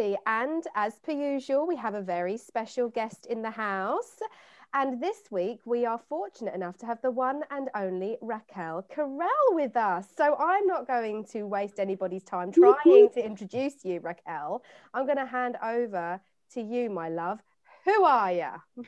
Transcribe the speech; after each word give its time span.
Property. 0.00 0.16
And 0.26 0.64
as 0.74 0.94
per 0.98 1.12
usual, 1.12 1.66
we 1.66 1.76
have 1.76 1.94
a 1.94 2.02
very 2.02 2.36
special 2.36 2.88
guest 2.88 3.26
in 3.26 3.42
the 3.42 3.50
house. 3.50 4.18
And 4.72 5.02
this 5.02 5.18
week, 5.30 5.60
we 5.64 5.84
are 5.84 6.00
fortunate 6.08 6.54
enough 6.54 6.78
to 6.78 6.86
have 6.86 7.02
the 7.02 7.10
one 7.10 7.42
and 7.50 7.68
only 7.74 8.18
Raquel 8.20 8.86
Carell 8.94 9.48
with 9.50 9.76
us. 9.76 10.06
So 10.16 10.36
I'm 10.36 10.66
not 10.66 10.86
going 10.86 11.24
to 11.32 11.42
waste 11.42 11.80
anybody's 11.80 12.22
time 12.22 12.52
trying 12.52 13.08
to 13.14 13.24
introduce 13.24 13.84
you, 13.84 13.98
Raquel. 14.00 14.62
I'm 14.94 15.06
going 15.06 15.18
to 15.18 15.26
hand 15.26 15.56
over 15.62 16.20
to 16.54 16.60
you, 16.60 16.88
my 16.88 17.08
love. 17.08 17.40
Who 17.84 18.04
are 18.04 18.32
you? 18.32 18.84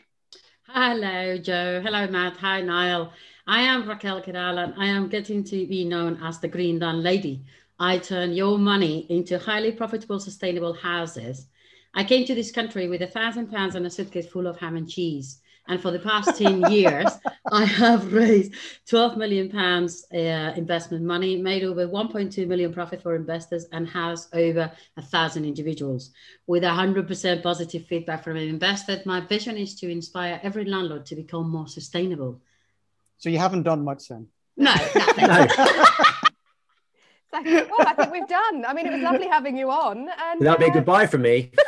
Hello, 0.69 1.37
Joe. 1.39 1.81
Hello, 1.83 2.07
Matt. 2.07 2.37
Hi, 2.37 2.61
Niall. 2.61 3.13
I 3.49 3.63
am 3.63 3.89
Raquel 3.89 4.23
Carell 4.23 4.63
and 4.63 4.75
I 4.79 4.87
am 4.87 5.09
getting 5.09 5.43
to 5.43 5.67
be 5.67 5.85
known 5.85 6.21
as 6.23 6.39
the 6.39 6.47
Green 6.47 6.79
Landlady. 6.79 7.43
I 7.83 7.99
turn 7.99 8.33
your 8.33 8.59
money 8.59 9.07
into 9.09 9.41
highly 9.41 9.73
profitable, 9.73 10.21
sustainable 10.21 10.73
houses. 10.73 11.49
I 11.95 12.05
came 12.05 12.25
to 12.27 12.35
this 12.35 12.53
country 12.53 12.89
with 12.89 13.03
a 13.03 13.09
thousand 13.09 13.51
pounds 13.51 13.75
and 13.75 13.85
a 13.85 13.91
suitcase 13.91 14.29
full 14.29 14.47
of 14.47 14.57
ham 14.57 14.77
and 14.77 14.89
cheese. 14.89 15.41
And 15.67 15.83
for 15.83 15.91
the 15.91 15.99
past 15.99 16.39
10 16.39 16.71
years, 16.71 17.09
I 17.51 17.65
have 17.65 18.13
raised 18.13 18.55
12 18.89 19.17
million 19.17 19.51
pounds 19.51 20.07
uh, 20.15 20.53
investment 20.57 21.03
money, 21.03 21.43
made 21.43 21.65
over 21.65 21.89
1.2 21.89 22.47
million 22.47 22.73
profit 22.73 23.03
for 23.03 23.17
investors, 23.17 23.67
and 23.73 23.89
has 23.89 24.29
over 24.33 24.71
a 24.97 25.03
thousand 25.03 25.45
individuals. 25.45 26.13
With 26.47 26.63
100% 26.63 27.43
positive 27.43 27.85
feedback 27.87 28.23
from 28.23 28.37
investors, 28.37 29.05
my 29.05 29.23
vision 29.23 29.57
is 29.57 29.75
to 29.81 29.91
inspire 29.91 30.39
every 30.45 30.67
landlord 30.67 31.05
to 31.07 31.17
become 31.17 31.51
more 31.51 31.67
sustainable. 31.67 32.43
So 33.19 33.29
you 33.29 33.39
haven't 33.39 33.65
done 33.65 33.83
much 33.83 34.07
then. 34.07 34.29
No, 34.57 34.73
nothing. 34.95 35.27
No, 35.27 35.47
So, 37.33 37.43
well, 37.43 37.89
I 37.89 37.95
think 37.95 38.13
we've 38.13 38.29
done. 38.29 38.65
I 38.67 38.75
mean, 38.75 38.87
it 38.87 38.93
was 38.93 39.03
lovely 39.03 39.27
having 39.27 39.57
you 39.57 39.71
on. 39.71 40.09
And 40.09 40.41
that'll 40.41 40.59
be 40.59 40.67
a 40.67 40.69
uh, 40.69 40.75
goodbye 40.75 41.07
from 41.07 41.23
me. 41.23 41.51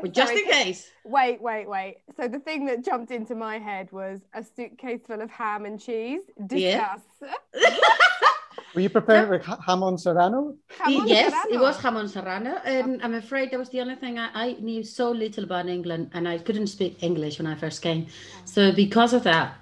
But 0.00 0.12
just 0.12 0.28
sorry, 0.28 0.44
in 0.44 0.50
case. 0.50 0.90
Wait, 1.04 1.40
wait, 1.42 1.68
wait. 1.68 1.98
So 2.16 2.28
the 2.28 2.38
thing 2.38 2.64
that 2.66 2.84
jumped 2.84 3.10
into 3.10 3.34
my 3.34 3.58
head 3.58 3.90
was 3.92 4.20
a 4.34 4.42
suitcase 4.42 5.00
full 5.06 5.20
of 5.20 5.30
ham 5.30 5.64
and 5.66 5.80
cheese. 5.80 6.22
Yeah. 6.50 6.96
Discuss. 7.20 7.80
Were 8.74 8.82
you 8.82 8.90
preparing 8.90 9.30
with 9.30 9.44
ha- 9.44 9.58
jamon 9.66 9.98
serrano? 9.98 10.54
Jamon 10.78 11.08
yes, 11.08 11.32
serrano. 11.32 11.50
it 11.50 11.60
was 11.60 11.76
jamon 11.78 12.08
serrano, 12.08 12.60
and 12.64 13.02
I'm 13.02 13.14
afraid 13.14 13.50
that 13.50 13.58
was 13.58 13.68
the 13.70 13.80
only 13.80 13.96
thing 13.96 14.16
I, 14.18 14.30
I 14.32 14.52
knew 14.60 14.84
so 14.84 15.10
little 15.10 15.42
about 15.42 15.66
England, 15.66 16.10
and 16.14 16.28
I 16.28 16.38
couldn't 16.38 16.68
speak 16.68 17.02
English 17.02 17.38
when 17.38 17.48
I 17.48 17.56
first 17.56 17.82
came. 17.82 18.06
So 18.44 18.70
because 18.70 19.12
of 19.12 19.24
that, 19.24 19.54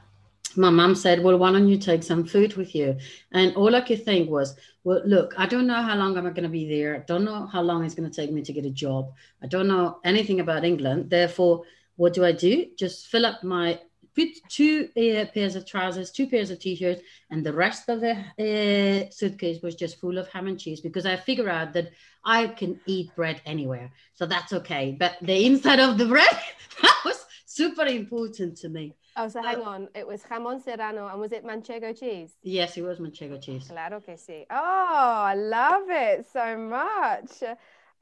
my 0.56 0.70
mom 0.70 0.94
said, 0.94 1.22
"Well, 1.22 1.36
why 1.36 1.52
don't 1.52 1.68
you 1.68 1.78
take 1.78 2.02
some 2.02 2.24
food 2.24 2.54
with 2.56 2.74
you?" 2.74 2.96
And 3.32 3.54
all 3.56 3.74
I 3.74 3.80
could 3.80 4.04
think 4.04 4.30
was, 4.30 4.56
"Well, 4.84 5.02
look, 5.04 5.34
I 5.36 5.46
don't 5.46 5.66
know 5.66 5.82
how 5.82 5.96
long 5.96 6.16
I'm 6.16 6.24
going 6.24 6.42
to 6.42 6.48
be 6.48 6.68
there. 6.68 6.96
I 6.96 7.00
don't 7.00 7.24
know 7.24 7.46
how 7.46 7.62
long 7.62 7.84
it's 7.84 7.94
going 7.94 8.10
to 8.10 8.16
take 8.16 8.32
me 8.32 8.42
to 8.42 8.52
get 8.52 8.64
a 8.64 8.70
job. 8.70 9.12
I 9.42 9.46
don't 9.46 9.68
know 9.68 9.98
anything 10.04 10.40
about 10.40 10.64
England. 10.64 11.10
Therefore, 11.10 11.64
what 11.96 12.14
do 12.14 12.24
I 12.24 12.32
do? 12.32 12.66
Just 12.78 13.08
fill 13.08 13.26
up 13.26 13.42
my." 13.42 13.80
Put 14.16 14.30
two 14.48 14.88
uh, 14.96 15.26
pairs 15.32 15.54
of 15.54 15.64
trousers, 15.64 16.10
two 16.10 16.26
pairs 16.26 16.50
of 16.50 16.58
t-shirts, 16.58 17.02
and 17.30 17.46
the 17.46 17.52
rest 17.52 17.88
of 17.88 18.00
the 18.00 18.16
uh, 18.16 19.08
suitcase 19.12 19.62
was 19.62 19.76
just 19.76 20.00
full 20.00 20.18
of 20.18 20.26
ham 20.28 20.48
and 20.48 20.58
cheese 20.58 20.80
because 20.80 21.06
I 21.06 21.14
figure 21.14 21.48
out 21.48 21.72
that 21.74 21.92
I 22.24 22.48
can 22.48 22.80
eat 22.86 23.14
bread 23.14 23.40
anywhere, 23.46 23.92
so 24.14 24.26
that's 24.26 24.52
okay. 24.52 24.96
But 24.98 25.18
the 25.22 25.46
inside 25.46 25.78
of 25.78 25.98
the 25.98 26.06
bread 26.06 26.36
that 26.82 27.00
was 27.04 27.24
super 27.46 27.86
important 27.86 28.56
to 28.58 28.68
me. 28.68 28.94
Oh, 29.20 29.28
so 29.28 29.42
hang 29.42 29.60
on. 29.62 29.88
It 29.96 30.06
was 30.06 30.22
jamon 30.22 30.62
serrano, 30.62 31.08
and 31.08 31.20
was 31.20 31.32
it 31.32 31.44
manchego 31.44 31.98
cheese? 31.98 32.36
Yes, 32.44 32.76
it 32.76 32.82
was 32.82 33.00
manchego 33.00 33.42
cheese. 33.42 33.66
Claro 33.68 34.00
que 34.00 34.14
sí. 34.14 34.46
Oh, 34.48 34.54
I 34.54 35.34
love 35.34 35.84
it 35.88 36.26
so 36.32 36.56
much. 36.56 37.42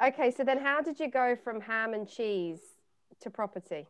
Okay, 0.07 0.31
so 0.31 0.45
then 0.45 0.59
how 0.59 0.83
did 0.83 1.01
you 1.01 1.11
go 1.11 1.35
from 1.43 1.63
ham 1.63 1.95
and 1.95 2.07
cheese 2.07 2.61
to 3.23 3.31
property? 3.31 3.87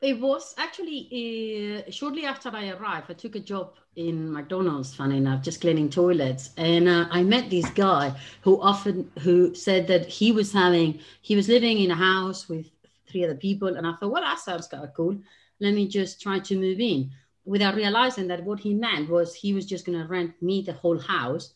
It 0.00 0.20
was 0.20 0.54
actually 0.58 1.84
uh, 1.86 1.90
shortly 1.90 2.24
after 2.24 2.50
I 2.52 2.70
arrived. 2.70 3.10
I 3.10 3.14
took 3.14 3.36
a 3.36 3.40
job 3.40 3.74
in 3.94 4.32
McDonald's, 4.32 4.94
funny 4.94 5.18
enough, 5.18 5.42
just 5.42 5.60
cleaning 5.60 5.88
toilets, 5.88 6.50
and 6.56 6.88
uh, 6.88 7.06
I 7.10 7.22
met 7.22 7.50
this 7.50 7.68
guy 7.70 8.16
who 8.42 8.60
often 8.60 9.10
who 9.20 9.54
said 9.54 9.86
that 9.88 10.06
he 10.06 10.32
was 10.32 10.52
having 10.52 11.00
he 11.20 11.36
was 11.36 11.48
living 11.48 11.78
in 11.78 11.92
a 11.92 11.96
house 11.96 12.48
with 12.48 12.70
three 13.08 13.24
other 13.24 13.36
people, 13.36 13.76
and 13.76 13.86
I 13.86 13.92
thought, 13.94 14.10
well, 14.10 14.22
that 14.22 14.38
sounds 14.40 14.66
kind 14.66 14.84
of 14.84 14.94
cool. 14.94 15.18
Let 15.60 15.74
me 15.74 15.88
just 15.88 16.20
try 16.20 16.38
to 16.38 16.56
move 16.58 16.80
in, 16.80 17.10
without 17.44 17.74
realizing 17.74 18.28
that 18.28 18.44
what 18.44 18.60
he 18.60 18.74
meant 18.74 19.08
was 19.08 19.34
he 19.34 19.52
was 19.52 19.66
just 19.66 19.84
going 19.86 19.98
to 20.00 20.06
rent 20.06 20.40
me 20.42 20.62
the 20.62 20.72
whole 20.74 20.98
house, 20.98 21.52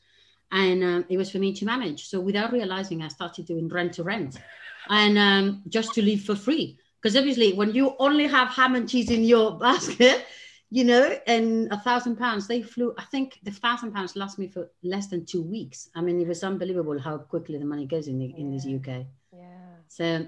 and 0.50 0.82
um, 0.82 1.04
it 1.08 1.16
was 1.16 1.30
for 1.30 1.38
me 1.38 1.52
to 1.54 1.64
manage. 1.64 2.08
So 2.08 2.20
without 2.20 2.52
realizing, 2.52 3.02
I 3.02 3.08
started 3.08 3.46
doing 3.46 3.68
rent 3.68 3.94
to 3.94 4.02
rent, 4.02 4.38
and 4.88 5.18
um, 5.18 5.62
just 5.68 5.94
to 5.94 6.02
live 6.02 6.22
for 6.22 6.34
free. 6.34 6.78
Because 7.00 7.16
obviously 7.16 7.52
when 7.54 7.74
you 7.74 7.96
only 7.98 8.28
have 8.28 8.48
ham 8.48 8.76
and 8.76 8.88
cheese 8.88 9.10
in 9.10 9.24
your 9.24 9.58
basket 9.66 10.24
you 10.70 10.84
know 10.84 11.19
and 11.26 11.70
a 11.70 11.76
thousand 11.78 12.16
pounds 12.16 12.46
they 12.46 12.62
flew 12.62 12.94
i 12.96 13.04
think 13.04 13.38
the 13.42 13.50
thousand 13.50 13.92
pounds 13.92 14.16
last 14.16 14.38
me 14.38 14.48
for 14.48 14.70
less 14.82 15.08
than 15.08 15.26
two 15.26 15.42
weeks. 15.42 15.90
I 15.94 16.00
mean 16.00 16.19
it 16.20 16.26
was 16.26 16.42
unbelievable 16.42 16.98
how 16.98 17.19
quickly 17.19 17.58
the 17.58 17.66
money 17.66 17.86
goes 17.86 18.08
in 18.08 18.19
the, 18.19 18.32
in 18.38 18.50
this 18.50 18.64
uk 18.66 18.86
Yeah. 19.32 19.74
so 19.88 20.26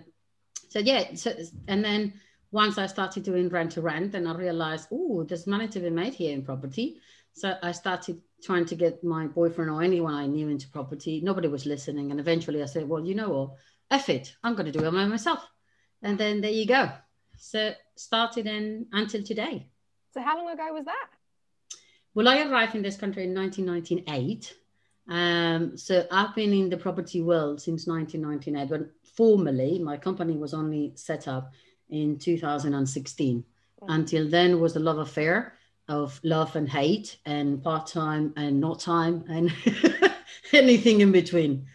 so 0.69 0.81
yeah 0.81 1.15
so 1.15 1.33
and 1.67 1.83
then 1.83 2.12
once 2.55 2.79
i 2.79 2.87
started 2.87 3.23
doing 3.25 3.49
rent 3.49 3.73
to 3.73 3.83
rent 3.83 4.13
then 4.13 4.27
i 4.27 4.35
realized 4.35 4.89
oh 4.93 5.25
there's 5.25 5.47
money 5.47 5.69
to 5.69 5.81
be 5.81 5.91
made 5.91 6.15
here 6.15 6.33
in 6.33 6.45
property. 6.45 6.87
So 7.37 7.57
i 7.63 7.73
started 7.73 8.21
trying 8.47 8.67
to 8.67 8.77
get 8.77 9.03
my 9.03 9.27
boyfriend 9.27 9.71
or 9.71 9.83
anyone 9.83 10.15
i 10.15 10.27
knew 10.27 10.49
into 10.49 10.69
property. 10.69 11.21
Nobody 11.21 11.49
was 11.49 11.67
listening. 11.67 12.11
And 12.11 12.21
eventually 12.21 12.63
i 12.63 12.67
said 12.67 12.89
well 12.89 13.05
you 13.05 13.15
know 13.15 13.31
what? 13.31 13.51
F 13.91 14.09
it. 14.09 14.35
I'm 14.43 14.55
going 14.55 14.71
to 14.73 14.79
do 14.79 14.85
it 14.87 14.91
by 14.93 15.05
myself. 15.05 15.43
And 16.03 16.17
then 16.17 16.41
there 16.41 16.59
you 16.61 16.67
go. 16.67 16.91
So 17.37 17.73
started 17.97 18.47
in 18.47 18.87
until 18.93 19.23
today. 19.23 19.69
So 20.13 20.23
how 20.23 20.37
long 20.39 20.49
ago 20.55 20.73
was 20.73 20.85
that? 20.85 21.09
well 22.15 22.29
i 22.29 22.43
arrived 22.43 22.75
in 22.75 22.83
this 22.83 22.97
country 22.97 23.25
in 23.25 23.35
1998 23.35 24.55
um, 25.07 25.77
so 25.77 26.07
i've 26.11 26.35
been 26.35 26.53
in 26.53 26.71
the 26.71 26.77
property 26.77 27.21
world 27.21 27.61
since 27.61 27.87
1998 27.87 28.69
but 28.71 28.91
formally 29.17 29.79
my 29.79 29.97
company 29.97 30.37
was 30.37 30.55
only 30.55 30.93
set 30.95 31.29
up 31.29 31.53
in 31.91 32.19
2016 32.19 33.45
until 33.89 34.28
then 34.28 34.61
was 34.61 34.77
a 34.77 34.81
love 34.81 34.99
affair 34.99 35.55
of 35.89 36.19
love 36.25 36.56
and 36.56 36.69
hate 36.69 37.19
and 37.27 37.62
part-time 37.62 38.33
and 38.37 38.61
not 38.61 38.81
time 38.81 39.25
and 39.28 39.53
anything 40.53 41.00
in 41.00 41.12
between 41.12 41.67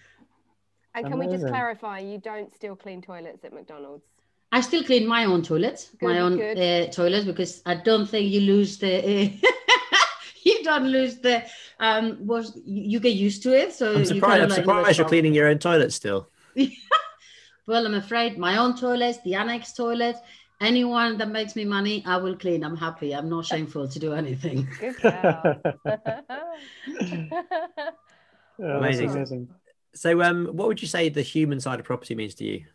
And 0.96 1.06
can 1.06 1.20
we 1.20 1.28
just 1.28 1.48
clarify, 1.48 2.00
you 2.00 2.18
don't 2.18 2.54
still 2.54 2.76
clean 2.76 3.02
toilets 3.02 3.44
at 3.46 3.54
McDonald's? 3.54 4.06
I 4.52 4.62
still 4.62 4.84
clean 4.84 5.08
my 5.08 5.26
own 5.26 5.44
toilets, 5.44 5.92
Good, 5.92 6.08
my 6.08 6.20
own 6.20 6.40
uh, 6.40 6.88
toilets, 6.92 7.26
because 7.26 7.62
I 7.66 7.76
don't 7.76 8.08
think 8.08 8.32
you 8.32 8.42
lose 8.42 8.80
the. 8.80 8.98
Uh, 8.98 9.48
you 10.44 10.64
don't 10.64 10.88
lose 10.88 11.18
the. 11.18 11.46
Um, 11.80 12.26
was 12.26 12.60
you 12.66 13.00
get 13.00 13.14
used 13.14 13.44
to 13.44 13.56
it, 13.56 13.74
so 13.74 13.94
I'm 13.94 14.00
you 14.00 14.06
surprised. 14.06 14.40
kinda 14.40 14.44
I'm 14.44 14.50
like 14.50 14.60
surprised 14.66 14.98
you're 14.98 15.08
cleaning 15.08 15.36
your 15.36 15.48
own 15.48 15.60
toilet 15.60 15.94
still. 15.94 16.30
Well, 17.68 17.86
I'm 17.86 17.94
afraid 17.96 18.38
my 18.38 18.58
own 18.58 18.76
toilets, 18.76 19.22
the 19.24 19.36
annex 19.36 19.74
toilet, 19.74 20.16
anyone 20.60 21.18
that 21.18 21.30
makes 21.30 21.56
me 21.56 21.66
money, 21.66 22.04
I 22.06 22.18
will 22.18 22.36
clean. 22.36 22.64
I'm 22.64 22.78
happy. 22.78 23.14
I'm 23.14 23.30
not 23.30 23.46
shameful 23.46 23.88
to 23.88 24.00
do 24.00 24.14
anything. 24.14 24.68
Good 24.80 25.02
girl. 25.02 25.62
Yeah, 28.60 28.78
Amazing. 28.78 29.10
amazing. 29.10 29.48
So, 29.96 30.22
um, 30.22 30.48
what 30.48 30.68
would 30.68 30.82
you 30.82 30.88
say 30.88 31.08
the 31.08 31.22
human 31.22 31.62
side 31.62 31.80
of 31.80 31.86
property 31.86 32.14
means 32.14 32.36
to 32.36 32.44
you? 32.44 32.66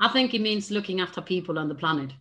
I 0.00 0.08
think 0.08 0.32
it 0.32 0.40
means 0.40 0.70
looking 0.70 1.00
after 1.00 1.20
people 1.20 1.58
on 1.58 1.68
the 1.68 1.74
planet. 1.74 2.12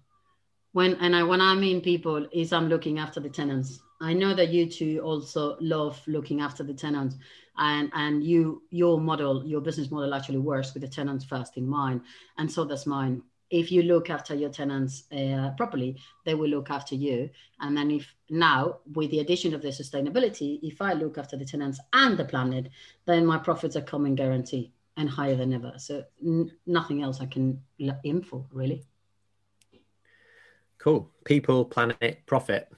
When 0.73 0.95
and 0.95 1.15
I 1.15 1.23
when 1.23 1.39
I 1.41 1.55
mean 1.55 1.81
people 1.81 2.27
is 2.33 2.51
I'm 2.51 2.67
looking 2.67 2.99
after 2.99 3.21
the 3.21 3.29
tenants. 3.29 3.79
I 4.01 4.13
know 4.13 4.33
that 4.33 4.49
you 4.49 4.65
two 4.65 4.99
also 5.03 5.57
love 5.59 6.01
looking 6.07 6.41
after 6.41 6.63
the 6.63 6.73
tenants, 6.73 7.17
and 7.57 7.91
and 7.93 8.23
you 8.23 8.63
your 8.69 8.99
model 8.99 9.43
your 9.45 9.61
business 9.61 9.91
model 9.91 10.13
actually 10.13 10.37
works 10.37 10.73
with 10.73 10.83
the 10.83 10.87
tenants 10.89 11.25
first 11.25 11.57
in 11.57 11.67
mind, 11.67 12.01
and 12.37 12.51
so 12.51 12.65
does 12.65 12.85
mine. 12.85 13.21
if 13.49 13.71
you 13.71 13.83
look 13.83 14.09
after 14.09 14.35
your 14.35 14.49
tenants 14.49 15.03
uh, 15.11 15.51
properly, 15.57 15.97
they 16.25 16.35
will 16.35 16.49
look 16.49 16.69
after 16.69 16.95
you. 16.95 17.29
And 17.59 17.75
then 17.75 17.91
if 17.91 18.13
now 18.29 18.77
with 18.93 19.09
the 19.11 19.19
addition 19.19 19.53
of 19.53 19.61
the 19.61 19.69
sustainability, 19.69 20.59
if 20.61 20.81
I 20.81 20.93
look 20.93 21.17
after 21.17 21.35
the 21.37 21.45
tenants 21.45 21.79
and 21.93 22.17
the 22.17 22.25
planet, 22.25 22.69
then 23.05 23.25
my 23.25 23.37
profits 23.37 23.75
are 23.75 23.81
coming 23.81 24.15
guarantee 24.15 24.71
and 24.97 25.09
higher 25.09 25.35
than 25.35 25.53
ever. 25.53 25.73
So 25.77 26.03
n- 26.23 26.51
nothing 26.65 27.01
else 27.01 27.21
I 27.21 27.25
can 27.25 27.61
aim 28.03 28.21
for 28.21 28.45
really. 28.51 28.83
Cool. 30.77 31.09
People, 31.25 31.65
planet, 31.65 32.21
profit. 32.25 32.71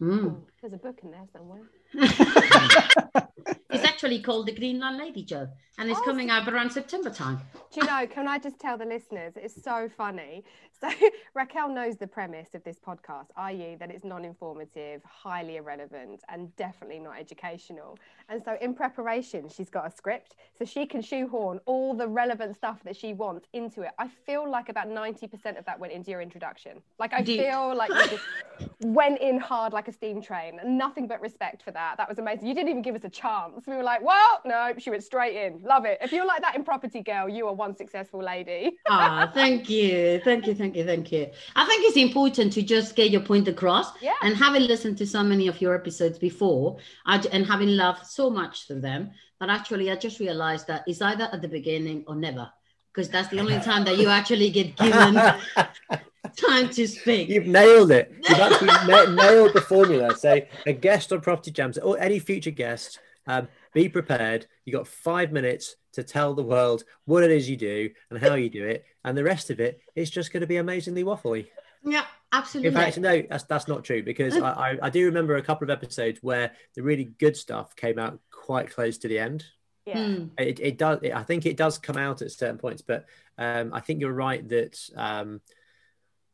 Mm. 0.00 0.42
There's 0.62 0.74
a 0.74 0.76
book 0.76 1.00
in 1.02 1.10
there 1.10 1.26
somewhere. 1.32 1.62
it's 3.72 3.84
actually 3.84 4.20
called 4.20 4.46
The 4.46 4.52
Green 4.52 4.78
Landlady, 4.80 5.22
Joe, 5.22 5.48
and 5.78 5.90
it's 5.90 5.98
Oh, 6.00 6.04
coming 6.04 6.30
out 6.30 6.46
around 6.48 6.70
September 6.70 7.10
time. 7.10 7.40
Do 7.72 7.80
you 7.80 7.86
know, 7.86 8.06
can 8.06 8.28
I 8.28 8.38
just 8.38 8.58
tell 8.58 8.76
the 8.76 8.84
listeners? 8.84 9.32
It's 9.36 9.62
so 9.62 9.88
funny. 9.96 10.44
So, 10.80 10.90
Raquel 11.34 11.68
knows 11.68 11.96
the 11.96 12.06
premise 12.06 12.48
of 12.54 12.62
this 12.64 12.76
podcast, 12.78 13.26
i.e., 13.36 13.76
that 13.78 13.90
it's 13.90 14.04
non 14.04 14.24
informative, 14.24 15.02
highly 15.04 15.56
irrelevant, 15.56 16.22
and 16.28 16.54
definitely 16.56 16.98
not 16.98 17.18
educational. 17.18 17.98
And 18.28 18.42
so, 18.44 18.56
in 18.60 18.74
preparation, 18.74 19.48
she's 19.48 19.70
got 19.70 19.86
a 19.86 19.90
script 19.90 20.36
so 20.58 20.64
she 20.64 20.84
can 20.86 21.00
shoehorn 21.00 21.60
all 21.66 21.94
the 21.94 22.06
relevant 22.08 22.56
stuff 22.56 22.82
that 22.84 22.96
she 22.96 23.14
wants 23.14 23.46
into 23.52 23.82
it. 23.82 23.90
I 23.98 24.08
feel 24.08 24.48
like 24.50 24.68
about 24.68 24.88
90% 24.88 25.58
of 25.58 25.64
that 25.64 25.78
went 25.78 25.92
into 25.92 26.10
your 26.10 26.20
introduction. 26.20 26.82
Like, 26.98 27.12
I 27.14 27.22
feel 27.24 27.74
like 27.76 27.90
you 27.90 28.06
just 28.08 28.70
went 28.80 29.20
in 29.20 29.38
hard 29.38 29.72
like 29.72 29.88
a 29.88 29.92
steam 29.92 30.20
train. 30.20 30.60
Nothing 30.64 31.06
but 31.06 31.20
respect 31.20 31.62
for 31.62 31.70
that. 31.70 31.96
That 31.96 32.08
was 32.08 32.18
amazing. 32.18 32.46
You 32.48 32.54
didn't 32.54 32.68
even 32.70 32.82
give 32.82 32.94
us 32.96 33.04
a 33.04 33.08
chance. 33.08 33.61
We 33.66 33.76
were 33.76 33.82
like, 33.82 34.02
well, 34.02 34.40
no, 34.44 34.72
she 34.78 34.90
went 34.90 35.04
straight 35.04 35.36
in. 35.36 35.62
Love 35.62 35.84
it. 35.84 35.98
If 36.00 36.12
you're 36.12 36.26
like 36.26 36.42
that 36.42 36.56
in 36.56 36.64
property, 36.64 37.02
girl, 37.02 37.28
you 37.28 37.46
are 37.46 37.54
one 37.54 37.76
successful 37.76 38.22
lady. 38.22 38.72
Ah, 38.88 39.30
thank 39.32 39.68
you, 39.76 40.20
thank 40.24 40.46
you, 40.46 40.54
thank 40.54 40.76
you, 40.76 40.84
thank 40.84 41.12
you. 41.12 41.28
I 41.56 41.64
think 41.66 41.84
it's 41.86 41.96
important 41.96 42.52
to 42.54 42.62
just 42.62 42.96
get 42.96 43.10
your 43.10 43.20
point 43.22 43.48
across. 43.48 43.90
Yeah. 44.00 44.14
And 44.22 44.36
having 44.36 44.62
listened 44.62 44.98
to 44.98 45.06
so 45.06 45.22
many 45.22 45.48
of 45.48 45.60
your 45.60 45.74
episodes 45.74 46.18
before, 46.18 46.78
I, 47.06 47.18
j- 47.18 47.28
and 47.32 47.46
having 47.46 47.68
loved 47.76 48.06
so 48.06 48.30
much 48.30 48.66
through 48.66 48.80
them, 48.80 49.10
that 49.40 49.48
actually 49.50 49.90
I 49.90 49.96
just 49.96 50.20
realized 50.20 50.66
that 50.68 50.84
it's 50.86 51.02
either 51.02 51.28
at 51.32 51.42
the 51.42 51.48
beginning 51.48 52.04
or 52.06 52.14
never, 52.14 52.50
because 52.92 53.08
that's 53.08 53.28
the 53.28 53.40
only 53.40 53.58
time 53.60 53.84
that 53.84 53.98
you 53.98 54.08
actually 54.08 54.50
get 54.50 54.76
given 54.76 55.14
time 56.36 56.68
to 56.70 56.86
speak. 56.86 57.28
You've 57.28 57.46
nailed 57.46 57.90
it. 57.90 58.12
You've 58.28 58.38
actually 58.46 58.68
na- 58.88 59.10
nailed 59.10 59.52
the 59.54 59.60
formula. 59.60 60.16
Say 60.16 60.48
a 60.66 60.72
guest 60.72 61.12
on 61.12 61.20
Property 61.20 61.50
Jams 61.50 61.76
or 61.78 61.98
any 61.98 62.18
future 62.18 62.50
guest, 62.50 63.00
um, 63.26 63.48
be 63.72 63.88
prepared. 63.88 64.46
You 64.64 64.72
got 64.72 64.88
five 64.88 65.32
minutes 65.32 65.76
to 65.92 66.02
tell 66.02 66.34
the 66.34 66.42
world 66.42 66.84
what 67.04 67.22
it 67.22 67.30
is 67.30 67.48
you 67.48 67.56
do 67.56 67.90
and 68.10 68.18
how 68.18 68.34
you 68.34 68.48
do 68.48 68.64
it, 68.66 68.84
and 69.04 69.16
the 69.16 69.24
rest 69.24 69.50
of 69.50 69.60
it 69.60 69.80
is 69.94 70.10
just 70.10 70.32
going 70.32 70.40
to 70.40 70.46
be 70.46 70.56
amazingly 70.56 71.04
waffly. 71.04 71.48
yeah, 71.84 72.04
absolutely. 72.32 72.68
In 72.68 72.74
fact, 72.74 72.98
no, 72.98 73.22
that's 73.28 73.44
that's 73.44 73.68
not 73.68 73.84
true 73.84 74.02
because 74.02 74.36
I, 74.38 74.50
I, 74.72 74.78
I 74.82 74.90
do 74.90 75.04
remember 75.06 75.36
a 75.36 75.42
couple 75.42 75.64
of 75.64 75.70
episodes 75.70 76.18
where 76.22 76.52
the 76.74 76.82
really 76.82 77.04
good 77.04 77.36
stuff 77.36 77.76
came 77.76 77.98
out 77.98 78.18
quite 78.30 78.70
close 78.70 78.98
to 78.98 79.08
the 79.08 79.18
end. 79.18 79.44
Yeah. 79.84 79.98
Mm, 79.98 80.30
It, 80.38 80.60
it 80.60 80.78
does. 80.78 81.00
It, 81.02 81.12
I 81.12 81.24
think 81.24 81.44
it 81.44 81.56
does 81.56 81.78
come 81.78 81.96
out 81.96 82.22
at 82.22 82.30
certain 82.30 82.58
points, 82.58 82.82
but 82.82 83.06
um, 83.36 83.72
I 83.74 83.80
think 83.80 84.00
you're 84.00 84.12
right 84.12 84.48
that 84.48 84.78
um, 84.96 85.40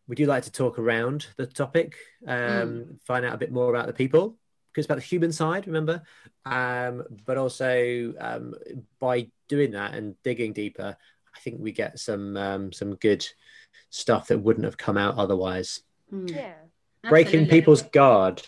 we 0.06 0.16
do 0.16 0.26
like 0.26 0.44
to 0.44 0.52
talk 0.52 0.78
around 0.78 1.26
the 1.36 1.46
topic, 1.46 1.94
um, 2.26 2.98
find 3.06 3.24
out 3.24 3.34
a 3.34 3.38
bit 3.38 3.50
more 3.52 3.70
about 3.70 3.86
the 3.86 3.92
people 3.92 4.36
because 4.78 4.84
it's 4.84 4.90
about 4.92 5.00
the 5.00 5.16
human 5.16 5.32
side, 5.32 5.66
remember. 5.66 6.02
Um, 6.46 7.02
but 7.26 7.36
also 7.36 8.14
um, 8.20 8.54
by 9.00 9.28
doing 9.48 9.72
that 9.72 9.94
and 9.94 10.14
digging 10.22 10.52
deeper, 10.52 10.96
I 11.34 11.38
think 11.40 11.56
we 11.58 11.72
get 11.72 11.98
some 11.98 12.36
um, 12.36 12.72
some 12.72 12.94
good 12.96 13.26
stuff 13.90 14.28
that 14.28 14.38
wouldn't 14.38 14.64
have 14.64 14.78
come 14.78 14.96
out 14.96 15.16
otherwise. 15.16 15.82
mm, 16.12 16.30
Yeah. 16.30 16.54
Breaking 17.08 17.40
absolutely. 17.40 17.60
people's 17.60 17.82
guard, 17.82 18.42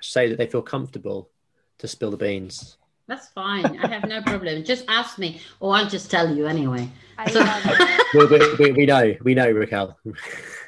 so 0.00 0.28
that 0.28 0.36
they 0.38 0.46
feel 0.46 0.62
comfortable 0.62 1.30
to 1.78 1.88
spill 1.88 2.10
the 2.10 2.16
beans. 2.16 2.76
That's 3.06 3.28
fine. 3.28 3.78
I 3.78 3.88
have 3.88 4.08
no 4.08 4.22
problem. 4.22 4.64
Just 4.64 4.84
ask 4.88 5.18
me, 5.18 5.40
or 5.60 5.74
I'll 5.76 5.88
just 5.88 6.10
tell 6.10 6.34
you 6.34 6.46
anyway. 6.46 6.88
I 7.18 7.30
So- 7.30 7.44
we, 8.18 8.26
we, 8.26 8.54
we, 8.58 8.72
we 8.72 8.86
know, 8.86 9.14
we 9.22 9.34
know, 9.34 9.50
Raquel. 9.50 9.98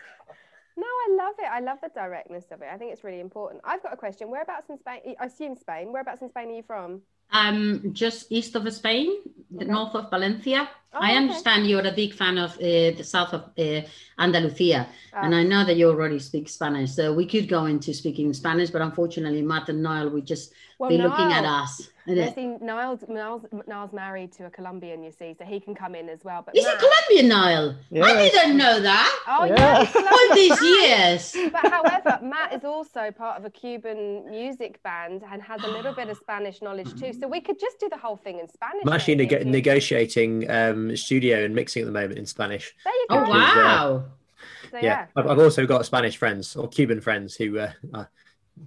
No, 1.47 1.53
I 1.53 1.61
love 1.61 1.67
it. 1.67 1.67
I 1.67 1.71
love 1.71 1.79
the 1.83 2.01
directness 2.01 2.45
of 2.51 2.63
it. 2.63 2.69
I 2.73 2.77
think 2.77 2.93
it's 2.93 3.05
really 3.05 3.21
important. 3.21 3.63
I've 3.65 3.83
got 3.83 3.93
a 3.93 3.97
question. 3.97 4.31
Whereabouts 4.31 4.69
in 4.71 4.79
Spain? 4.79 5.01
I 5.21 5.27
assume 5.27 5.57
Spain. 5.57 5.93
Whereabouts 5.93 6.23
in 6.23 6.29
Spain 6.31 6.49
are 6.51 6.57
you 6.57 6.63
from? 6.63 7.03
Um, 7.33 7.91
just 7.93 8.31
east 8.31 8.55
of 8.55 8.73
Spain, 8.73 9.09
the 9.51 9.65
Okay. 9.65 9.73
north 9.73 9.95
of 9.95 10.11
Valencia. 10.11 10.69
Oh, 10.93 10.99
I 11.01 11.09
okay. 11.11 11.17
understand 11.17 11.67
you're 11.67 11.87
a 11.87 11.93
big 11.93 12.15
fan 12.15 12.39
of 12.39 12.53
uh, 12.57 12.93
the 12.97 13.03
south 13.05 13.33
of 13.35 13.43
uh, 13.59 13.83
Andalusia, 14.19 14.89
and 15.13 15.35
Ah. 15.35 15.39
I 15.39 15.43
know 15.43 15.65
that 15.65 15.77
you 15.77 15.89
already 15.89 16.19
speak 16.21 16.49
Spanish. 16.49 16.93
So 16.93 17.13
we 17.13 17.27
could 17.27 17.49
go 17.49 17.67
into 17.67 17.93
speaking 17.93 18.33
Spanish, 18.33 18.71
but 18.71 18.81
unfortunately, 18.81 19.43
Matt 19.43 19.69
and 19.69 19.83
Niall 19.83 20.09
would 20.11 20.27
just 20.27 20.53
Well, 20.79 20.89
be 20.91 20.99
looking 20.99 21.33
at 21.33 21.43
Niall- 21.43 21.67
us. 22.09 22.17
You 22.17 22.35
see, 22.35 22.65
Niall's, 22.65 23.05
Niall's, 23.09 23.45
Niall's 23.67 23.93
married 23.93 24.33
to 24.33 24.47
a 24.47 24.51
Colombian, 24.51 25.03
you 25.03 25.11
see, 25.11 25.35
so 25.39 25.45
he 25.45 25.61
can 25.61 25.75
come 25.75 25.95
in 25.95 26.09
as 26.09 26.25
well. 26.25 26.43
But 26.45 26.57
Is 26.57 26.65
Matt- 26.65 26.75
it 26.75 26.81
Colombian, 26.81 27.29
Niall? 27.29 27.75
I 28.03 28.29
didn't 28.31 28.57
know 28.57 28.81
that. 28.81 29.25
Oh, 29.27 29.45
yeah. 29.45 29.83
Yeah. 29.95 30.11
All 30.11 30.35
these 30.35 30.61
years. 30.63 31.51
But 31.53 31.71
however, 31.73 32.19
Matt 32.23 32.53
is 32.53 32.65
also 32.65 33.11
part 33.11 33.39
of 33.39 33.45
a 33.45 33.51
Cuban 33.51 34.29
music 34.31 34.83
band 34.83 35.23
and 35.31 35.43
has 35.43 35.63
a 35.65 35.69
little 35.69 35.93
bit 35.93 36.09
of 36.09 36.17
Spanish 36.17 36.63
knowledge 36.63 36.99
too. 36.99 37.13
So 37.13 37.29
we 37.29 37.41
could 37.41 37.59
just 37.59 37.79
do 37.81 37.89
the 37.89 37.97
whole 37.97 38.17
thing 38.17 38.39
in 38.39 38.49
Spanish. 38.49 38.83
I'm 38.87 38.93
actually 38.93 39.17
neg- 39.17 39.47
negotiating 39.47 40.51
um, 40.51 40.97
studio 40.97 41.45
and 41.45 41.55
mixing 41.55 41.83
at 41.83 41.87
the 41.87 41.93
moment 41.93 42.19
in 42.19 42.27
Spanish. 42.27 42.75
There 42.85 42.93
you 42.95 43.07
go. 43.11 43.17
Oh 43.17 43.21
Which 43.21 43.29
is, 43.29 43.35
uh, 43.35 43.37
wow! 43.57 44.05
So, 44.71 44.77
Yeah, 44.79 44.83
yeah. 44.83 45.07
I've, 45.17 45.27
I've 45.29 45.39
also 45.39 45.67
got 45.67 45.85
Spanish 45.87 46.17
friends 46.17 46.57
or 46.57 46.69
Cuban 46.69 47.01
friends 47.01 47.35
who 47.37 47.59
uh, 47.59 47.73
are 47.95 48.09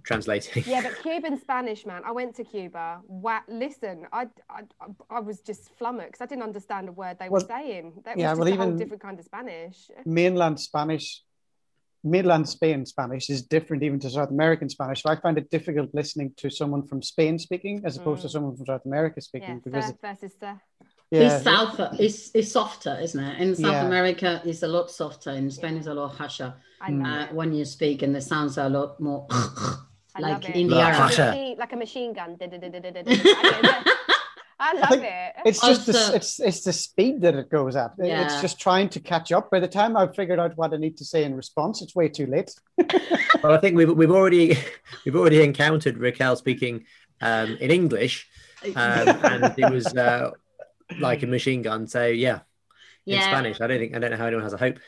translating. 0.04 0.64
Yeah, 0.68 0.82
but 0.82 0.98
Cuban 1.04 1.40
Spanish, 1.40 1.86
man. 1.86 2.02
I 2.06 2.12
went 2.12 2.36
to 2.36 2.44
Cuba. 2.44 3.02
Wow, 3.08 3.42
listen, 3.48 4.06
I, 4.14 4.28
I, 4.50 4.62
I 5.10 5.20
was 5.20 5.42
just 5.42 5.70
flummoxed. 5.78 6.22
I 6.22 6.26
didn't 6.26 6.44
understand 6.44 6.90
a 6.90 6.92
word 6.92 7.18
they 7.20 7.30
were 7.30 7.40
saying. 7.40 8.02
That 8.06 8.18
yeah, 8.18 8.32
was 8.32 8.40
well, 8.40 8.48
just 8.48 8.56
a 8.60 8.62
whole 8.62 8.68
even- 8.68 8.78
different 8.78 9.02
kind 9.02 9.20
of 9.20 9.26
Spanish. 9.26 9.90
mainland 10.06 10.60
Spanish, 10.60 11.24
mainland 12.04 12.48
Spain 12.48 12.86
Spanish 12.86 13.30
is 13.30 13.42
different 13.44 13.84
even 13.84 14.00
to 14.00 14.10
South 14.10 14.30
American 14.30 14.70
Spanish. 14.70 15.04
So 15.04 15.10
I 15.10 15.16
find 15.16 15.38
it 15.38 15.50
difficult 15.50 15.90
listening 15.94 16.34
to 16.38 16.50
someone 16.50 16.84
from 16.88 17.02
Spain 17.02 17.38
speaking 17.40 17.82
as 17.84 17.98
opposed 17.98 18.22
to 18.22 18.28
Mm. 18.28 18.32
someone 18.32 18.56
from 18.56 18.66
South 18.66 18.86
America 18.86 19.16
Yeah, 19.18 19.24
speaking 19.24 19.60
because 19.60 19.86
sir 19.88 19.98
versus 20.02 20.34
sir. 20.40 20.62
yeah, 21.12 21.36
It's 21.36 21.44
south. 21.44 21.80
It's, 22.00 22.32
it's 22.34 22.52
softer, 22.52 22.98
isn't 23.02 23.22
it? 23.24 23.42
In 23.42 23.56
South 23.56 23.72
Yeah. 23.74 23.86
America, 23.86 24.42
it's 24.46 24.64
a 24.64 24.68
lot 24.68 24.90
softer. 24.92 25.32
In 25.32 25.50
Spain, 25.52 25.76
it's 25.78 25.88
a 25.88 25.94
lot 25.94 26.10
harsher 26.16 26.44
I 26.44 26.46
love 26.52 26.60
uh, 26.81 27.28
when 27.34 27.54
you 27.54 27.66
speak, 27.66 28.02
and 28.02 28.16
the 28.16 28.22
sounds 28.22 28.58
are 28.58 28.68
a 28.68 28.70
lot 28.70 29.00
more 29.00 29.28
like 30.20 30.46
in 30.50 30.68
the 30.68 30.76
Like 30.76 30.98
Like 31.00 31.18
a 31.18 31.22
machine, 31.31 31.58
like 31.58 31.74
a 31.74 31.76
machine 31.78 32.14
gun. 32.14 32.38
I 34.62 34.72
I 34.72 34.74
love 34.74 34.90
think 34.90 35.04
it. 35.04 35.34
it's 35.46 35.62
just 35.62 35.86
the, 35.86 36.12
it's 36.16 36.40
it's 36.40 36.64
the 36.64 36.74
speed 36.74 37.21
that 37.21 37.33
it 37.36 37.50
goes 37.50 37.76
at. 37.78 37.94
It's 37.98 38.42
just 38.42 38.59
trying 38.59 38.90
to 38.90 39.00
catch 39.00 39.31
up. 39.31 39.50
By 39.50 39.59
the 39.62 39.69
time 39.69 39.95
I've 39.95 40.14
figured 40.16 40.38
out 40.40 40.57
what 40.57 40.74
I 40.74 40.78
need 40.78 40.98
to 40.98 41.06
say 41.06 41.24
in 41.24 41.33
response, 41.36 41.81
it's 41.81 41.95
way 41.95 42.09
too 42.09 42.26
late. 42.26 42.54
well, 43.42 43.54
I 43.54 43.57
think 43.59 43.78
we've, 43.78 43.90
we've 43.95 44.12
already 44.12 44.57
we've 45.06 45.16
already 45.16 45.42
encountered 45.44 45.98
Raquel 45.98 46.36
speaking 46.36 46.86
um, 47.21 47.56
in 47.62 47.71
English, 47.71 48.28
um, 48.76 49.07
and 49.24 49.54
it 49.57 49.71
was 49.71 49.95
uh, 49.95 50.31
like 51.00 51.24
a 51.24 51.28
machine 51.28 51.62
gun. 51.62 51.88
So 51.88 52.06
yeah, 52.07 52.40
in 53.07 53.14
Yeah. 53.16 53.21
Spanish, 53.28 53.62
I 53.62 53.68
don't 53.68 53.80
think 53.80 53.95
I 53.95 54.00
don't 54.00 54.12
know 54.12 54.18
how 54.18 54.26
anyone 54.26 54.44
has 54.44 54.54
a 54.54 54.57
hope. 54.57 54.80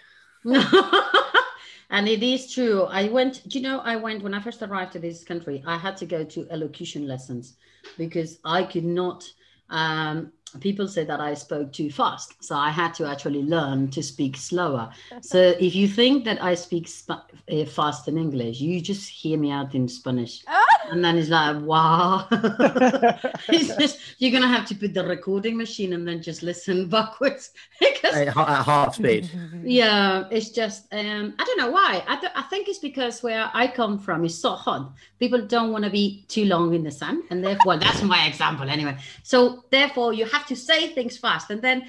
And 1.92 2.08
it 2.08 2.24
is 2.24 2.52
true. 2.52 2.84
I 2.84 3.10
went, 3.10 3.54
you 3.54 3.62
know, 3.62 3.80
I 3.80 3.98
went 3.98 4.24
when 4.24 4.34
I 4.34 4.42
first 4.42 4.62
arrived 4.64 4.94
to 4.94 5.00
this 5.00 5.24
country, 5.24 5.62
I 5.68 5.78
had 5.78 5.98
to 5.98 6.06
go 6.06 6.24
to 6.24 6.48
elocution 6.50 7.08
lessons 7.08 7.58
because 7.98 8.40
I 8.44 8.64
could 8.64 8.86
not. 8.86 9.30
Um, 9.70 10.34
people 10.60 10.88
say 10.88 11.04
that 11.06 11.20
I 11.20 11.34
spoke 11.34 11.72
too 11.72 11.90
fast. 11.92 12.44
So 12.44 12.56
I 12.56 12.70
had 12.70 12.94
to 12.96 13.06
actually 13.08 13.44
learn 13.44 13.90
to 13.92 14.04
speak 14.04 14.38
slower. 14.38 14.90
So 15.22 15.54
if 15.60 15.76
you 15.76 15.88
think 15.88 16.26
that 16.26 16.42
I 16.44 16.56
speak 16.56 16.88
sp- 16.90 17.30
uh, 17.52 17.66
fast 17.66 18.08
in 18.08 18.18
English, 18.18 18.60
you 18.60 18.82
just 18.82 19.08
hear 19.10 19.38
me 19.38 19.52
out 19.52 19.76
in 19.76 19.88
Spanish. 19.88 20.44
And 20.92 21.06
then 21.06 21.18
it's 21.18 21.30
like, 21.30 21.62
wow. 21.62 22.28
it's 22.32 23.76
just, 23.78 24.00
you're 24.18 24.32
going 24.32 24.44
to 24.44 24.50
have 24.50 24.66
to 24.68 24.76
put 24.76 24.94
the 24.94 25.06
recording 25.06 25.56
machine 25.56 25.94
and 25.94 26.06
then 26.06 26.22
just 26.22 26.44
listen 26.44 26.90
backwards. 26.90 27.52
because 27.80 28.16
At, 28.16 28.28
at 28.28 28.64
half 28.66 28.96
speed. 28.96 29.30
yeah, 29.64 30.26
it's 30.32 30.50
just 30.50 30.92
um, 30.94 31.34
I 31.40 31.44
don't 31.46 31.58
know 31.60 31.72
why. 31.72 32.04
I, 32.08 32.16
th- 32.18 32.34
I 32.36 32.42
think 32.44 32.68
it's 32.68 32.80
because 32.80 33.24
where 33.24 33.50
I 33.54 33.68
come 33.68 34.00
from 34.00 34.26
is 34.26 34.38
so 34.38 34.52
hot. 34.52 34.92
People 35.20 35.46
don't 35.46 35.72
want 35.72 35.86
to 35.86 35.90
be 35.92 36.26
too 36.28 36.46
long 36.46 36.74
in 36.74 36.84
the 36.84 36.92
sun, 36.92 37.24
and 37.30 37.44
therefore, 37.44 37.62
well, 37.66 37.80
that's 37.80 38.02
my 38.04 38.26
example 38.28 38.70
anyway. 38.70 38.98
So 39.24 39.64
therefore, 39.70 40.14
you 40.14 40.26
have 40.26 40.41
to 40.48 40.56
say 40.56 40.88
things 40.90 41.18
fast, 41.18 41.50
and 41.50 41.62
then 41.62 41.86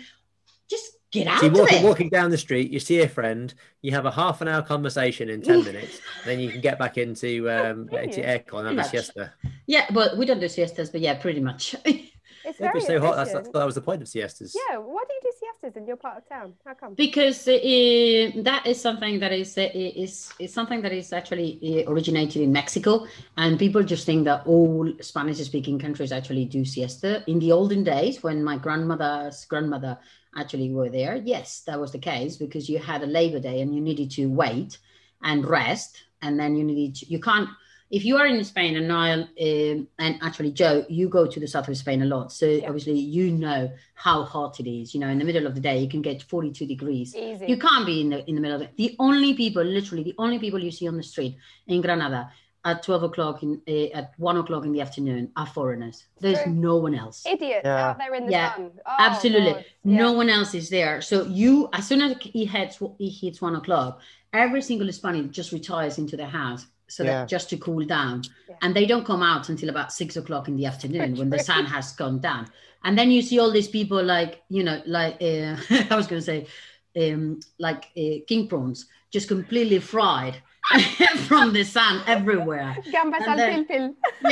just 0.69 0.93
get 1.11 1.27
out 1.27 1.41
So 1.41 1.47
you're 1.47 1.55
of 1.55 1.61
walking, 1.61 1.79
it. 1.79 1.85
walking 1.85 2.09
down 2.09 2.31
the 2.31 2.39
street, 2.39 2.71
you 2.71 2.81
see 2.81 3.01
a 3.01 3.09
friend, 3.09 3.53
you 3.83 3.93
have 3.93 4.07
a 4.07 4.11
half 4.11 4.41
an 4.41 4.49
hour 4.49 4.63
conversation 4.63 5.29
in 5.29 5.43
10 5.43 5.65
minutes, 5.65 6.01
then 6.25 6.41
you 6.41 6.51
can 6.51 6.61
get 6.61 6.79
back 6.79 6.97
into, 6.99 7.51
um, 7.57 7.89
into 7.91 8.21
aircon 8.21 8.67
and 8.67 8.79
have 8.79 8.87
a 8.87 8.89
siesta. 8.89 9.33
Yeah, 9.67 9.87
but 9.93 10.17
we 10.17 10.25
don't 10.27 10.41
do 10.41 10.49
siestas, 10.49 10.91
but 10.91 11.01
yeah, 11.01 11.15
pretty 11.15 11.41
much. 11.41 11.75
It's 12.45 12.59
If 12.59 12.65
very 12.65 12.79
it's 12.79 12.89
so 12.89 12.99
hot, 12.99 13.15
that's, 13.15 13.33
that's, 13.33 13.49
that 13.51 13.65
was 13.65 13.77
the 13.77 13.81
point 13.81 14.03
of 14.03 14.09
siestas. 14.09 14.53
Yeah, 14.69 14.79
why 14.79 15.05
do 15.09 15.15
you 15.15 15.21
do 15.23 15.33
siestas 15.63 15.77
in 15.77 15.87
your 15.87 15.97
part 15.97 16.19
of 16.19 16.29
town? 16.29 16.55
How 16.65 16.75
come? 16.75 16.95
because 16.95 17.49
uh, 17.49 18.43
that 18.43 18.63
is 18.67 18.81
something 18.81 19.21
that 19.21 19.33
is 19.33 19.57
uh, 19.57 19.69
is 19.75 20.33
is 20.39 20.53
something 20.53 20.83
that 20.83 20.93
is 20.93 21.13
actually 21.13 21.85
originated 21.87 22.43
in 22.43 22.53
Mexico, 22.53 23.07
and 23.37 23.59
people 23.59 23.83
just 23.83 24.07
think 24.07 24.25
that 24.25 24.47
all 24.47 24.93
Spanish-speaking 25.01 25.79
countries 25.79 26.13
actually 26.13 26.45
do 26.45 26.65
siesta. 26.65 27.23
In 27.27 27.39
the 27.39 27.53
olden 27.53 27.85
days, 27.85 28.23
when 28.23 28.43
my 28.45 28.57
grandmother's 28.59 29.45
grandmother 29.45 29.99
actually 30.37 30.73
were 30.73 30.89
there, 30.89 31.17
yes, 31.17 31.63
that 31.67 31.79
was 31.79 31.93
the 31.93 31.99
case 31.99 32.37
because 32.37 32.69
you 32.69 32.79
had 32.79 33.03
a 33.03 33.07
Labor 33.07 33.41
Day 33.41 33.61
and 33.61 33.75
you 33.75 33.81
needed 33.81 34.11
to 34.13 34.27
wait 34.27 34.79
and 35.23 35.45
rest, 35.49 36.03
and 36.23 36.39
then 36.39 36.57
you 36.57 36.65
needed 36.65 36.97
to, 36.97 37.07
you 37.07 37.21
can't. 37.21 37.49
If 37.93 38.07
you 38.07 38.17
are 38.17 38.27
in 38.27 38.43
Spain 38.43 38.75
and 38.79 38.89
Niall 38.89 39.21
um, 39.47 39.87
and 39.99 40.19
actually 40.23 40.51
Joe, 40.53 40.87
you 40.89 41.11
go 41.11 41.27
to 41.27 41.39
the 41.39 41.47
south 41.47 41.69
of 41.69 41.77
Spain 41.77 42.01
a 42.01 42.07
lot, 42.07 42.33
so 42.33 42.47
obviously 42.67 42.99
you 42.99 43.31
know 43.31 43.71
how 43.95 44.25
hot 44.25 44.59
it 44.61 44.67
is. 44.69 44.95
You 44.95 45.01
know, 45.01 45.09
in 45.09 45.19
the 45.19 45.27
middle 45.27 45.47
of 45.47 45.55
the 45.55 45.61
day, 45.61 45.79
you 45.79 45.91
can 45.91 46.01
get 46.01 46.23
forty-two 46.23 46.67
degrees. 46.67 47.15
Easy. 47.15 47.47
You 47.47 47.59
can't 47.59 47.85
be 47.85 48.01
in 48.01 48.09
the 48.09 48.27
in 48.29 48.35
the 48.37 48.41
middle 48.41 48.57
of 48.57 48.63
it. 48.63 48.71
The 48.79 48.97
only 48.99 49.35
people, 49.35 49.63
literally, 49.63 50.05
the 50.05 50.15
only 50.17 50.39
people 50.39 50.59
you 50.59 50.71
see 50.71 50.89
on 50.89 50.97
the 50.97 51.03
street 51.03 51.37
in 51.67 51.83
Granada 51.83 52.31
at 52.65 52.83
twelve 52.83 53.03
o'clock 53.03 53.43
in 53.43 53.61
uh, 53.69 53.99
at 53.99 54.13
one 54.17 54.39
o'clock 54.39 54.65
in 54.65 54.73
the 54.73 54.81
afternoon 54.81 55.31
are 55.37 55.47
foreigners. 55.47 56.07
There's 56.19 56.43
True. 56.45 56.53
no 56.53 56.77
one 56.77 56.95
else. 56.95 57.27
Idiots 57.27 57.61
Yeah. 57.65 57.91
out 57.91 57.99
there 57.99 58.15
in 58.15 58.25
the 58.25 58.33
Yeah, 58.33 58.55
sun. 58.57 58.71
Oh, 58.87 58.97
Absolutely, 59.01 59.53
God. 59.53 59.65
Yeah. 59.85 59.97
no 60.05 60.13
one 60.13 60.31
else 60.31 60.55
is 60.55 60.71
there. 60.71 61.03
So 61.03 61.25
you, 61.27 61.69
as 61.75 61.87
soon 61.89 62.01
as 62.01 62.17
he 62.23 62.47
hits 62.47 62.79
he 62.99 63.11
hits 63.11 63.43
one 63.43 63.55
o'clock, 63.57 64.01
every 64.33 64.63
single 64.63 64.91
Spaniard 64.93 65.31
just 65.31 65.53
retires 65.53 65.99
into 65.99 66.17
their 66.17 66.33
house. 66.43 66.65
So 66.97 67.03
Yeah. 67.05 67.11
that 67.21 67.29
just 67.29 67.49
to 67.51 67.57
cool 67.57 67.85
down, 67.87 68.23
Yeah. 68.49 68.57
and 68.63 68.75
they 68.77 68.87
don't 68.87 69.07
come 69.07 69.23
out 69.23 69.49
until 69.49 69.69
about 69.71 69.93
six 69.93 70.17
o'clock 70.17 70.49
in 70.49 70.57
the 70.57 70.67
afternoon 70.67 71.17
when 71.17 71.31
the 71.31 71.39
sun 71.39 71.65
has 71.67 71.93
gone 71.93 72.19
down. 72.21 72.47
And 72.85 72.99
then 72.99 73.11
you 73.11 73.23
see 73.23 73.39
all 73.41 73.51
these 73.51 73.69
people 73.69 74.03
like 74.17 74.43
you 74.57 74.63
know, 74.63 74.79
like 74.87 75.15
uh, 75.23 75.57
I 75.93 75.97
was 76.01 76.07
going 76.07 76.21
to 76.25 76.27
say, 76.33 76.47
um, 77.03 77.41
like 77.59 77.83
uh, 77.97 78.17
king 78.29 78.49
prawns, 78.49 78.87
just 79.11 79.29
completely 79.29 79.79
fried 79.79 80.37
from 81.29 81.53
the 81.53 81.65
sun 81.65 82.03
everywhere. 82.07 82.77
Gambas 82.95 83.21
And 83.21 83.27
al 83.33 83.37
then- 83.37 83.67
pilpil. 83.67 83.95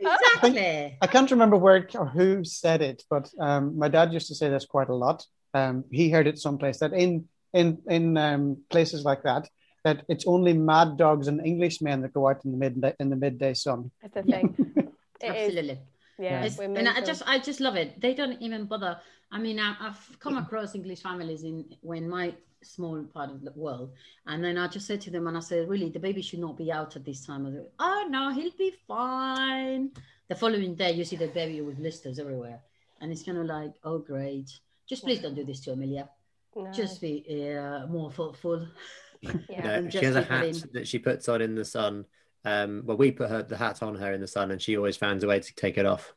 Yeah. 0.00 0.12
exactly. 0.12 0.96
I 1.02 1.06
can't 1.06 1.30
remember 1.30 1.56
where 1.56 1.86
or 1.94 2.06
who 2.06 2.44
said 2.44 2.80
it, 2.82 3.02
but 3.10 3.30
um, 3.38 3.76
my 3.78 3.88
dad 3.88 4.12
used 4.12 4.28
to 4.28 4.34
say 4.34 4.48
this 4.48 4.64
quite 4.64 4.88
a 4.88 4.94
lot. 4.94 5.26
Um, 5.52 5.84
he 5.90 6.10
heard 6.10 6.26
it 6.26 6.38
someplace 6.38 6.78
that 6.78 6.92
in 6.92 7.28
in 7.52 7.78
in 7.88 8.16
um, 8.16 8.58
places 8.70 9.04
like 9.04 9.22
that, 9.24 9.48
that 9.84 10.04
it's 10.08 10.26
only 10.26 10.52
mad 10.52 10.96
dogs 10.96 11.28
and 11.28 11.40
Englishmen 11.40 12.02
that 12.02 12.12
go 12.12 12.28
out 12.28 12.44
in 12.44 12.52
the 12.52 12.58
midday 12.58 12.94
in 13.00 13.10
the 13.10 13.16
midday 13.16 13.54
sun. 13.54 13.90
That's 14.02 14.14
the 14.14 14.22
thing. 14.22 14.56
It 15.22 15.26
is. 15.26 15.48
Absolutely. 15.48 15.78
Yeah. 16.18 16.44
It's- 16.44 16.56
we're 16.56 16.78
and 16.78 16.88
I 16.88 17.00
just 17.02 17.22
I 17.26 17.38
just 17.38 17.60
love 17.60 17.76
it. 17.76 18.00
They 18.00 18.14
don't 18.14 18.40
even 18.40 18.64
bother. 18.64 18.98
I 19.30 19.38
mean, 19.38 19.60
I, 19.60 19.76
I've 19.78 20.18
come 20.18 20.38
across 20.38 20.74
English 20.74 21.02
families 21.02 21.44
in 21.44 21.64
when 21.82 22.08
my 22.08 22.34
small 22.62 23.02
part 23.04 23.30
of 23.30 23.42
the 23.42 23.52
world, 23.52 23.92
and 24.26 24.42
then 24.42 24.58
I 24.58 24.66
just 24.66 24.86
said 24.86 25.00
to 25.02 25.10
them, 25.10 25.26
and 25.28 25.36
I 25.36 25.40
said, 25.40 25.68
really, 25.68 25.88
the 25.88 25.98
baby 25.98 26.20
should 26.22 26.40
not 26.40 26.56
be 26.56 26.72
out 26.72 26.96
at 26.96 27.04
this 27.04 27.24
time. 27.24 27.46
Of 27.46 27.52
the, 27.52 27.68
oh 27.78 28.06
no, 28.08 28.32
he'll 28.32 28.56
be 28.58 28.72
fine. 28.88 29.90
The 30.28 30.34
following 30.34 30.74
day, 30.74 30.92
you 30.92 31.04
see 31.04 31.16
the 31.16 31.28
baby 31.28 31.60
with 31.60 31.76
blisters 31.78 32.18
everywhere, 32.18 32.60
and 33.00 33.12
it's 33.12 33.22
kind 33.22 33.38
of 33.38 33.46
like, 33.46 33.72
oh 33.84 33.98
great. 33.98 34.50
Just 34.86 35.04
please 35.04 35.20
don't 35.20 35.34
do 35.34 35.44
this 35.44 35.60
to 35.60 35.72
Amelia. 35.72 36.08
No. 36.56 36.72
Just 36.72 37.00
be 37.00 37.24
uh, 37.56 37.86
more 37.86 38.10
thoughtful. 38.10 38.66
yeah. 39.22 39.32
Yeah, 39.48 39.70
And 39.70 39.92
she 39.92 40.04
has 40.04 40.16
a 40.16 40.22
hat 40.22 40.44
in. 40.46 40.54
that 40.72 40.88
she 40.88 40.98
puts 40.98 41.28
on 41.28 41.40
in 41.42 41.54
the 41.54 41.64
sun. 41.64 42.04
Um, 42.44 42.82
well, 42.86 42.96
we 42.96 43.10
put 43.12 43.28
her 43.30 43.42
the 43.42 43.56
hat 43.56 43.82
on 43.82 43.94
her 43.96 44.12
in 44.12 44.20
the 44.20 44.26
sun, 44.26 44.50
and 44.50 44.60
she 44.62 44.76
always 44.76 44.96
finds 44.96 45.22
a 45.24 45.26
way 45.26 45.40
to 45.40 45.54
take 45.54 45.76
it 45.76 45.84
off. 45.86 46.14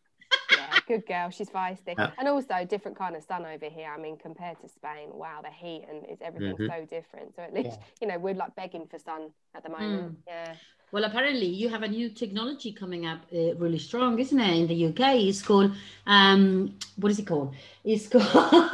yeah, 0.52 0.80
good 0.88 1.06
girl. 1.06 1.30
She's 1.30 1.50
feisty. 1.50 1.96
Yeah. 1.98 2.12
And 2.18 2.28
also, 2.30 2.66
different 2.66 2.98
kind 2.98 3.16
of 3.16 3.24
sun 3.24 3.46
over 3.46 3.66
here. 3.70 3.92
I 3.94 4.00
mean, 4.00 4.18
compared 4.18 4.60
to 4.62 4.70
Spain, 4.70 5.10
wow, 5.12 5.42
the 5.44 5.50
heat 5.52 5.84
and 5.90 6.04
it's 6.08 6.22
everything's 6.22 6.60
Mhm. 6.60 6.68
so 6.70 6.86
different. 6.86 7.36
So 7.36 7.42
at 7.42 7.54
least, 7.54 7.72
Yeah. 7.72 7.86
you 8.02 8.08
know, 8.08 8.18
we're 8.20 8.36
like 8.36 8.56
begging 8.56 8.88
for 8.88 8.98
sun 9.00 9.32
at 9.54 9.64
the 9.64 9.70
moment. 9.70 10.20
Yeah. 10.26 10.56
Well, 10.94 11.04
apparently 11.06 11.48
you 11.48 11.70
have 11.70 11.82
a 11.84 11.88
new 11.88 12.08
technology 12.10 12.72
coming 12.72 13.06
up 13.08 13.20
uh, 13.34 13.56
really 13.56 13.80
strong, 13.80 14.20
isn't 14.20 14.40
it? 14.40 14.56
In 14.62 14.68
the 14.68 14.86
UK, 14.90 15.16
it's 15.28 15.42
called 15.42 15.74
um, 16.06 16.78
what 16.98 17.12
is 17.12 17.20
it 17.20 17.26
called? 17.28 17.54
It's 17.84 18.08
called. 18.14 18.72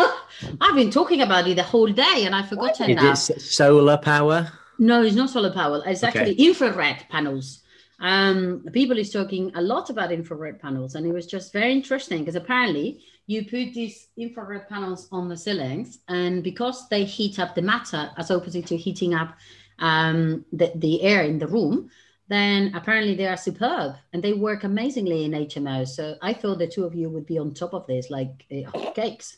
I've 0.62 0.76
been 0.76 0.92
talking 0.92 1.22
about 1.22 1.48
it 1.48 1.56
the 1.56 1.64
whole 1.64 1.88
day, 1.88 2.24
and 2.26 2.36
I've 2.36 2.50
forgotten 2.50 2.92
Is 2.92 2.96
now. 2.96 3.12
it 3.12 3.42
solar 3.42 3.98
power? 3.98 4.52
No, 4.78 5.04
it's 5.04 5.16
not 5.16 5.30
solar 5.30 5.52
power. 5.52 5.82
It's 5.86 6.04
Okay. 6.04 6.20
actually 6.20 6.34
infrared 6.36 7.06
panels. 7.10 7.64
Um, 8.02 8.64
people 8.72 8.98
is 8.98 9.12
talking 9.12 9.52
a 9.56 9.62
lot 9.62 9.90
about 9.90 10.12
infrared 10.12 10.62
panels, 10.62 10.96
and 10.96 11.06
it 11.06 11.12
was 11.14 11.28
just 11.28 11.52
very 11.52 11.74
interesting 11.74 12.20
because 12.20 12.36
apparently 12.36 13.04
you 13.28 13.44
put 13.44 13.74
these 13.74 14.08
infrared 14.16 14.70
panels 14.70 15.10
on 15.12 15.28
the 15.28 15.36
ceilings, 15.36 16.00
and 16.08 16.42
because 16.44 16.88
they 16.90 17.04
heat 17.04 17.40
up 17.40 17.56
the 17.56 17.62
matter 17.62 18.10
as 18.18 18.32
opposite 18.32 18.66
to 18.68 18.78
heating 18.78 19.14
up 19.14 19.36
um, 19.80 20.46
the, 20.54 20.72
the 20.76 21.02
air 21.02 21.24
in 21.24 21.40
the 21.40 21.48
room, 21.48 21.90
then 22.30 22.74
apparently 22.76 23.16
they 23.16 23.28
are 23.28 23.36
superb 23.38 23.96
and 24.14 24.24
they 24.24 24.34
work 24.34 24.64
amazingly 24.64 25.26
in 25.26 25.32
HMO. 25.32 25.88
So 25.88 26.16
I 26.22 26.34
thought 26.34 26.60
the 26.60 26.68
two 26.68 26.86
of 26.86 26.94
you 26.96 27.10
would 27.10 27.26
be 27.26 27.40
on 27.40 27.54
top 27.54 27.74
of 27.74 27.88
this 27.88 28.10
like 28.10 28.46
uh, 28.52 28.70
hotcakes. 28.72 29.38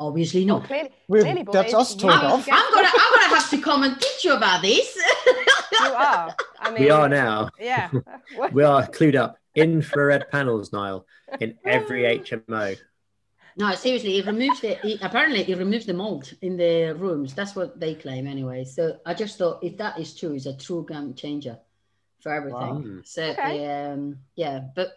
Obviously 0.00 0.44
Oh, 0.44 0.46
not. 0.58 0.64
clearly, 0.64 0.90
We've- 1.08 1.22
clearly, 1.24 1.42
boys. 1.42 1.52
that's 1.54 1.74
us 1.74 1.94
you 1.94 2.00
told 2.02 2.12
need 2.14 2.20
to 2.20 2.26
I'm, 2.26 2.32
off. 2.32 2.46
get- 2.46 2.54
I'm 2.54 2.72
gonna 2.74 2.88
I'm 2.88 3.12
gonna 3.14 3.34
have 3.34 3.50
to 3.50 3.58
come 3.60 3.82
and 3.82 4.00
teach 4.00 4.24
you 4.24 4.32
about 4.34 4.62
this. 4.62 4.96
You 5.72 5.86
are. 5.92 6.34
I 6.60 6.70
mean, 6.70 6.82
We 6.84 6.90
are 6.90 7.08
now. 7.08 7.50
Yeah. 7.60 7.90
We 8.52 8.62
are 8.62 8.86
clued 8.86 9.16
up. 9.16 9.38
Infrared 9.54 10.30
panels, 10.30 10.72
Niall, 10.72 11.04
in 11.40 11.58
every 11.64 12.02
HMO. 12.20 12.76
No, 13.56 13.74
seriously, 13.74 14.18
it 14.18 14.26
removes 14.26 14.60
the. 14.60 14.78
It, 14.86 15.00
apparently, 15.02 15.40
it 15.50 15.58
removes 15.58 15.84
the 15.86 15.94
mold 15.94 16.32
in 16.42 16.56
the 16.56 16.94
rooms. 16.96 17.34
That's 17.34 17.56
what 17.56 17.80
they 17.80 17.94
claim, 17.96 18.28
anyway. 18.28 18.64
So 18.64 18.98
I 19.04 19.14
just 19.14 19.36
thought, 19.36 19.64
if 19.64 19.76
that 19.78 19.98
is 19.98 20.14
true, 20.14 20.34
it's 20.34 20.46
a 20.46 20.56
true 20.56 20.86
game 20.88 21.14
changer 21.14 21.58
for 22.20 22.32
everything. 22.32 22.96
Wow. 22.96 23.02
So 23.04 23.22
Okay. 23.30 23.66
um, 23.90 24.18
yeah, 24.36 24.60
but 24.76 24.92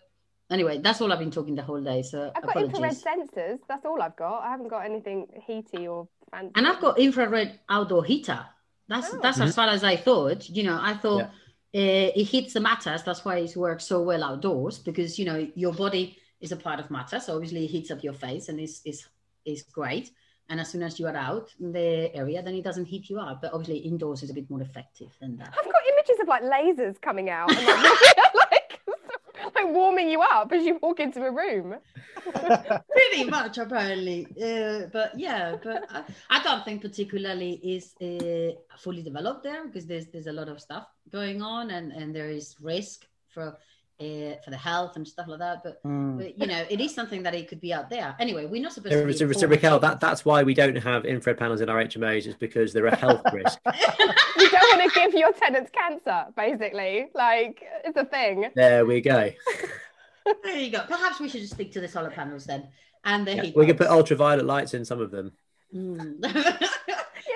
anyway, 0.51 0.79
that's 0.79 1.01
all 1.01 1.11
I've 1.11 1.19
been 1.19 1.31
talking 1.31 1.55
the 1.55 1.63
whole 1.63 1.81
day. 1.81 2.01
So 2.03 2.31
I've 2.35 2.43
got 2.43 2.57
infrared 2.63 2.93
sensors. 2.93 3.59
That's 3.67 3.85
all 3.85 4.01
I've 4.01 4.15
got. 4.15 4.43
I 4.43 4.49
haven't 4.51 4.67
got 4.67 4.85
anything 4.85 5.27
heaty 5.47 5.87
or 5.87 6.07
fancy. 6.29 6.51
And 6.55 6.67
I've 6.67 6.79
got 6.79 6.99
infrared 6.99 7.59
outdoor 7.69 8.03
heater. 8.03 8.39
That's 8.87 9.13
Oh. 9.13 9.19
that's 9.21 9.39
as 9.39 9.55
far 9.55 9.67
as 9.69 9.83
I 9.83 9.95
thought. 9.95 10.49
You 10.49 10.63
know, 10.63 10.77
I 10.81 10.93
thought 10.95 11.29
Yeah. 11.73 11.81
uh, 11.81 12.11
it 12.19 12.25
hits 12.25 12.53
the 12.53 12.59
matters. 12.59 13.03
That's 13.03 13.23
why 13.25 13.37
it 13.37 13.55
works 13.55 13.85
so 13.85 14.01
well 14.03 14.23
outdoors 14.23 14.77
because 14.79 15.17
you 15.17 15.25
know 15.25 15.47
your 15.55 15.73
body 15.73 16.17
is 16.41 16.51
a 16.51 16.57
part 16.57 16.79
of 16.79 16.91
matter. 16.91 17.19
So 17.19 17.33
obviously 17.35 17.65
it 17.65 17.71
heats 17.71 17.91
up 17.91 18.03
your 18.03 18.13
face 18.13 18.49
and 18.49 18.59
is 18.59 18.81
is 18.85 19.07
is 19.45 19.63
great. 19.63 20.11
And 20.49 20.59
as 20.59 20.69
soon 20.69 20.83
as 20.83 20.99
you 20.99 21.07
are 21.07 21.15
out 21.15 21.47
in 21.61 21.71
the 21.71 22.13
area, 22.13 22.43
then 22.43 22.55
it 22.55 22.63
doesn't 22.65 22.83
heat 22.85 23.09
you 23.09 23.19
up. 23.19 23.41
But 23.41 23.53
obviously 23.53 23.77
indoors 23.77 24.21
is 24.21 24.29
a 24.31 24.33
bit 24.33 24.49
more 24.49 24.61
effective 24.61 25.15
than 25.21 25.37
that. 25.37 25.53
I've 25.57 25.71
got 25.71 25.81
images 25.93 26.19
of 26.21 26.27
like 26.27 26.43
lasers 26.43 26.99
coming 26.99 27.29
out 27.29 27.49
and 27.55 27.59
like, 29.65 29.73
warming 29.73 30.09
you 30.09 30.21
up 30.21 30.51
as 30.51 30.63
you 30.63 30.79
walk 30.81 30.99
into 30.99 31.23
a 31.23 31.31
room. 31.31 31.75
Pretty 32.33 33.23
much, 33.29 33.57
apparently. 33.57 34.27
Uh, 34.41 34.87
but 34.91 35.17
yeah, 35.17 35.55
but 35.63 35.85
I, 35.89 36.03
I 36.29 36.43
don't 36.43 36.63
think 36.65 36.81
particularly 36.81 37.53
is 37.63 37.95
uh, 38.01 38.53
fully 38.77 39.01
developed 39.01 39.43
there 39.43 39.65
because 39.67 39.85
there's 39.85 40.07
there's 40.07 40.27
a 40.27 40.33
lot 40.33 40.49
of 40.49 40.59
stuff 40.59 40.87
going 41.11 41.41
on 41.41 41.71
and 41.71 41.91
and 41.91 42.15
there 42.15 42.29
is 42.29 42.55
risk 42.61 43.07
for 43.29 43.57
uh, 44.01 44.35
for 44.43 44.49
the 44.49 44.57
health 44.57 44.95
and 44.95 45.07
stuff 45.07 45.27
like 45.27 45.39
that. 45.39 45.63
But, 45.63 45.83
Mm. 45.83 46.17
but 46.17 46.39
you 46.39 46.47
know, 46.47 46.65
it 46.69 46.81
is 46.81 46.93
something 46.95 47.21
that 47.23 47.35
it 47.35 47.47
could 47.47 47.61
be 47.61 47.71
out 47.73 47.89
there. 47.89 48.15
Anyway, 48.19 48.45
we're 48.45 48.61
not 48.61 48.73
supposed 48.73 48.93
So, 48.93 49.01
to. 49.01 49.07
Be 49.07 49.13
so, 49.13 49.31
so. 49.31 49.47
Raquel, 49.47 49.79
that, 49.79 49.99
that's 49.99 50.25
why 50.25 50.43
we 50.43 50.53
don't 50.53 50.75
have 50.75 51.05
infrared 51.05 51.37
panels 51.37 51.61
in 51.61 51.69
our 51.69 51.83
HMOs, 51.83 52.25
is 52.27 52.35
because 52.35 52.73
they're 52.73 52.85
a 52.87 52.95
health 52.95 53.21
risk. 53.33 53.59
You 54.37 54.49
don't 54.49 54.79
want 54.79 54.91
to 54.93 54.99
give 54.99 55.13
your 55.13 55.31
tenants 55.33 55.71
cancer, 55.71 56.25
basically. 56.35 57.07
Like, 57.13 57.63
it's 57.85 57.97
a 57.97 58.05
thing. 58.05 58.49
There 58.55 58.85
we 58.85 59.01
go. 59.01 59.31
there 60.43 60.57
you 60.57 60.71
go. 60.71 60.81
Perhaps 60.87 61.19
we 61.19 61.29
should 61.29 61.41
just 61.41 61.53
stick 61.53 61.71
to 61.73 61.81
the 61.81 61.87
solar 61.87 62.11
panels 62.11 62.45
then, 62.45 62.67
and 63.05 63.25
the 63.27 63.35
Yeah, 63.35 63.41
heat. 63.43 63.55
we 63.55 63.65
could 63.65 63.77
put 63.77 63.87
ultraviolet 63.87 64.45
lights 64.45 64.73
in 64.73 64.85
some 64.85 64.99
of 64.99 65.11
them. 65.11 65.31
Mm. 65.73 66.21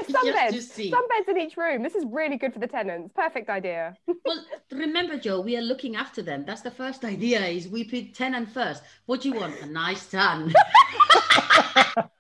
Yeah, 0.23 0.49
Just 0.51 0.69
sunbeds. 0.69 0.69
to 0.69 0.73
see. 0.75 0.91
Sunbeds 0.91 1.27
in 1.29 1.37
each 1.37 1.57
room. 1.57 1.83
This 1.83 1.95
is 1.95 2.03
really 2.09 2.37
good 2.37 2.53
for 2.53 2.59
the 2.59 2.67
tenants. 2.67 3.11
Perfect 3.15 3.49
idea. 3.49 3.95
Well, 4.25 4.43
remember, 4.71 5.17
Joe, 5.17 5.39
we 5.41 5.55
are 5.57 5.61
looking 5.61 5.95
after 5.95 6.21
them. 6.23 6.45
That's 6.47 6.61
the 6.61 6.71
first 6.71 7.05
idea. 7.05 7.39
Is 7.45 7.67
we 7.67 7.83
put 7.83 8.13
tenant 8.15 8.49
first. 8.51 8.81
What 9.05 9.21
do 9.21 9.29
you 9.29 9.35
want? 9.35 9.61
A 9.61 9.67
nice 9.67 10.07
tan. 10.09 10.51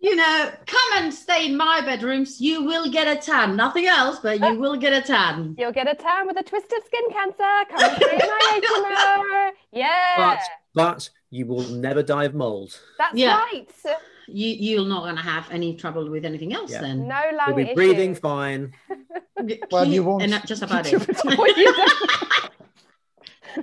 you 0.00 0.14
know, 0.16 0.50
come 0.66 0.90
and 0.96 1.12
stay 1.14 1.46
in 1.46 1.56
my 1.56 1.80
bedrooms. 1.84 2.40
You 2.40 2.64
will 2.64 2.90
get 2.90 3.06
a 3.08 3.14
tan. 3.20 3.56
Nothing 3.56 3.86
else, 3.86 4.18
but 4.20 4.40
you 4.40 4.58
will 4.58 4.76
get 4.76 4.92
a 4.92 5.00
tan. 5.06 5.54
You'll 5.58 5.72
get 5.72 5.88
a 5.88 5.94
tan 5.94 6.26
with 6.26 6.36
a 6.38 6.42
twist 6.42 6.72
of 6.72 6.82
skin 6.84 7.10
cancer. 7.10 7.64
Come 7.70 7.80
and 7.82 7.96
stay 7.96 8.12
in 8.12 8.18
my 8.18 8.60
HMO. 8.62 9.50
Yeah, 9.72 10.14
But 10.16 10.40
but 10.74 11.10
you 11.30 11.46
will 11.46 11.62
never 11.68 12.02
die 12.02 12.24
of 12.24 12.34
mold. 12.34 12.78
that's 12.98 13.14
Yeah. 13.16 13.38
right. 13.38 13.68
You 14.28 14.48
you're 14.48 14.86
not 14.86 15.04
gonna 15.04 15.22
have 15.22 15.50
any 15.50 15.74
trouble 15.74 16.08
with 16.10 16.24
anything 16.24 16.52
else 16.52 16.70
Yeah. 16.70 16.82
then. 16.82 17.08
No 17.08 17.20
You'll 17.28 17.36
lung 17.38 17.54
be 17.56 17.62
issues. 17.62 17.74
breathing 17.74 18.14
fine. 18.14 18.72
Well, 19.70 19.84
you 19.86 20.02
won't. 20.02 20.22
And 20.24 20.42
just 20.46 20.62
about 20.62 20.84
it. 20.92 20.98
What 21.24 21.56
you 21.56 21.72
do- 21.72 23.62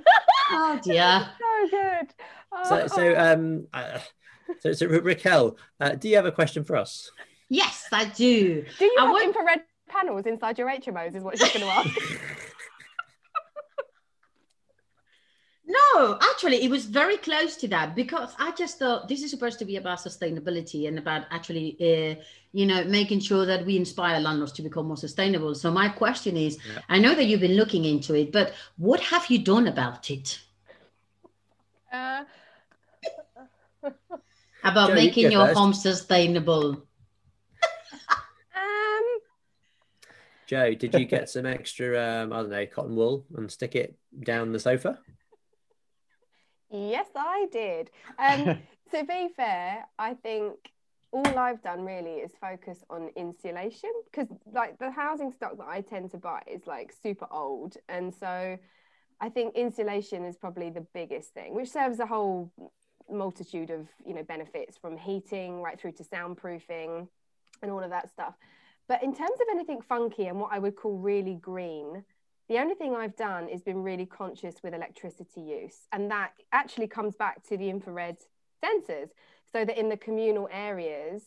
oh 0.50 0.80
dear. 0.82 1.28
so 1.38 1.68
good. 1.70 2.06
Oh, 2.52 2.64
So, 2.64 2.86
so, 2.86 3.14
um, 3.18 3.66
uh, 3.74 3.98
so, 4.60 4.72
so 4.72 4.86
Raquel, 4.86 5.58
uh, 5.80 5.90
do 5.90 6.08
you 6.08 6.16
have 6.16 6.24
a 6.24 6.32
question 6.32 6.64
for 6.64 6.76
us? 6.76 7.10
Yes, 7.50 7.86
I 7.92 8.06
do. 8.06 8.64
Do 8.78 8.84
you 8.86 8.96
I 8.98 9.02
have 9.04 9.12
would- 9.12 9.22
infrared 9.24 9.62
panels 9.88 10.24
inside 10.26 10.58
your 10.58 10.68
HMOs? 10.70 11.14
Is 11.14 11.22
what 11.22 11.38
she's 11.38 11.52
going 11.52 11.60
to 11.60 11.66
ask. 11.70 11.90
No, 15.68 16.16
actually, 16.22 16.62
it 16.62 16.70
was 16.70 16.84
very 16.84 17.16
close 17.16 17.56
to 17.56 17.68
that 17.68 17.96
because 17.96 18.32
I 18.38 18.52
just 18.52 18.78
thought 18.78 19.08
this 19.08 19.22
is 19.22 19.30
supposed 19.30 19.58
to 19.58 19.64
be 19.64 19.76
about 19.76 19.98
sustainability 19.98 20.86
and 20.86 20.96
about 20.96 21.24
actually, 21.32 21.76
uh, 21.80 22.22
you 22.52 22.66
know, 22.66 22.84
making 22.84 23.18
sure 23.18 23.44
that 23.46 23.66
we 23.66 23.76
inspire 23.76 24.20
landlords 24.20 24.52
to 24.52 24.62
become 24.62 24.86
more 24.86 24.96
sustainable. 24.96 25.56
So 25.56 25.72
my 25.72 25.88
question 25.88 26.36
is, 26.36 26.58
Yeah. 26.72 26.80
I 26.88 26.98
know 26.98 27.16
that 27.16 27.24
you've 27.24 27.40
been 27.40 27.56
looking 27.56 27.84
into 27.84 28.14
it, 28.14 28.30
but 28.30 28.54
what 28.76 29.00
have 29.00 29.28
you 29.28 29.40
done 29.40 29.66
about 29.66 30.08
it? 30.10 30.38
Uh, 31.92 32.24
About 34.64 34.88
Joe, 34.88 34.94
making 34.94 35.24
go 35.24 35.30
your 35.30 35.46
first. 35.46 35.58
home 35.58 35.72
sustainable? 35.72 36.70
um, 38.56 39.18
Joe, 40.46 40.74
did 40.74 40.94
you 40.94 41.04
get 41.04 41.28
some 41.28 41.46
extra, 41.46 42.22
um, 42.22 42.32
I 42.32 42.40
don't 42.40 42.50
know, 42.50 42.66
cotton 42.66 42.96
wool 42.96 43.24
and 43.36 43.50
stick 43.50 43.76
it 43.76 43.96
down 44.20 44.50
the 44.52 44.58
sofa? 44.58 44.98
Yes, 46.76 47.06
I 47.16 47.46
did. 47.52 47.90
Um, 48.18 48.58
to 48.92 49.04
be 49.04 49.28
fair, 49.36 49.84
I 49.98 50.14
think 50.14 50.54
all 51.10 51.38
I've 51.38 51.62
done 51.62 51.84
really 51.84 52.16
is 52.20 52.32
focus 52.40 52.84
on 52.88 53.10
insulation 53.16 53.90
because, 54.04 54.28
like, 54.52 54.78
the 54.78 54.90
housing 54.90 55.32
stock 55.32 55.56
that 55.58 55.66
I 55.68 55.80
tend 55.80 56.10
to 56.12 56.18
buy 56.18 56.42
is 56.46 56.66
like 56.66 56.92
super 57.02 57.26
old, 57.30 57.76
and 57.88 58.14
so 58.14 58.58
I 59.20 59.28
think 59.28 59.54
insulation 59.54 60.24
is 60.24 60.36
probably 60.36 60.70
the 60.70 60.86
biggest 60.94 61.32
thing, 61.34 61.54
which 61.54 61.70
serves 61.70 62.00
a 62.00 62.06
whole 62.06 62.52
multitude 63.10 63.70
of 63.70 63.86
you 64.04 64.14
know 64.14 64.22
benefits 64.24 64.76
from 64.76 64.96
heating 64.96 65.62
right 65.62 65.80
through 65.80 65.92
to 65.92 66.02
soundproofing 66.04 67.06
and 67.62 67.70
all 67.70 67.82
of 67.82 67.90
that 67.90 68.10
stuff. 68.10 68.34
But 68.88 69.02
in 69.02 69.14
terms 69.14 69.40
of 69.40 69.46
anything 69.50 69.80
funky 69.80 70.26
and 70.26 70.38
what 70.38 70.52
I 70.52 70.58
would 70.58 70.76
call 70.76 70.96
really 70.98 71.34
green, 71.34 72.04
the 72.48 72.58
only 72.58 72.74
thing 72.74 72.94
I've 72.94 73.16
done 73.16 73.48
is 73.48 73.62
been 73.62 73.82
really 73.82 74.06
conscious 74.06 74.56
with 74.62 74.74
electricity 74.74 75.40
use. 75.40 75.88
And 75.92 76.10
that 76.10 76.32
actually 76.52 76.86
comes 76.86 77.16
back 77.16 77.42
to 77.48 77.56
the 77.56 77.68
infrared 77.68 78.18
sensors 78.64 79.10
so 79.52 79.64
that 79.64 79.78
in 79.78 79.88
the 79.88 79.96
communal 79.96 80.48
areas, 80.52 81.22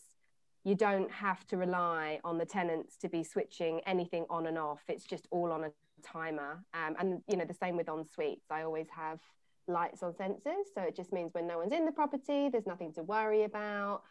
you 0.64 0.76
don't 0.76 1.12
have 1.12 1.46
to 1.48 1.58
rely 1.58 2.20
on 2.24 2.38
the 2.38 2.46
tenants 2.46 2.98
to 2.98 3.10
be 3.10 3.24
switching 3.24 3.82
anything 3.86 4.26
on 4.30 4.46
and 4.46 4.58
off. 4.58 4.82
It's 4.88 5.06
just 5.06 5.28
all 5.32 5.52
on 5.52 5.64
a 5.64 5.72
timer. 6.04 6.64
Um, 6.74 6.96
and, 7.00 7.22
you 7.28 7.38
know, 7.38 7.46
the 7.46 7.54
same 7.54 7.76
with 7.76 7.90
en 7.90 8.06
suites. 8.14 8.46
I 8.50 8.64
always 8.64 8.88
have 8.96 9.20
lights 9.68 10.04
on 10.04 10.14
sensors. 10.14 10.66
So 10.74 10.82
it 10.82 10.96
just 10.96 11.14
means 11.14 11.34
when 11.34 11.48
no 11.48 11.60
one's 11.60 11.74
in 11.74 11.86
the 11.86 11.92
property, 11.92 12.50
there's 12.50 12.68
nothing 12.68 12.94
to 12.94 13.04
worry 13.04 13.44
about. 13.44 14.04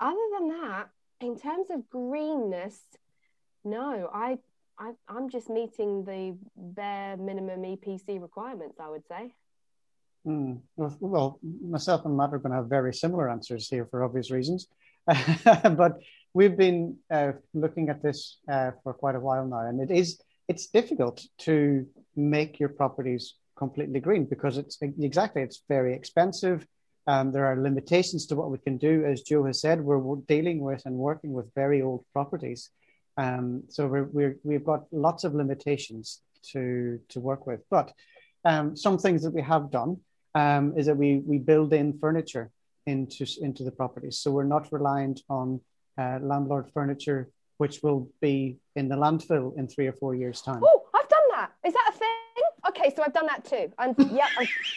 Other 0.00 0.16
than 0.38 0.48
that, 0.48 0.88
in 1.20 1.38
terms 1.38 1.68
of 1.70 1.88
greenness, 1.88 2.80
no, 3.64 4.10
I, 4.12 4.38
I 4.78 4.92
I'm 5.08 5.30
just 5.30 5.48
meeting 5.48 6.04
the 6.04 6.36
bare 6.56 7.16
minimum 7.16 7.62
EPC 7.62 8.20
requirements. 8.20 8.78
I 8.80 8.88
would 8.88 9.06
say. 9.06 9.34
Hmm. 10.24 10.54
Well, 10.76 11.38
myself 11.42 12.06
and 12.06 12.16
Matt 12.16 12.32
are 12.32 12.38
going 12.38 12.52
to 12.52 12.56
have 12.56 12.68
very 12.68 12.94
similar 12.94 13.30
answers 13.30 13.68
here 13.68 13.86
for 13.90 14.02
obvious 14.02 14.30
reasons. 14.30 14.68
but 15.44 15.98
we've 16.32 16.56
been 16.56 16.96
uh, 17.10 17.32
looking 17.52 17.90
at 17.90 18.02
this 18.02 18.38
uh, 18.50 18.70
for 18.82 18.94
quite 18.94 19.16
a 19.16 19.20
while 19.20 19.46
now, 19.46 19.66
and 19.66 19.80
it 19.80 19.94
is 19.94 20.20
it's 20.48 20.66
difficult 20.66 21.24
to 21.38 21.86
make 22.16 22.58
your 22.58 22.70
properties 22.70 23.34
completely 23.56 24.00
green 24.00 24.24
because 24.24 24.58
it's 24.58 24.78
exactly 24.82 25.42
it's 25.42 25.62
very 25.68 25.94
expensive. 25.94 26.66
Um, 27.06 27.32
there 27.32 27.44
are 27.44 27.60
limitations 27.60 28.26
to 28.26 28.36
what 28.36 28.50
we 28.50 28.58
can 28.58 28.78
do, 28.78 29.04
as 29.04 29.20
Joe 29.20 29.44
has 29.44 29.60
said. 29.60 29.80
We're 29.80 30.16
dealing 30.26 30.60
with 30.60 30.82
and 30.86 30.96
working 30.96 31.32
with 31.32 31.54
very 31.54 31.82
old 31.82 32.04
properties, 32.14 32.70
um, 33.16 33.62
so 33.68 33.86
we're, 33.86 34.04
we're, 34.04 34.36
we've 34.42 34.64
got 34.64 34.84
lots 34.92 35.24
of 35.24 35.34
limitations 35.34 36.20
to 36.52 37.00
to 37.08 37.20
work 37.20 37.46
with. 37.46 37.60
But 37.70 37.92
um, 38.44 38.76
some 38.76 38.98
things 38.98 39.22
that 39.22 39.30
we 39.32 39.42
have 39.42 39.70
done 39.70 39.98
um, 40.34 40.74
is 40.76 40.86
that 40.86 40.96
we 40.96 41.22
we 41.24 41.38
build 41.38 41.72
in 41.72 41.98
furniture 41.98 42.50
into 42.86 43.26
into 43.40 43.64
the 43.64 43.70
properties, 43.70 44.18
so 44.18 44.30
we're 44.30 44.44
not 44.44 44.70
reliant 44.72 45.22
on 45.30 45.60
uh, 45.96 46.18
landlord 46.20 46.70
furniture, 46.74 47.30
which 47.58 47.80
will 47.82 48.08
be 48.20 48.58
in 48.76 48.88
the 48.88 48.96
landfill 48.96 49.56
in 49.56 49.68
three 49.68 49.86
or 49.86 49.92
four 49.92 50.14
years' 50.14 50.42
time. 50.42 50.62
Oh, 50.64 50.82
I've 50.94 51.08
done 51.08 51.28
that. 51.32 51.52
Is 51.64 51.72
that 51.72 51.90
a 51.94 51.96
thing? 51.96 52.44
Okay, 52.68 52.92
so 52.94 53.02
I've 53.04 53.12
done 53.12 53.26
that 53.26 53.44
too. 53.44 53.72
And 53.78 53.94
yeah, 54.12 54.26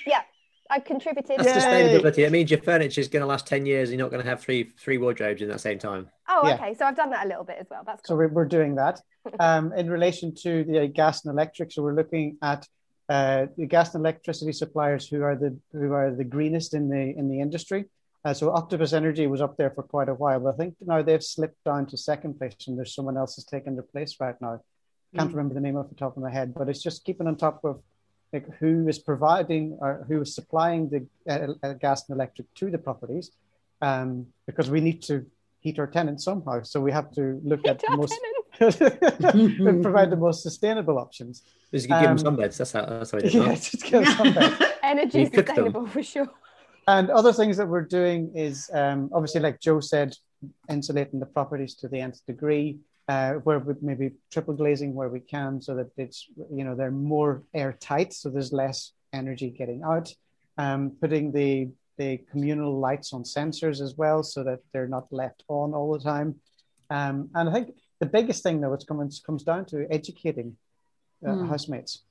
yeah, 0.06 0.22
I've 0.70 0.84
contributed. 0.86 1.40
That's 1.40 1.66
Yay. 1.66 1.90
sustainability. 1.94 2.20
It 2.20 2.32
means 2.32 2.52
your 2.52 2.62
furniture 2.62 3.02
is 3.02 3.08
going 3.08 3.22
to 3.22 3.28
last 3.28 3.48
10 3.48 3.66
years. 3.66 3.90
You're 3.90 4.00
not 4.00 4.12
going 4.12 4.24
to 4.24 4.30
have 4.30 4.42
three 4.42 4.72
three 4.78 4.98
wardrobes 4.98 5.42
in 5.42 5.50
that 5.50 5.62
same 5.62 5.80
time. 5.80 6.10
Oh, 6.28 6.48
Yeah. 6.48 6.56
okay. 6.56 6.74
So 6.74 6.86
I've 6.86 6.96
done 6.96 7.10
that 7.12 7.26
a 7.26 7.28
little 7.30 7.44
bit 7.44 7.58
as 7.60 7.68
well. 7.70 7.84
That's 7.86 8.08
So 8.08 8.16
we're, 8.16 8.28
we're 8.28 8.46
doing 8.46 8.76
that. 8.76 9.02
Um, 9.42 9.74
in 9.74 9.90
relation 9.90 10.34
to 10.44 10.64
the 10.64 10.88
gas 10.88 11.26
and 11.26 11.34
electric, 11.34 11.74
so 11.74 11.84
we're 11.84 11.94
looking 11.96 12.38
at 12.42 12.66
uh, 13.10 13.48
the 13.58 13.66
gas 13.66 13.94
and 13.94 14.02
electricity 14.02 14.54
suppliers 14.54 15.06
who 15.06 15.22
are 15.22 15.36
the 15.36 15.58
who 15.74 15.92
are 15.92 16.12
the 16.16 16.24
greenest 16.24 16.74
in 16.74 16.88
the 16.88 17.14
in 17.18 17.28
the 17.30 17.42
industry. 17.42 17.86
Uh, 18.24 18.34
so 18.34 18.52
Octopus 18.52 18.94
Energy 18.94 19.28
was 19.28 19.42
up 19.42 19.58
there 19.58 19.70
for 19.72 19.84
quite 19.84 20.08
a 20.08 20.14
while, 20.14 20.40
but 20.40 20.54
I 20.54 20.58
think 20.58 20.76
now 20.80 21.02
they've 21.02 21.24
slipped 21.24 21.62
down 21.66 21.88
to 21.88 21.98
second 21.98 22.38
place, 22.40 22.56
and 22.68 22.78
there's 22.78 22.96
someone 22.96 23.18
else 23.18 23.36
has 23.36 23.44
taken 23.44 23.76
their 23.76 23.84
place 23.84 24.16
right 24.22 24.36
now. 24.42 24.62
Can't 25.16 25.30
Mm. 25.30 25.34
remember 25.36 25.54
the 25.56 25.62
name 25.62 25.76
off 25.76 25.90
the 25.90 25.96
top 25.96 26.16
of 26.16 26.24
my 26.24 26.32
head, 26.32 26.54
but 26.54 26.70
it's 26.70 26.82
just 26.82 27.04
keeping 27.04 27.28
on 27.28 27.36
top 27.36 27.66
of 27.66 27.82
like 28.34 28.46
who 28.60 28.88
is 28.88 29.00
providing 29.00 29.78
or 29.82 30.06
who 30.08 30.22
is 30.22 30.36
supplying 30.36 30.90
the 30.90 31.06
uh, 31.30 31.54
uh, 31.64 31.74
gas 31.74 32.08
and 32.10 32.16
electric 32.18 32.54
to 32.56 32.70
the 32.70 32.78
properties, 32.78 33.32
um, 33.82 34.28
because 34.46 34.70
we 34.70 34.82
need 34.82 35.02
to 35.04 35.26
heat 35.60 35.80
our 35.80 35.88
tenants 35.88 36.24
somehow. 36.26 36.62
So 36.64 36.80
we 36.82 36.92
have 36.92 37.12
to 37.14 37.40
look 37.44 37.68
at 37.68 37.80
the 37.80 37.96
most 37.96 38.20
and 38.60 39.82
provide 39.84 40.10
the 40.10 40.18
most 40.18 40.44
sustainable 40.44 40.98
options. 40.98 41.44
Just 41.72 41.88
give 41.88 42.00
them 42.00 42.12
Um, 42.12 42.18
sunbeds. 42.18 42.58
That's 42.58 42.72
how. 42.72 42.86
That's 42.86 43.12
how 43.12 43.18
it 43.22 43.26
is. 43.26 43.34
huh? 43.34 43.44
Yes, 43.46 43.74
it's 43.74 43.84
good 43.84 44.08
something. 44.08 44.68
Energy 44.84 45.20
You 45.20 45.26
sustainable 45.28 45.86
for 45.88 46.04
sure. 46.04 46.28
And 46.88 47.10
other 47.10 47.34
things 47.34 47.58
that 47.58 47.68
we're 47.68 47.82
doing 48.00 48.32
is 48.34 48.70
um, 48.74 49.10
obviously, 49.14 49.42
like 49.42 49.60
Joe 49.60 49.80
said, 49.82 50.16
insulating 50.70 51.20
the 51.20 51.26
properties 51.26 51.76
to 51.76 51.88
the 51.90 52.00
nth 52.00 52.26
degree, 52.26 52.78
uh, 53.08 53.34
where 53.46 53.60
we 53.60 53.74
maybe 53.82 54.12
triple 54.32 54.54
glazing 54.54 54.94
where 54.94 55.10
we 55.10 55.20
can, 55.20 55.62
so 55.62 55.76
that 55.76 55.90
it's 55.98 56.28
you 56.52 56.64
know 56.64 56.76
they're 56.76 56.92
more 56.92 57.44
airtight, 57.54 58.14
so 58.14 58.30
there's 58.30 58.52
less 58.52 58.92
energy 59.14 59.50
getting 59.50 59.84
out. 59.84 60.14
Um, 60.58 60.92
putting 61.02 61.32
the 61.32 61.70
the 61.98 62.18
communal 62.32 62.80
lights 62.80 63.14
on 63.14 63.24
sensors 63.24 63.82
as 63.82 63.96
well, 63.96 64.24
so 64.24 64.44
that 64.44 64.60
they're 64.72 64.88
not 64.88 65.12
left 65.12 65.44
on 65.48 65.74
all 65.74 65.92
the 65.94 66.04
time. 66.04 66.36
Um, 66.90 67.30
and 67.36 67.50
I 67.50 67.54
think 67.54 67.76
the 68.00 68.06
biggest 68.06 68.44
thing 68.44 68.62
though, 68.62 68.74
it's 68.74 68.86
comes 68.86 69.22
comes 69.26 69.44
down 69.44 69.66
to 69.66 69.88
educating 69.92 70.58
uh, 71.26 71.36
Hmm. 71.36 71.48
housemates. 71.48 72.04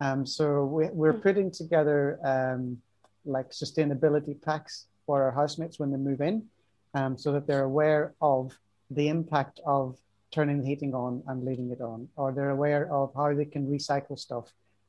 Um, 0.00 0.26
so 0.26 0.64
we, 0.64 0.86
we're 0.86 1.12
putting 1.12 1.50
together 1.50 2.18
um, 2.24 2.78
like 3.24 3.50
sustainability 3.50 4.40
packs 4.40 4.86
for 5.06 5.22
our 5.22 5.32
housemates 5.32 5.78
when 5.78 5.90
they 5.90 5.98
move 5.98 6.20
in, 6.20 6.46
um, 6.94 7.16
so 7.18 7.32
that 7.32 7.46
they're 7.46 7.64
aware 7.64 8.14
of 8.20 8.56
the 8.90 9.08
impact 9.08 9.60
of 9.66 9.98
turning 10.34 10.60
the 10.60 10.66
heating 10.66 10.94
on 10.94 11.22
and 11.28 11.44
leaving 11.44 11.70
it 11.70 11.80
on, 11.80 12.08
or 12.16 12.32
they're 12.32 12.56
aware 12.58 12.84
of 12.92 13.12
how 13.14 13.32
they 13.32 13.44
can 13.54 13.64
recycle 13.76 14.18
stuff, 14.18 14.46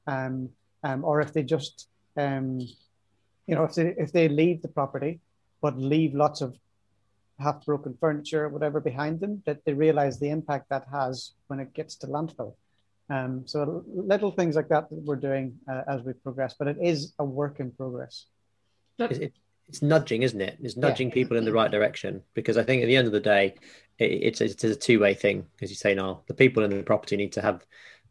um, 0.07 0.49
um, 0.87 1.05
or 1.09 1.21
if 1.21 1.31
they 1.33 1.43
just, 1.43 1.87
um, 2.17 2.59
you 3.47 3.55
know, 3.55 3.63
if 3.63 3.73
they 3.75 3.93
if 4.05 4.11
they 4.11 4.27
leave 4.27 4.61
the 4.61 4.73
property, 4.79 5.19
but 5.61 5.77
leave 5.77 6.13
lots 6.13 6.41
of 6.41 6.57
half 7.39 7.57
broken 7.65 7.93
furniture 7.99 8.45
or 8.45 8.49
whatever 8.49 8.79
behind 8.91 9.19
them, 9.19 9.43
that 9.45 9.59
they 9.65 9.73
realize 9.73 10.19
the 10.19 10.29
impact 10.37 10.65
that 10.69 10.85
has 10.91 11.33
when 11.47 11.59
it 11.59 11.73
gets 11.73 11.95
to 12.01 12.07
landfill. 12.07 12.53
Um, 13.15 13.43
so 13.45 13.83
little 14.13 14.31
things 14.31 14.55
like 14.55 14.69
that 14.69 14.89
that 14.89 15.03
we're 15.07 15.23
doing 15.29 15.59
uh, 15.71 15.83
as 15.87 16.01
we 16.01 16.13
progress, 16.13 16.55
but 16.57 16.67
it 16.67 16.77
is 16.81 17.13
a 17.19 17.25
work 17.25 17.59
in 17.59 17.69
progress. 17.71 18.25
It's, 18.97 19.19
it, 19.19 19.33
it's 19.67 19.81
nudging, 19.81 20.21
isn't 20.21 20.41
it? 20.41 20.57
It's 20.61 20.77
nudging 20.77 21.11
people 21.11 21.37
in 21.37 21.45
the 21.45 21.53
right 21.53 21.71
direction 21.71 22.21
because 22.33 22.57
I 22.57 22.63
think 22.63 22.83
at 22.83 22.85
the 22.85 22.95
end 22.95 23.07
of 23.07 23.13
the 23.13 23.19
day, 23.19 23.55
it, 23.97 24.05
it's 24.05 24.41
it's 24.41 24.63
a 24.63 24.75
two 24.75 24.99
way 24.99 25.13
thing, 25.13 25.45
as 25.61 25.69
you 25.69 25.75
say, 25.75 25.95
now. 25.95 26.21
The 26.27 26.33
people 26.33 26.63
in 26.63 26.69
the 26.69 26.83
property 26.83 27.17
need 27.17 27.33
to 27.33 27.41
have 27.41 27.65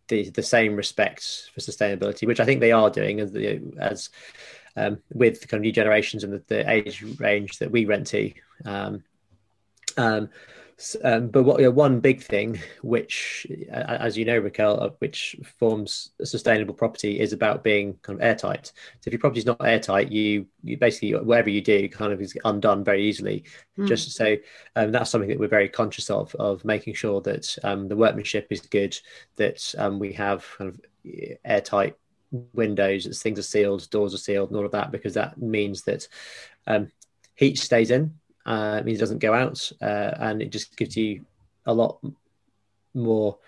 the 0.09 0.31
the 0.31 0.43
same 0.43 0.75
respect 0.75 1.51
for 1.55 1.61
sustainability, 1.61 2.27
which 2.27 2.40
I 2.40 2.45
think 2.45 2.61
they 2.61 2.73
are 2.73 2.90
doing 2.90 3.21
as 3.21 3.33
the 3.33 3.61
as 3.79 4.11
um, 4.77 4.99
with 5.12 5.40
the 5.40 5.47
kind 5.47 5.59
of 5.61 5.62
new 5.62 5.73
generations 5.73 6.25
and 6.25 6.33
the, 6.33 6.43
the 6.49 6.71
age 6.71 7.03
range 7.19 7.59
that 7.59 7.71
we 7.71 7.85
rent 7.85 8.09
to. 8.09 8.33
Um, 8.64 9.05
um, 9.97 10.31
um, 11.02 11.28
but 11.28 11.44
what 11.44 11.60
you 11.60 11.66
know, 11.66 11.70
one 11.70 12.00
big 12.00 12.22
thing, 12.22 12.60
which, 12.82 13.46
as 13.70 14.18
you 14.18 14.24
know, 14.24 14.38
Raquel, 14.38 14.82
uh, 14.82 14.90
which 14.98 15.37
forms 15.58 16.10
a 16.20 16.26
sustainable 16.26 16.74
property, 16.74 17.20
is 17.20 17.32
about 17.32 17.62
being 17.62 17.94
kind 18.02 18.18
of 18.18 18.24
airtight. 18.24 18.66
So 19.00 19.08
if 19.08 19.12
your 19.12 19.20
property's 19.20 19.46
not 19.46 19.64
airtight, 19.64 20.10
you 20.10 20.46
you 20.62 20.76
basically 20.76 21.14
whatever 21.14 21.50
you 21.50 21.60
do 21.60 21.88
kind 21.88 22.12
of 22.12 22.20
is 22.20 22.37
undone 22.44 22.84
very 22.84 23.04
easily. 23.04 23.44
Mm. 23.78 23.88
Just 23.88 24.12
so 24.12 24.37
um, 24.76 24.90
that's 24.92 25.10
something 25.10 25.28
that 25.28 25.38
we're 25.38 25.48
very 25.48 25.68
conscious 25.68 26.10
of 26.10 26.34
of 26.37 26.64
making 26.64 26.94
sure 26.94 27.20
that 27.20 27.56
um, 27.62 27.88
the 27.88 27.96
workmanship 27.96 28.48
is 28.50 28.60
good, 28.60 28.98
that 29.37 29.74
um, 29.78 29.98
we 29.98 30.12
have 30.14 30.44
kind 30.58 30.70
of 30.70 30.80
airtight 31.44 31.96
windows, 32.52 33.06
as 33.06 33.22
things 33.22 33.38
are 33.38 33.42
sealed, 33.42 33.88
doors 33.90 34.14
are 34.14 34.18
sealed, 34.18 34.50
and 34.50 34.58
all 34.58 34.66
of 34.66 34.72
that, 34.72 34.90
because 34.90 35.14
that 35.14 35.40
means 35.40 35.82
that 35.82 36.08
um, 36.66 36.90
heat 37.37 37.58
stays 37.58 37.90
in, 37.90 38.14
uh, 38.46 38.76
it 38.80 38.85
means 38.85 38.98
it 38.98 39.00
doesn't 39.00 39.18
go 39.18 39.35
out, 39.35 39.70
uh, 39.80 40.12
and 40.18 40.42
it 40.42 40.50
just 40.50 40.76
gives 40.76 40.96
you 40.96 41.24
a 41.66 41.74
lot 41.74 41.98
more. 42.94 43.38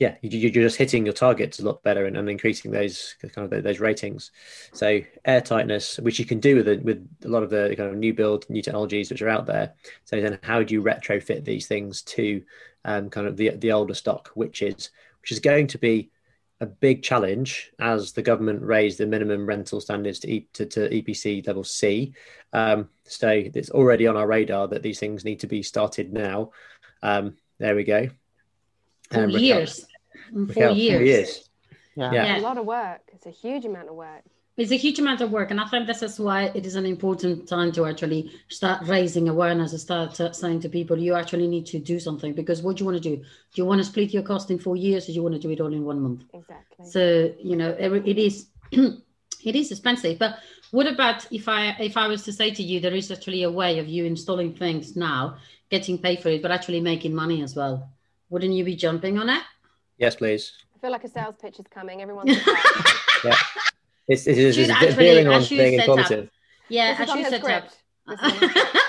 Yeah, 0.00 0.16
you, 0.22 0.48
are 0.48 0.50
just 0.50 0.76
hitting 0.76 1.06
your 1.06 1.14
targets 1.14 1.60
a 1.60 1.64
lot 1.64 1.84
better 1.84 2.04
and, 2.06 2.16
and, 2.16 2.28
increasing 2.28 2.72
those 2.72 3.14
kind 3.32 3.50
of 3.50 3.62
those 3.62 3.78
ratings. 3.78 4.32
So 4.72 5.00
airtightness, 5.24 6.00
which 6.00 6.18
you 6.18 6.24
can 6.24 6.40
do 6.40 6.56
with 6.56 6.82
with 6.82 7.08
a 7.24 7.28
lot 7.28 7.44
of 7.44 7.50
the 7.50 7.74
kind 7.76 7.90
of 7.90 7.96
new 7.96 8.12
build, 8.12 8.44
new 8.50 8.60
technologies 8.60 9.10
which 9.10 9.22
are 9.22 9.28
out 9.28 9.46
there. 9.46 9.74
So 10.04 10.20
then, 10.20 10.38
how 10.42 10.62
do 10.62 10.74
you 10.74 10.82
retrofit 10.82 11.44
these 11.44 11.68
things 11.68 12.02
to 12.02 12.42
um, 12.84 13.08
kind 13.08 13.26
of 13.26 13.36
the 13.36 13.50
the 13.50 13.72
older 13.72 13.94
stock, 13.94 14.30
which 14.34 14.62
is 14.62 14.90
which 15.22 15.30
is 15.30 15.38
going 15.38 15.68
to 15.68 15.78
be 15.78 16.10
a 16.64 16.66
big 16.66 17.02
challenge 17.02 17.70
as 17.78 18.12
the 18.12 18.22
government 18.22 18.62
raised 18.62 18.96
the 18.98 19.06
minimum 19.06 19.46
rental 19.46 19.82
standards 19.82 20.18
to, 20.20 20.30
e- 20.30 20.48
to, 20.54 20.64
to 20.64 20.88
EPC 20.88 21.46
level 21.46 21.62
C. 21.62 22.14
Um, 22.54 22.88
so 23.04 23.28
it's 23.28 23.70
already 23.70 24.06
on 24.06 24.16
our 24.16 24.26
radar 24.26 24.66
that 24.68 24.82
these 24.82 24.98
things 24.98 25.24
need 25.24 25.40
to 25.40 25.46
be 25.46 25.62
started 25.62 26.12
now. 26.12 26.50
Um, 27.02 27.36
there 27.58 27.76
we 27.76 27.84
go. 27.84 28.08
Four 29.12 29.24
um, 29.24 29.30
years. 29.30 29.86
Raquel, 30.32 30.54
four, 30.54 30.62
Raquel, 30.62 30.76
years. 30.76 30.96
four 30.96 31.04
years. 31.04 31.50
Yeah. 31.96 32.12
yeah. 32.12 32.38
a 32.38 32.40
lot 32.40 32.56
of 32.56 32.64
work. 32.64 33.02
It's 33.12 33.26
a 33.26 33.30
huge 33.30 33.66
amount 33.66 33.90
of 33.90 33.94
work 33.94 34.24
it's 34.56 34.70
a 34.70 34.76
huge 34.76 34.98
amount 34.98 35.20
of 35.20 35.30
work 35.30 35.50
and 35.50 35.60
i 35.60 35.66
think 35.66 35.86
this 35.86 36.02
is 36.02 36.18
why 36.18 36.44
it 36.54 36.64
is 36.64 36.76
an 36.76 36.86
important 36.86 37.48
time 37.48 37.72
to 37.72 37.86
actually 37.86 38.30
start 38.48 38.86
raising 38.86 39.28
awareness 39.28 39.72
and 39.72 39.80
start 39.80 40.36
saying 40.36 40.60
to 40.60 40.68
people 40.68 40.98
you 40.98 41.14
actually 41.14 41.48
need 41.48 41.66
to 41.66 41.78
do 41.78 41.98
something 41.98 42.32
because 42.32 42.62
what 42.62 42.76
do 42.76 42.82
you 42.82 42.90
want 42.90 43.02
to 43.02 43.16
do? 43.16 43.16
Do 43.16 43.24
you 43.54 43.64
want 43.64 43.80
to 43.80 43.84
split 43.84 44.12
your 44.12 44.22
cost 44.22 44.50
in 44.50 44.58
four 44.58 44.76
years 44.76 45.04
or 45.04 45.06
do 45.08 45.12
you 45.14 45.22
want 45.22 45.34
to 45.34 45.40
do 45.40 45.50
it 45.50 45.60
all 45.60 45.72
in 45.72 45.84
one 45.84 46.00
month? 46.00 46.24
Exactly. 46.32 46.86
So 46.86 47.34
you 47.38 47.56
know 47.56 47.70
it 47.70 48.18
is 48.18 48.46
it 48.72 49.56
is 49.56 49.70
expensive 49.70 50.18
but 50.18 50.38
what 50.70 50.86
about 50.86 51.30
if 51.30 51.48
i 51.48 51.76
if 51.78 51.96
i 51.96 52.06
was 52.08 52.22
to 52.24 52.32
say 52.32 52.50
to 52.50 52.62
you 52.62 52.80
there 52.80 52.94
is 52.94 53.10
actually 53.10 53.42
a 53.42 53.50
way 53.50 53.78
of 53.78 53.86
you 53.86 54.04
installing 54.04 54.54
things 54.54 54.96
now 54.96 55.36
getting 55.70 55.98
paid 55.98 56.20
for 56.22 56.30
it 56.30 56.40
but 56.40 56.50
actually 56.50 56.80
making 56.80 57.14
money 57.14 57.42
as 57.42 57.54
well 57.54 57.88
wouldn't 58.30 58.54
you 58.54 58.64
be 58.64 58.74
jumping 58.74 59.18
on 59.18 59.28
it? 59.28 59.42
Yes 59.98 60.16
please. 60.16 60.52
I 60.74 60.78
feel 60.78 60.90
like 60.90 61.04
a 61.04 61.08
sales 61.08 61.36
pitch 61.40 61.58
is 61.58 61.66
coming. 61.68 62.02
Everyone's 62.02 62.36
yeah 63.24 63.36
it's, 64.08 64.26
it 64.26 64.38
is 64.38 64.56
veering 64.94 65.28
on 65.28 65.44
being 65.48 65.74
informative. 65.80 66.30
Yeah, 66.68 66.96
I 66.98 67.04
should 67.04 67.26
set 67.26 67.44
up. 67.44 67.70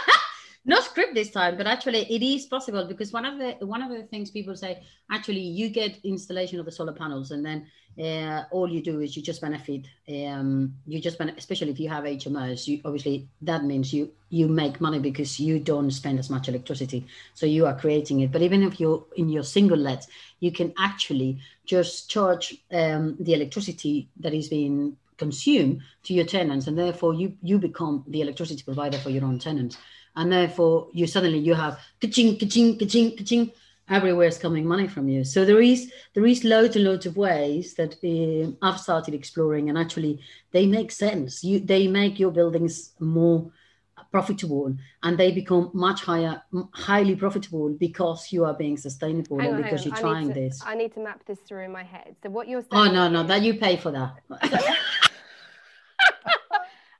Not 0.67 0.83
script 0.83 1.13
this 1.13 1.29
time, 1.29 1.57
but 1.57 1.67
actually 1.67 2.11
it 2.11 2.23
is 2.23 2.47
possible 2.47 2.85
because 2.87 3.13
one 3.13 3.23
of 3.23 3.37
the 3.37 3.65
one 3.65 3.83
of 3.83 3.91
the 3.91 4.03
things 4.03 4.31
people 4.31 4.55
say 4.55 4.81
actually 5.11 5.41
you 5.41 5.69
get 5.69 5.99
installation 6.03 6.59
of 6.59 6.65
the 6.65 6.71
solar 6.71 6.91
panels 6.93 7.29
and 7.29 7.45
then 7.45 7.67
uh, 8.01 8.43
all 8.51 8.69
you 8.69 8.81
do 8.81 8.99
is 8.99 9.15
you 9.15 9.21
just 9.21 9.41
benefit. 9.41 9.87
Um, 10.09 10.75
you 10.85 10.99
just 10.99 11.17
benefit, 11.17 11.39
especially 11.39 11.71
if 11.71 11.79
you 11.79 11.87
have 11.89 12.03
HMOs. 12.03 12.67
You 12.67 12.81
obviously 12.83 13.29
that 13.43 13.63
means 13.63 13.93
you 13.93 14.11
you 14.29 14.47
make 14.47 14.81
money 14.81 14.99
because 14.99 15.39
you 15.39 15.59
don't 15.59 15.91
spend 15.91 16.19
as 16.19 16.29
much 16.29 16.49
electricity, 16.49 17.05
so 17.33 17.45
you 17.45 17.65
are 17.65 17.79
creating 17.79 18.21
it. 18.21 18.31
But 18.31 18.41
even 18.41 18.63
if 18.63 18.79
you're 18.79 19.05
in 19.15 19.29
your 19.29 19.43
single 19.43 19.77
lets, 19.77 20.07
you 20.39 20.51
can 20.51 20.73
actually 20.77 21.39
just 21.65 22.09
charge 22.09 22.57
um, 22.71 23.15
the 23.19 23.33
electricity 23.33 24.09
that 24.19 24.33
is 24.33 24.49
being 24.49 24.97
consume 25.17 25.81
to 26.03 26.13
your 26.13 26.25
tenants 26.25 26.67
and 26.67 26.77
therefore 26.77 27.13
you 27.13 27.35
you 27.41 27.57
become 27.57 28.03
the 28.07 28.21
electricity 28.21 28.63
provider 28.63 28.97
for 28.97 29.09
your 29.09 29.25
own 29.25 29.39
tenants. 29.39 29.77
And 30.15 30.31
therefore 30.31 30.89
you 30.93 31.07
suddenly 31.07 31.39
you 31.39 31.53
have 31.53 31.79
ka-ching 32.01 32.37
ka-ching 32.37 32.77
ka-ching 32.77 33.17
ka-ching 33.17 33.51
everywhere 33.89 34.27
is 34.27 34.37
coming 34.37 34.65
money 34.65 34.87
from 34.87 35.07
you. 35.07 35.23
So 35.23 35.45
there 35.45 35.61
is 35.61 35.91
there 36.13 36.25
is 36.25 36.43
loads 36.43 36.75
and 36.75 36.85
loads 36.85 37.05
of 37.05 37.17
ways 37.17 37.75
that 37.75 37.93
uh, 38.03 38.51
i've 38.65 38.79
started 38.79 39.13
exploring 39.13 39.69
and 39.69 39.77
actually 39.77 40.19
they 40.51 40.65
make 40.65 40.91
sense. 40.91 41.43
You 41.43 41.59
they 41.59 41.87
make 41.87 42.19
your 42.19 42.31
buildings 42.31 42.93
more 42.99 43.51
profitable 44.15 44.65
and 45.03 45.17
they 45.21 45.29
become 45.41 45.63
much 45.87 45.99
higher 46.09 46.33
highly 46.89 47.15
profitable 47.23 47.67
because 47.87 48.19
you 48.33 48.41
are 48.47 48.55
being 48.63 48.77
sustainable 48.87 49.37
hang 49.39 49.49
and 49.49 49.57
on, 49.57 49.63
because 49.63 49.81
you're 49.83 50.03
trying 50.07 50.29
to, 50.29 50.33
this 50.41 50.61
i 50.71 50.73
need 50.81 50.91
to 50.97 51.01
map 51.07 51.19
this 51.29 51.39
through 51.45 51.63
in 51.67 51.71
my 51.79 51.83
head 51.83 52.15
so 52.21 52.29
what 52.29 52.47
you're 52.47 52.65
saying 52.67 52.81
oh 52.81 52.87
no 52.97 53.03
no 53.15 53.23
that 53.31 53.41
you 53.47 53.53
pay 53.65 53.75
for 53.83 53.91
that 53.99 54.11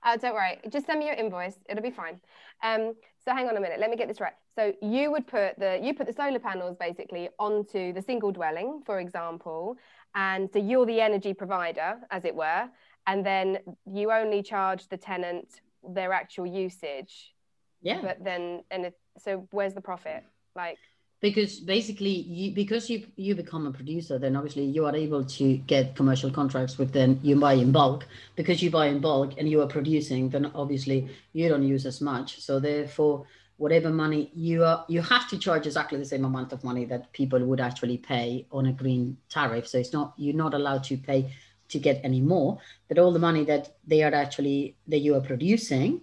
Uh, 0.08 0.18
don't 0.22 0.36
worry. 0.40 0.56
Just 0.70 0.86
send 0.86 1.00
me 1.00 1.06
your 1.08 1.16
invoice. 1.16 1.58
It'll 1.70 1.88
be 1.92 1.98
fine. 2.04 2.20
Um, 2.62 2.94
so 3.24 3.32
hang 3.38 3.48
on 3.50 3.58
a 3.58 3.60
minute. 3.66 3.80
Let 3.80 3.90
me 3.90 3.98
get 4.02 4.08
this 4.08 4.22
right. 4.22 4.38
So 4.58 4.62
you 4.82 5.12
would 5.12 5.26
put 5.26 5.58
the 5.58 5.72
you 5.86 5.92
put 6.00 6.08
the 6.12 6.18
solar 6.22 6.40
panels 6.50 6.76
basically 6.88 7.26
onto 7.48 7.82
the 7.98 8.04
single 8.10 8.32
dwelling, 8.32 8.70
for 8.86 9.00
example, 9.00 9.78
and 10.14 10.50
so 10.52 10.60
you're 10.60 10.86
the 10.86 11.02
energy 11.10 11.34
provider, 11.34 11.90
as 12.12 12.24
it 12.30 12.36
were, 12.44 12.64
and 13.08 13.26
then 13.26 13.46
you 14.00 14.12
only 14.12 14.42
charge 14.44 14.88
the 14.94 15.00
tenant 15.12 15.50
their 15.88 16.14
actual 16.14 16.46
usage. 16.46 17.34
Yeah. 17.82 18.02
But 18.02 18.24
then 18.24 18.64
and 18.72 18.86
it, 18.88 18.94
so 19.20 19.48
where's 19.52 19.74
the 19.74 19.82
profit? 19.82 20.24
Like 20.56 20.78
because 21.22 21.60
basically 21.60 22.10
you 22.10 22.52
because 22.52 22.90
you 22.90 23.06
you 23.16 23.36
become 23.36 23.66
a 23.66 23.72
producer 23.72 24.20
then 24.20 24.36
obviously 24.36 24.64
you 24.64 24.86
are 24.86 24.96
able 24.96 25.24
to 25.24 25.58
get 25.74 25.96
commercial 25.96 26.30
contracts 26.30 26.78
with 26.78 26.92
then 26.92 27.20
you 27.24 27.36
buy 27.36 27.54
in 27.54 27.72
bulk 27.72 28.06
because 28.36 28.62
you 28.62 28.70
buy 28.70 28.88
in 28.88 29.00
bulk 29.00 29.34
and 29.38 29.50
you 29.50 29.62
are 29.62 29.68
producing 29.68 30.30
then 30.30 30.52
obviously 30.54 31.10
you 31.34 31.48
don't 31.48 31.64
use 31.64 31.86
as 31.86 32.02
much 32.02 32.42
so 32.42 32.60
therefore 32.60 33.26
whatever 33.58 33.90
money 33.90 34.30
you 34.36 34.64
are 34.64 34.86
you 34.88 35.02
have 35.02 35.28
to 35.30 35.38
charge 35.38 35.66
exactly 35.66 35.98
the 35.98 36.06
same 36.14 36.26
amount 36.26 36.52
of 36.52 36.64
money 36.64 36.84
that 36.86 37.12
people 37.14 37.40
would 37.44 37.62
actually 37.62 37.98
pay 37.98 38.46
on 38.52 38.66
a 38.66 38.74
green 38.74 39.18
tariff 39.30 39.68
so 39.68 39.78
it's 39.78 39.94
not 39.94 40.14
you're 40.18 40.36
not 40.36 40.54
allowed 40.54 40.84
to 40.84 40.98
pay 40.98 41.32
to 41.68 41.80
get 41.80 42.00
any 42.04 42.22
more 42.22 42.60
but 42.88 43.00
all 43.00 43.12
the 43.12 43.20
money 43.20 43.44
that 43.44 43.76
they 43.88 44.04
are 44.04 44.14
actually 44.14 44.76
that 44.88 45.00
you 45.00 45.16
are 45.16 45.22
producing 45.22 46.02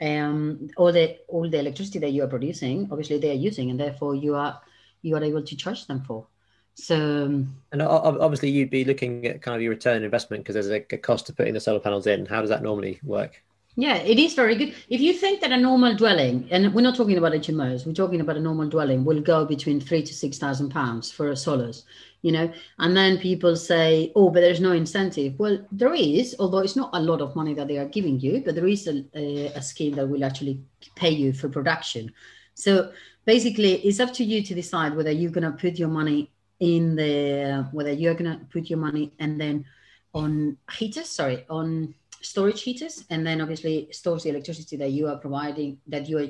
um, 0.00 0.70
all 0.76 0.92
the 0.92 1.18
all 1.28 1.48
the 1.48 1.58
electricity 1.58 1.98
that 1.98 2.10
you 2.10 2.22
are 2.22 2.28
producing, 2.28 2.88
obviously 2.90 3.18
they 3.18 3.30
are 3.30 3.34
using, 3.34 3.70
and 3.70 3.80
therefore 3.80 4.14
you 4.14 4.34
are 4.34 4.60
you 5.02 5.16
are 5.16 5.22
able 5.22 5.42
to 5.42 5.56
charge 5.56 5.86
them 5.86 6.02
for. 6.02 6.26
So, 6.74 6.96
um, 6.96 7.56
and 7.72 7.82
obviously 7.82 8.50
you'd 8.50 8.70
be 8.70 8.84
looking 8.84 9.26
at 9.26 9.42
kind 9.42 9.56
of 9.56 9.62
your 9.62 9.70
return 9.70 10.04
investment 10.04 10.44
because 10.44 10.54
there's 10.54 10.68
a 10.68 10.96
cost 10.98 11.26
to 11.26 11.32
putting 11.32 11.54
the 11.54 11.60
solar 11.60 11.80
panels 11.80 12.06
in. 12.06 12.26
How 12.26 12.40
does 12.40 12.50
that 12.50 12.62
normally 12.62 13.00
work? 13.02 13.42
Yeah, 13.80 13.98
it 13.98 14.18
is 14.18 14.34
very 14.34 14.56
good. 14.56 14.74
If 14.88 15.00
you 15.00 15.12
think 15.12 15.40
that 15.40 15.52
a 15.52 15.56
normal 15.56 15.94
dwelling, 15.94 16.48
and 16.50 16.74
we're 16.74 16.82
not 16.82 16.96
talking 16.96 17.16
about 17.16 17.30
HMOs, 17.30 17.86
we're 17.86 17.92
talking 17.92 18.20
about 18.20 18.36
a 18.36 18.40
normal 18.40 18.68
dwelling, 18.68 19.04
will 19.04 19.20
go 19.20 19.44
between 19.44 19.80
three 19.80 20.02
to 20.02 20.12
six 20.12 20.36
thousand 20.36 20.70
pounds 20.70 21.12
for 21.12 21.28
a 21.28 21.34
solars, 21.34 21.84
you 22.22 22.32
know, 22.32 22.52
and 22.80 22.96
then 22.96 23.18
people 23.18 23.54
say, 23.54 24.10
oh, 24.16 24.30
but 24.30 24.40
there's 24.40 24.60
no 24.60 24.72
incentive. 24.72 25.38
Well, 25.38 25.64
there 25.70 25.94
is, 25.94 26.34
although 26.40 26.58
it's 26.58 26.74
not 26.74 26.90
a 26.92 27.00
lot 27.00 27.20
of 27.20 27.36
money 27.36 27.54
that 27.54 27.68
they 27.68 27.78
are 27.78 27.86
giving 27.86 28.18
you, 28.18 28.42
but 28.44 28.56
there 28.56 28.66
is 28.66 28.88
a, 28.88 29.04
a, 29.14 29.46
a 29.54 29.62
scheme 29.62 29.94
that 29.94 30.08
will 30.08 30.24
actually 30.24 30.60
pay 30.96 31.10
you 31.10 31.32
for 31.32 31.48
production. 31.48 32.12
So 32.54 32.90
basically, 33.26 33.74
it's 33.86 34.00
up 34.00 34.12
to 34.14 34.24
you 34.24 34.42
to 34.42 34.54
decide 34.56 34.96
whether 34.96 35.12
you're 35.12 35.30
going 35.30 35.52
to 35.52 35.56
put 35.56 35.78
your 35.78 35.86
money 35.86 36.32
in 36.58 36.96
the, 36.96 37.68
whether 37.70 37.92
you're 37.92 38.14
going 38.14 38.40
to 38.40 38.44
put 38.46 38.70
your 38.70 38.80
money 38.80 39.12
and 39.20 39.40
then 39.40 39.66
on 40.14 40.56
heaters, 40.68 41.08
sorry, 41.08 41.46
on 41.48 41.94
storage 42.20 42.62
heaters, 42.62 43.04
and 43.10 43.26
then 43.26 43.40
obviously 43.40 43.88
stores 43.92 44.22
the 44.22 44.30
electricity 44.30 44.76
that 44.76 44.90
you 44.90 45.08
are 45.08 45.16
providing, 45.16 45.78
that 45.86 46.08
you 46.08 46.18
are 46.18 46.28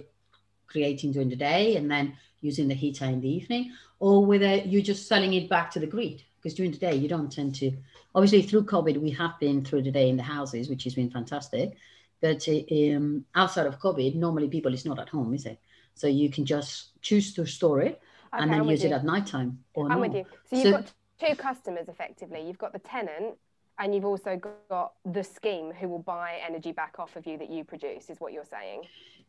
creating 0.66 1.12
during 1.12 1.29
the 1.29 1.37
day, 1.37 1.77
and 1.77 1.90
then 1.90 2.16
using 2.40 2.68
the 2.68 2.74
heater 2.74 3.05
in 3.05 3.20
the 3.20 3.29
evening, 3.29 3.72
or 3.98 4.24
whether 4.24 4.57
you're 4.57 4.83
just 4.83 5.09
selling 5.09 5.35
it 5.35 5.48
back 5.48 5.70
to 5.72 5.81
the 5.81 5.87
grid. 5.87 6.22
Because 6.37 6.55
during 6.55 6.70
the 6.70 6.79
day, 6.79 6.94
you 6.94 7.09
don't 7.09 7.33
tend 7.33 7.57
to. 7.57 7.72
Obviously, 8.14 8.42
through 8.42 8.64
COVID, 8.64 8.98
we 8.98 9.11
have 9.11 9.38
been 9.40 9.64
through 9.64 9.83
the 9.83 9.90
day 9.90 10.09
in 10.09 10.16
the 10.16 10.22
houses, 10.22 10.68
which 10.68 10.85
has 10.85 10.94
been 10.94 11.11
fantastic. 11.11 11.77
But 12.20 12.46
um, 12.48 13.24
outside 13.35 13.66
of 13.66 13.81
COVID, 13.81 14.14
normally 14.14 14.48
people 14.48 14.72
is 14.72 14.85
not 14.85 14.98
at 14.98 15.09
home, 15.09 15.35
is 15.35 15.46
it? 15.46 15.59
So 15.94 16.07
you 16.07 16.31
can 16.31 16.44
just 16.44 17.01
choose 17.03 17.35
to 17.35 17.46
store 17.46 17.81
it 17.81 18.01
okay, 18.33 18.42
and 18.42 18.53
then 18.53 18.68
use 18.68 18.85
it 18.85 18.92
at 18.92 19.05
night 19.05 19.27
time. 19.27 19.59
I'm 19.77 19.88
not. 19.88 20.01
with 20.01 20.14
you. 20.14 20.27
So 20.48 20.57
you've 20.57 20.64
so, 20.64 20.70
got 20.70 20.92
two 21.20 21.35
customers 21.37 21.88
effectively. 21.88 22.40
You've 22.46 22.59
got 22.59 22.72
the 22.72 22.79
tenant 22.79 23.37
and 23.78 23.94
you've 23.94 24.04
also 24.04 24.40
got 24.68 24.92
the 25.04 25.22
scheme 25.22 25.72
who 25.72 25.88
will 25.88 26.02
buy 26.02 26.38
energy 26.46 26.72
back 26.72 26.96
off 26.98 27.16
of 27.16 27.26
you 27.26 27.38
that 27.38 27.50
you 27.50 27.64
produce 27.64 28.10
is 28.10 28.20
what 28.20 28.32
you're 28.32 28.44
saying 28.44 28.82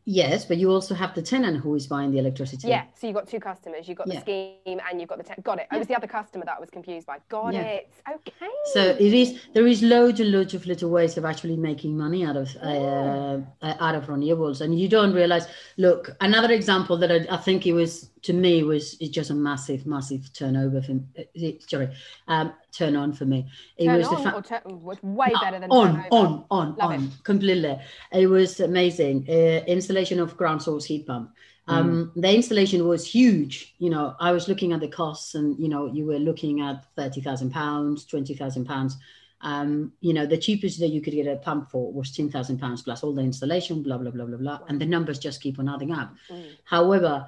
Yes, 0.06 0.46
but 0.46 0.56
you 0.56 0.70
also 0.70 0.94
have 0.94 1.14
the 1.14 1.20
tenant 1.20 1.58
who 1.58 1.74
is 1.74 1.86
buying 1.86 2.10
the 2.10 2.18
electricity. 2.18 2.68
Yeah, 2.68 2.84
so 2.94 3.06
you've 3.06 3.14
got 3.14 3.28
two 3.28 3.38
customers. 3.38 3.86
You've 3.86 3.98
got 3.98 4.08
the 4.08 4.18
scheme 4.20 4.80
and 4.90 4.98
you've 4.98 5.10
got 5.10 5.18
the 5.18 5.24
tenant. 5.24 5.44
Got 5.44 5.58
it. 5.58 5.66
Yeah. 5.70 5.76
It 5.76 5.78
was 5.78 5.88
the 5.88 5.96
other 5.96 6.06
customer 6.06 6.44
that 6.46 6.56
I 6.56 6.60
was 6.60 6.70
confused 6.70 7.06
by. 7.06 7.18
Got 7.28 7.52
yeah. 7.52 7.62
it. 7.62 7.92
Okay. 8.08 8.48
So 8.72 8.80
it 8.80 9.12
is. 9.12 9.38
There 9.52 9.66
is 9.66 9.82
loads 9.82 10.18
and 10.18 10.32
loads 10.32 10.54
of 10.54 10.64
little 10.64 10.90
ways 10.90 11.18
of 11.18 11.26
actually 11.26 11.56
making 11.56 11.98
money 11.98 12.24
out 12.24 12.36
of 12.36 12.48
uh, 12.62 13.40
uh, 13.62 13.74
out 13.78 13.94
of 13.94 14.06
renewables, 14.06 14.62
and 14.62 14.78
you 14.80 14.88
don't 14.88 15.12
realize. 15.12 15.46
Look, 15.76 16.10
another 16.22 16.52
example 16.52 16.96
that 16.96 17.12
I, 17.12 17.34
I 17.34 17.36
think 17.36 17.66
it 17.66 17.74
was 17.74 18.10
to 18.22 18.32
me 18.32 18.62
was 18.62 18.94
is 19.00 19.10
just 19.10 19.28
a 19.28 19.34
massive, 19.34 19.84
massive 19.86 20.32
turnover 20.32 20.80
for. 20.80 20.92
Uh, 20.92 21.50
sorry, 21.68 21.90
um, 22.26 22.54
turn 22.72 22.96
on 22.96 23.12
for 23.12 23.24
me. 23.24 23.46
It 23.76 23.86
turn 23.86 23.98
was 23.98 24.08
on 24.08 24.22
the 24.24 24.42
fa- 24.42 24.62
or 24.64 24.76
was 24.76 25.02
way 25.02 25.32
better 25.40 25.58
than 25.60 25.70
on, 25.70 26.04
on, 26.10 26.44
on, 26.50 26.76
Love 26.76 26.90
on, 26.90 27.04
it. 27.04 27.10
completely. 27.24 27.78
It 28.12 28.26
was 28.26 28.60
amazing. 28.60 29.26
Uh, 29.28 29.64
installation 29.66 30.20
of 30.20 30.36
ground 30.36 30.62
source 30.62 30.84
heat 30.84 31.06
pump. 31.06 31.32
Um, 31.68 32.12
mm. 32.16 32.22
The 32.22 32.34
installation 32.34 32.88
was 32.88 33.06
huge. 33.06 33.74
You 33.78 33.90
know, 33.90 34.14
I 34.18 34.32
was 34.32 34.48
looking 34.48 34.72
at 34.72 34.80
the 34.80 34.88
costs, 34.88 35.34
and 35.34 35.58
you 35.58 35.68
know, 35.68 35.86
you 35.86 36.04
were 36.04 36.18
looking 36.18 36.60
at 36.60 36.84
thirty 36.96 37.20
thousand 37.20 37.50
pounds, 37.50 38.04
twenty 38.06 38.34
thousand 38.34 38.64
pounds, 38.64 38.96
Um, 39.42 39.92
you 40.00 40.12
know, 40.12 40.26
the 40.26 40.36
cheapest 40.36 40.80
that 40.80 40.88
you 40.88 41.00
could 41.00 41.14
get 41.14 41.26
a 41.26 41.36
pump 41.36 41.70
for 41.70 41.92
was 41.92 42.10
ten 42.12 42.28
thousand 42.30 42.58
pounds 42.58 42.82
plus 42.82 43.02
all 43.02 43.14
the 43.14 43.22
installation, 43.22 43.82
blah 43.82 43.98
blah 43.98 44.10
blah 44.10 44.26
blah 44.26 44.36
blah, 44.36 44.60
and 44.68 44.80
the 44.80 44.86
numbers 44.86 45.18
just 45.18 45.40
keep 45.40 45.58
on 45.58 45.68
adding 45.68 45.92
up. 45.92 46.14
Mm. 46.28 46.44
However, 46.64 47.26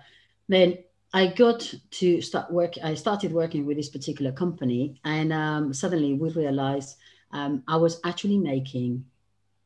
then 0.49 0.79
I 1.13 1.27
got 1.27 1.73
to 1.93 2.21
start 2.23 2.51
work. 2.51 2.75
I 2.83 2.95
started 2.95 3.33
working 3.33 3.67
with 3.67 3.77
this 3.77 3.91
particular 3.91 4.33
company, 4.33 4.99
and 5.05 5.33
um, 5.33 5.75
suddenly 5.75 6.15
we 6.15 6.31
realized 6.31 6.97
um, 7.33 7.63
I 7.69 7.77
was 7.77 8.01
actually 8.05 8.39
making, 8.39 9.05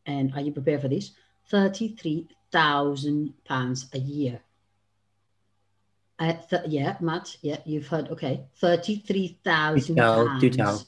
and 0.06 0.32
are 0.34 0.40
you 0.40 0.52
prepared 0.52 0.82
for 0.82 0.88
this? 0.88 1.12
Thirty-three 1.48 2.26
thousand 2.50 3.32
pounds 3.44 3.86
a 3.92 3.98
year. 3.98 4.40
Uh, 6.18 6.32
th- 6.50 6.62
yeah, 6.66 6.96
Matt. 7.00 7.36
Yeah, 7.42 7.58
you've 7.64 7.86
heard. 7.86 8.08
Okay, 8.10 8.44
thirty-three 8.60 9.38
thousand 9.44 9.94
Do 9.94 10.00
tell, 10.02 10.26
pounds. 10.26 10.40
do 10.40 10.50
tell. 10.50 10.86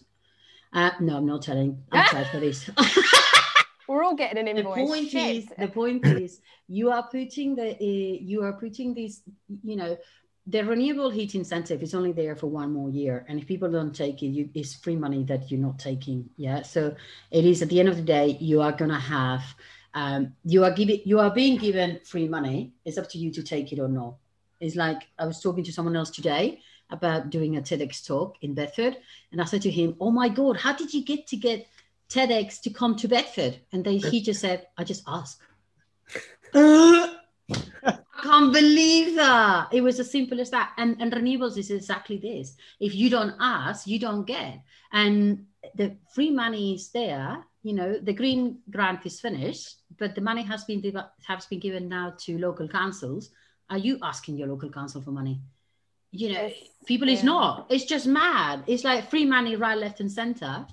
Uh, 0.73 0.91
no, 1.01 1.17
I'm 1.19 1.27
not 1.27 1.43
telling. 1.43 1.83
I'm 1.93 2.05
tired 2.07 2.27
for 2.29 2.41
this. 2.41 2.69
We're 3.89 4.03
all 4.05 4.17
getting 4.17 4.47
an 4.47 4.49
invoice. 4.59 4.77
the 4.77 4.87
point 4.87 5.11
Shit. 5.11 5.37
is 5.37 5.47
the 5.59 5.69
point 5.69 6.07
is 6.07 6.41
you 6.69 6.91
are 6.91 7.05
putting 7.05 7.55
the 7.55 7.71
uh, 7.75 8.19
you 8.21 8.43
are 8.43 8.53
putting 8.53 8.93
this 8.93 9.23
you 9.63 9.77
know 9.77 9.97
the 10.49 10.65
renewable 10.65 11.11
heat 11.11 11.35
incentive 11.35 11.83
is 11.83 11.95
only 11.95 12.13
there 12.13 12.35
for 12.35 12.47
one 12.47 12.73
more 12.73 12.89
year 12.89 13.25
and 13.29 13.39
if 13.39 13.47
people 13.47 13.71
don't 13.71 13.95
take 13.95 14.23
it 14.23 14.27
you, 14.27 14.49
it's 14.55 14.75
free 14.75 14.97
money 14.97 15.23
that 15.25 15.51
you're 15.51 15.61
not 15.61 15.79
taking 15.79 16.29
yeah 16.37 16.63
so 16.63 16.95
it 17.31 17.45
is 17.45 17.61
at 17.63 17.69
the 17.69 17.79
end 17.79 17.89
of 17.89 17.97
the 17.97 18.03
day 18.03 18.37
you 18.41 18.61
are 18.61 18.73
going 18.73 18.91
to 18.91 18.99
have 18.99 19.43
um, 19.95 20.33
you 20.45 20.65
are 20.65 20.71
giving 20.71 21.01
you 21.05 21.19
are 21.19 21.31
being 21.31 21.59
given 21.59 22.01
free 22.05 22.29
money 22.29 22.73
it's 22.85 22.99
up 22.99 23.09
to 23.11 23.19
you 23.19 23.31
to 23.31 23.43
take 23.43 23.73
it 23.73 23.79
or 23.79 23.89
not 23.89 24.15
it's 24.61 24.77
like 24.77 25.03
i 25.19 25.27
was 25.27 25.41
talking 25.41 25.65
to 25.65 25.73
someone 25.73 25.97
else 25.97 26.11
today 26.11 26.61
about 26.91 27.31
doing 27.31 27.57
a 27.57 27.61
tedx 27.61 28.07
talk 28.07 28.37
in 28.41 28.55
bedford 28.55 28.97
and 29.33 29.41
i 29.41 29.45
said 29.45 29.63
to 29.63 29.71
him 29.71 29.95
oh 30.01 30.11
my 30.11 30.29
god 30.29 30.57
how 30.57 30.73
did 30.73 30.93
you 30.93 31.05
get 31.05 31.27
to 31.27 31.37
get 31.37 31.67
TEDx 32.09 32.63
to 32.63 32.71
come 32.71 32.97
to 32.97 33.07
Bedford. 33.09 33.59
And 33.73 33.85
they, 33.85 33.99
he 33.99 34.23
just 34.29 34.41
said, 34.41 34.67
I 34.77 34.85
just 34.85 35.03
asked. 35.07 35.41
I 37.51 37.99
can't 38.23 38.53
believe 38.53 39.15
that. 39.17 39.69
It 39.73 39.81
was 39.81 40.01
as 40.01 40.11
simple 40.11 40.41
as 40.41 40.51
that. 40.51 40.73
And, 40.77 41.01
and 41.01 41.13
renewables 41.13 41.57
is 41.57 41.71
exactly 41.71 42.19
this. 42.19 42.57
If 42.81 42.95
you 42.95 43.11
don't 43.11 43.35
ask, 43.41 43.87
you 43.87 43.99
don't 43.99 44.25
get. 44.27 44.61
And 44.93 45.47
the 45.75 45.97
free 46.15 46.31
money 46.31 46.75
is 46.75 46.91
there. 46.91 47.45
You 47.63 47.75
know, 47.75 47.99
the 47.99 48.13
green 48.13 48.59
grant 48.71 49.05
is 49.05 49.21
finished, 49.21 49.77
but 49.99 50.15
the 50.15 50.21
money 50.21 50.43
has 50.43 50.65
been 50.65 50.83
has 51.27 51.47
been 51.47 51.59
given 51.59 51.89
now 51.89 52.15
to 52.21 52.39
local 52.39 52.69
councils. 52.69 53.31
Are 53.69 53.79
you 53.79 53.99
asking 54.03 54.37
your 54.37 54.49
local 54.49 54.71
council 54.71 55.03
for 55.03 55.11
money? 55.11 55.41
You 56.11 56.33
know, 56.33 56.45
It's- 56.47 56.71
people 56.87 57.09
is 57.09 57.23
not. 57.23 57.67
It's 57.69 57.85
just 57.85 58.07
mad. 58.07 58.63
It's 58.67 58.85
like 58.85 59.11
free 59.11 59.27
money 59.27 59.57
right, 59.57 59.77
left, 59.77 60.01
and 60.01 60.11
center. 60.11 60.67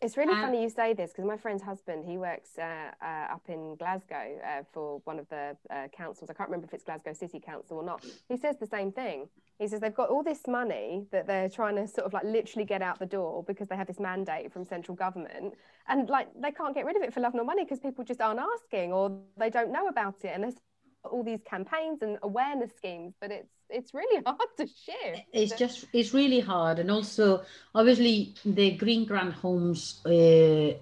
It's 0.00 0.16
really 0.16 0.32
Uh, 0.34 0.42
funny 0.42 0.62
you 0.62 0.70
say 0.70 0.94
this 0.94 1.10
because 1.10 1.24
my 1.24 1.36
friend's 1.36 1.62
husband, 1.62 2.04
he 2.04 2.18
works 2.18 2.56
uh, 2.56 2.92
uh, 3.02 3.34
up 3.34 3.42
in 3.48 3.74
Glasgow 3.76 4.38
uh, 4.44 4.62
for 4.72 5.00
one 5.04 5.18
of 5.18 5.28
the 5.28 5.56
uh, 5.70 5.88
councils. 5.88 6.30
I 6.30 6.34
can't 6.34 6.48
remember 6.48 6.66
if 6.66 6.74
it's 6.74 6.84
Glasgow 6.84 7.12
City 7.12 7.40
Council 7.40 7.78
or 7.78 7.82
not. 7.82 8.04
He 8.28 8.36
says 8.36 8.56
the 8.58 8.66
same 8.66 8.92
thing. 8.92 9.28
He 9.58 9.66
says 9.66 9.80
they've 9.80 9.94
got 9.94 10.08
all 10.08 10.22
this 10.22 10.46
money 10.46 11.06
that 11.10 11.26
they're 11.26 11.48
trying 11.48 11.74
to 11.76 11.88
sort 11.88 12.06
of 12.06 12.12
like 12.12 12.22
literally 12.22 12.64
get 12.64 12.80
out 12.80 13.00
the 13.00 13.06
door 13.06 13.42
because 13.42 13.66
they 13.66 13.74
have 13.76 13.88
this 13.88 13.98
mandate 13.98 14.52
from 14.52 14.64
central 14.64 14.94
government, 14.94 15.54
and 15.88 16.08
like 16.08 16.28
they 16.40 16.52
can't 16.52 16.74
get 16.76 16.84
rid 16.84 16.96
of 16.96 17.02
it 17.02 17.12
for 17.12 17.18
love 17.20 17.34
nor 17.34 17.44
money 17.44 17.64
because 17.64 17.80
people 17.80 18.04
just 18.04 18.20
aren't 18.20 18.38
asking 18.38 18.92
or 18.92 19.18
they 19.36 19.50
don't 19.50 19.72
know 19.72 19.88
about 19.88 20.24
it. 20.24 20.28
And 20.32 20.44
there's 20.44 20.60
all 21.04 21.22
these 21.22 21.40
campaigns 21.48 22.02
and 22.02 22.18
awareness 22.22 22.70
schemes, 22.76 23.14
but 23.20 23.30
it's 23.30 23.48
it's 23.70 23.94
really 23.94 24.22
hard 24.26 24.38
to 24.56 24.66
shift. 24.66 25.22
it's 25.32 25.52
just 25.52 25.86
it's 25.92 26.14
really 26.14 26.40
hard 26.40 26.78
and 26.78 26.90
also 26.90 27.42
obviously 27.74 28.34
the 28.44 28.70
green 28.72 29.04
grant 29.04 29.34
homes 29.34 30.00
uh, 30.06 30.10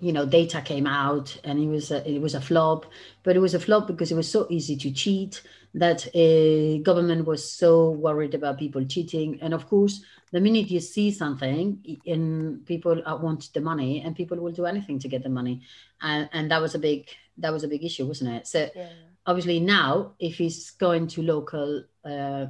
you 0.01 0.13
know 0.13 0.25
data 0.25 0.61
came 0.61 0.87
out 0.87 1.37
and 1.45 1.59
it 1.59 1.67
was 1.67 1.91
a, 1.91 2.09
it 2.09 2.21
was 2.21 2.35
a 2.35 2.41
flop 2.41 2.87
but 3.23 3.37
it 3.37 3.41
was 3.41 3.55
a 3.55 3.61
flop 3.61 3.87
because 3.87 4.13
it 4.13 4.15
was 4.15 4.31
so 4.31 4.47
easy 4.51 4.77
to 4.77 4.91
cheat 4.93 5.43
that 5.75 6.07
uh, 6.15 6.79
government 6.83 7.27
was 7.27 7.49
so 7.51 7.91
worried 7.91 8.35
about 8.35 8.59
people 8.59 8.85
cheating 8.85 9.39
and 9.43 9.53
of 9.53 9.69
course 9.69 10.03
the 10.33 10.41
minute 10.41 10.71
you 10.71 10.81
see 10.81 11.11
something 11.11 11.99
and 12.07 12.65
people 12.67 13.03
uh, 13.05 13.17
want 13.17 13.53
the 13.53 13.61
money 13.61 14.01
and 14.03 14.15
people 14.17 14.39
will 14.39 14.53
do 14.53 14.65
anything 14.65 14.99
to 14.99 15.09
get 15.09 15.23
the 15.23 15.29
money 15.29 15.61
and, 16.03 16.29
and 16.33 16.51
that 16.51 16.63
was 16.63 16.75
a 16.75 16.79
big 16.79 17.09
that 17.39 17.53
was 17.53 17.65
a 17.65 17.69
big 17.69 17.85
issue 17.85 18.07
wasn't 18.07 18.31
it 18.31 18.47
so 18.47 18.69
Yeah. 18.75 18.89
Obviously 19.27 19.61
now 19.61 20.13
if 20.19 20.41
it's 20.41 20.71
going 20.73 21.07
to 21.07 21.23
local 21.23 21.85
uh, 22.05 22.47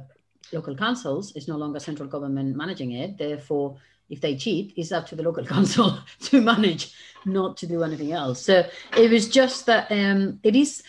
local 0.53 0.75
councils 0.75 1.33
it's 1.35 1.47
no 1.47 1.57
longer 1.57 1.79
central 1.79 2.07
government 2.07 2.55
managing 2.55 2.91
it. 2.91 3.17
Therefore 3.17 3.77
if 4.09 4.21
they 4.21 4.37
cheat 4.37 4.73
it's 4.77 4.91
up 4.91 5.05
to 5.07 5.15
the 5.15 5.23
local 5.23 5.45
council 5.55 5.99
to 6.21 6.41
manage 6.41 6.93
not 7.25 7.57
to 7.57 7.67
do 7.67 7.83
anything 7.83 8.11
else. 8.11 8.41
So 8.41 8.65
it 8.95 9.11
was 9.11 9.27
just 9.27 9.65
that 9.65 9.91
um, 9.91 10.39
it 10.43 10.55
is 10.55 10.83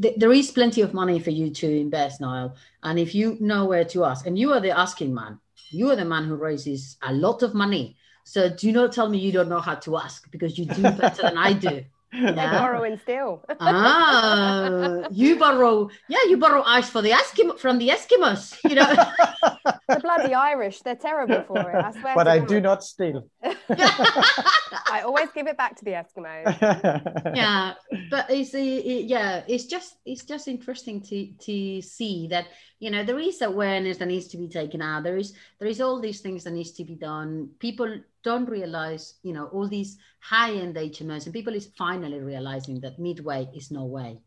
th- 0.00 0.16
there 0.16 0.32
is 0.32 0.50
plenty 0.50 0.80
of 0.82 0.94
money 0.94 1.18
for 1.18 1.30
you 1.30 1.50
to 1.50 1.66
invest 1.66 2.20
Niall. 2.20 2.54
And 2.82 2.98
if 2.98 3.14
you 3.14 3.36
know 3.40 3.64
where 3.64 3.84
to 3.86 4.04
ask 4.04 4.26
and 4.26 4.38
you 4.38 4.52
are 4.52 4.60
the 4.60 4.70
asking 4.70 5.14
man 5.14 5.38
you 5.72 5.90
are 5.90 5.96
the 5.96 6.04
man 6.04 6.24
who 6.24 6.36
raises 6.36 6.96
a 7.02 7.12
lot 7.12 7.42
of 7.42 7.54
money. 7.54 7.96
So 8.24 8.48
do 8.50 8.70
not 8.70 8.92
tell 8.92 9.08
me 9.08 9.18
you 9.18 9.32
don't 9.32 9.48
know 9.48 9.60
how 9.60 9.74
to 9.76 9.96
ask 9.96 10.30
because 10.30 10.58
you 10.58 10.66
do 10.66 10.82
better 10.82 11.22
than 11.22 11.38
I 11.38 11.54
do 11.54 11.82
They 12.12 12.18
Yeah. 12.20 12.58
borrow 12.60 12.82
and 12.82 13.00
steal. 13.00 13.42
ah, 13.60 15.08
you 15.10 15.38
borrow, 15.38 15.88
yeah, 16.08 16.18
you 16.28 16.36
borrow 16.36 16.62
ice 16.66 16.90
for 16.90 17.00
the 17.02 17.10
Eskimo 17.10 17.58
from 17.58 17.78
the 17.78 17.88
Eskimos, 17.88 18.58
you 18.68 18.74
know. 18.76 18.84
the 19.88 20.00
bloody 20.00 20.34
Irish, 20.34 20.80
they're 20.82 20.94
terrible 20.94 21.42
for 21.48 21.58
it. 21.70 21.84
I 21.84 21.90
swear. 21.92 22.14
but 22.14 22.24
to 22.24 22.30
I 22.30 22.38
God. 22.40 22.48
do 22.48 22.60
not 22.60 22.84
steal. 22.84 23.28
I 23.42 25.02
always 25.04 25.28
give 25.34 25.46
it 25.46 25.56
back 25.56 25.76
to 25.76 25.84
the 25.84 25.92
Eskimos. 25.92 27.34
yeah, 27.34 27.74
but 28.10 28.30
it's 28.30 28.54
uh, 28.54 28.58
it- 28.58 29.06
yeah, 29.06 29.42
it's 29.48 29.64
just 29.64 29.96
it's 30.04 30.24
just 30.24 30.48
interesting 30.48 31.00
to 31.08 31.32
to 31.46 31.82
see 31.82 32.28
that 32.30 32.46
you 32.82 32.90
know 32.90 33.04
there 33.04 33.20
is 33.20 33.40
awareness 33.42 33.98
that 33.98 34.08
needs 34.08 34.26
to 34.26 34.36
be 34.36 34.48
taken 34.48 34.82
out. 34.82 35.04
There 35.04 35.16
is 35.16 35.34
there 35.60 35.68
is 35.68 35.80
all 35.80 36.00
these 36.00 36.20
things 36.20 36.42
that 36.42 36.50
needs 36.50 36.72
to 36.72 36.84
be 36.84 36.96
done. 36.96 37.50
People 37.60 38.00
don't 38.24 38.48
realize 38.50 39.14
you 39.22 39.32
know 39.32 39.46
all 39.52 39.68
these 39.68 39.98
high 40.18 40.50
end 40.54 40.74
HMOs, 40.74 41.26
and 41.26 41.32
people 41.32 41.54
is 41.54 41.70
finally 41.78 42.18
realizing 42.18 42.80
that 42.80 42.98
midway 42.98 43.48
is 43.54 43.70
no 43.70 43.84
way. 43.84 44.18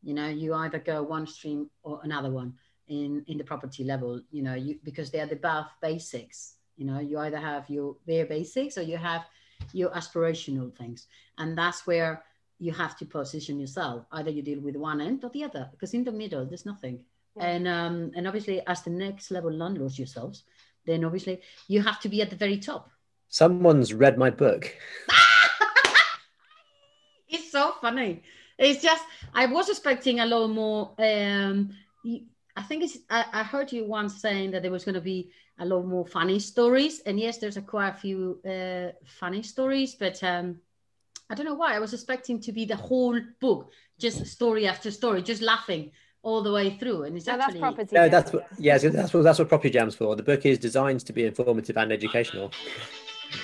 You 0.00 0.14
know, 0.14 0.28
you 0.28 0.54
either 0.54 0.78
go 0.78 1.02
one 1.02 1.26
stream 1.26 1.70
or 1.82 1.98
another 2.04 2.30
one 2.30 2.54
in 2.86 3.24
in 3.26 3.36
the 3.36 3.42
property 3.42 3.82
level. 3.82 4.22
You 4.30 4.44
know, 4.44 4.54
you 4.54 4.78
because 4.84 5.10
they 5.10 5.18
are 5.18 5.26
the 5.26 5.34
above 5.34 5.66
basics. 5.82 6.54
You 6.76 6.86
know, 6.86 7.00
you 7.00 7.18
either 7.18 7.40
have 7.40 7.68
your 7.68 7.96
bare 8.06 8.26
basics 8.26 8.78
or 8.78 8.82
you 8.82 8.96
have 8.96 9.26
your 9.72 9.90
aspirational 9.90 10.72
things 10.72 11.08
and 11.38 11.58
that's 11.58 11.84
where 11.84 12.22
you 12.60 12.70
have 12.72 12.96
to 12.96 13.04
position 13.04 13.58
yourself 13.58 14.04
either 14.12 14.30
you 14.30 14.40
deal 14.40 14.60
with 14.60 14.76
one 14.76 15.00
end 15.00 15.24
or 15.24 15.30
the 15.30 15.42
other 15.42 15.68
because 15.72 15.94
in 15.94 16.04
the 16.04 16.12
middle 16.12 16.46
there's 16.46 16.64
nothing 16.64 17.00
Yeah. 17.38 17.46
and 17.46 17.68
um 17.68 18.12
and 18.16 18.26
obviously 18.26 18.60
as 18.66 18.82
the 18.82 18.90
next 18.90 19.30
level 19.30 19.52
landlords 19.52 19.98
yourselves 19.98 20.44
then 20.88 21.04
obviously 21.04 21.40
you 21.68 21.82
have 21.82 22.00
to 22.00 22.08
be 22.08 22.22
at 22.22 22.30
the 22.30 22.36
very 22.36 22.58
top. 22.58 22.90
Someone's 23.28 23.92
read 23.92 24.16
my 24.18 24.30
book. 24.30 24.74
it's 27.28 27.52
so 27.52 27.72
funny. 27.80 28.22
It's 28.58 28.82
just 28.82 29.04
i 29.34 29.46
was 29.46 29.68
expecting 29.68 30.18
a 30.20 30.26
lot 30.26 30.48
more 30.48 30.90
um 30.98 31.70
i 32.56 32.62
think 32.62 32.82
it's 32.82 32.98
i, 33.08 33.24
I 33.32 33.42
heard 33.44 33.70
you 33.70 33.84
once 33.84 34.20
saying 34.20 34.50
that 34.50 34.62
there 34.62 34.72
was 34.72 34.84
going 34.84 34.96
to 34.96 35.00
be 35.00 35.30
a 35.60 35.66
lot 35.66 35.86
more 35.86 36.06
funny 36.06 36.38
stories. 36.40 37.00
And 37.06 37.20
yes 37.20 37.38
there's 37.38 37.56
a 37.56 37.62
quite 37.62 37.90
a 37.90 37.94
few 37.94 38.40
uh, 38.44 38.92
funny 39.04 39.42
stories 39.42 39.94
but 39.94 40.22
um 40.24 40.60
i 41.30 41.34
don't 41.34 41.46
know 41.46 41.54
why. 41.54 41.74
I 41.74 41.78
was 41.78 41.92
expecting 41.94 42.40
to 42.40 42.52
be 42.52 42.64
the 42.64 42.76
whole 42.76 43.20
book 43.40 43.70
just 43.98 44.26
story 44.26 44.66
after 44.66 44.90
story 44.90 45.22
just 45.22 45.42
laughing 45.42 45.92
all 46.28 46.42
the 46.42 46.52
way 46.52 46.76
through 46.76 47.04
and 47.04 47.16
it's 47.16 47.26
No, 47.26 47.32
that's 47.32 47.46
actually 47.46 47.60
property. 47.60 47.96
No, 47.96 48.02
Jam. 48.02 48.10
that's 48.10 48.32
what. 48.32 48.46
Yeah, 48.58 48.78
that's 48.78 49.14
what 49.14 49.24
that's 49.24 49.38
what 49.38 49.48
Property 49.48 49.70
Jam's 49.70 49.94
for. 49.94 50.14
The 50.14 50.22
book 50.22 50.44
is 50.44 50.58
designed 50.58 51.00
to 51.06 51.12
be 51.12 51.24
informative 51.24 51.76
and 51.76 51.90
educational. 51.92 52.52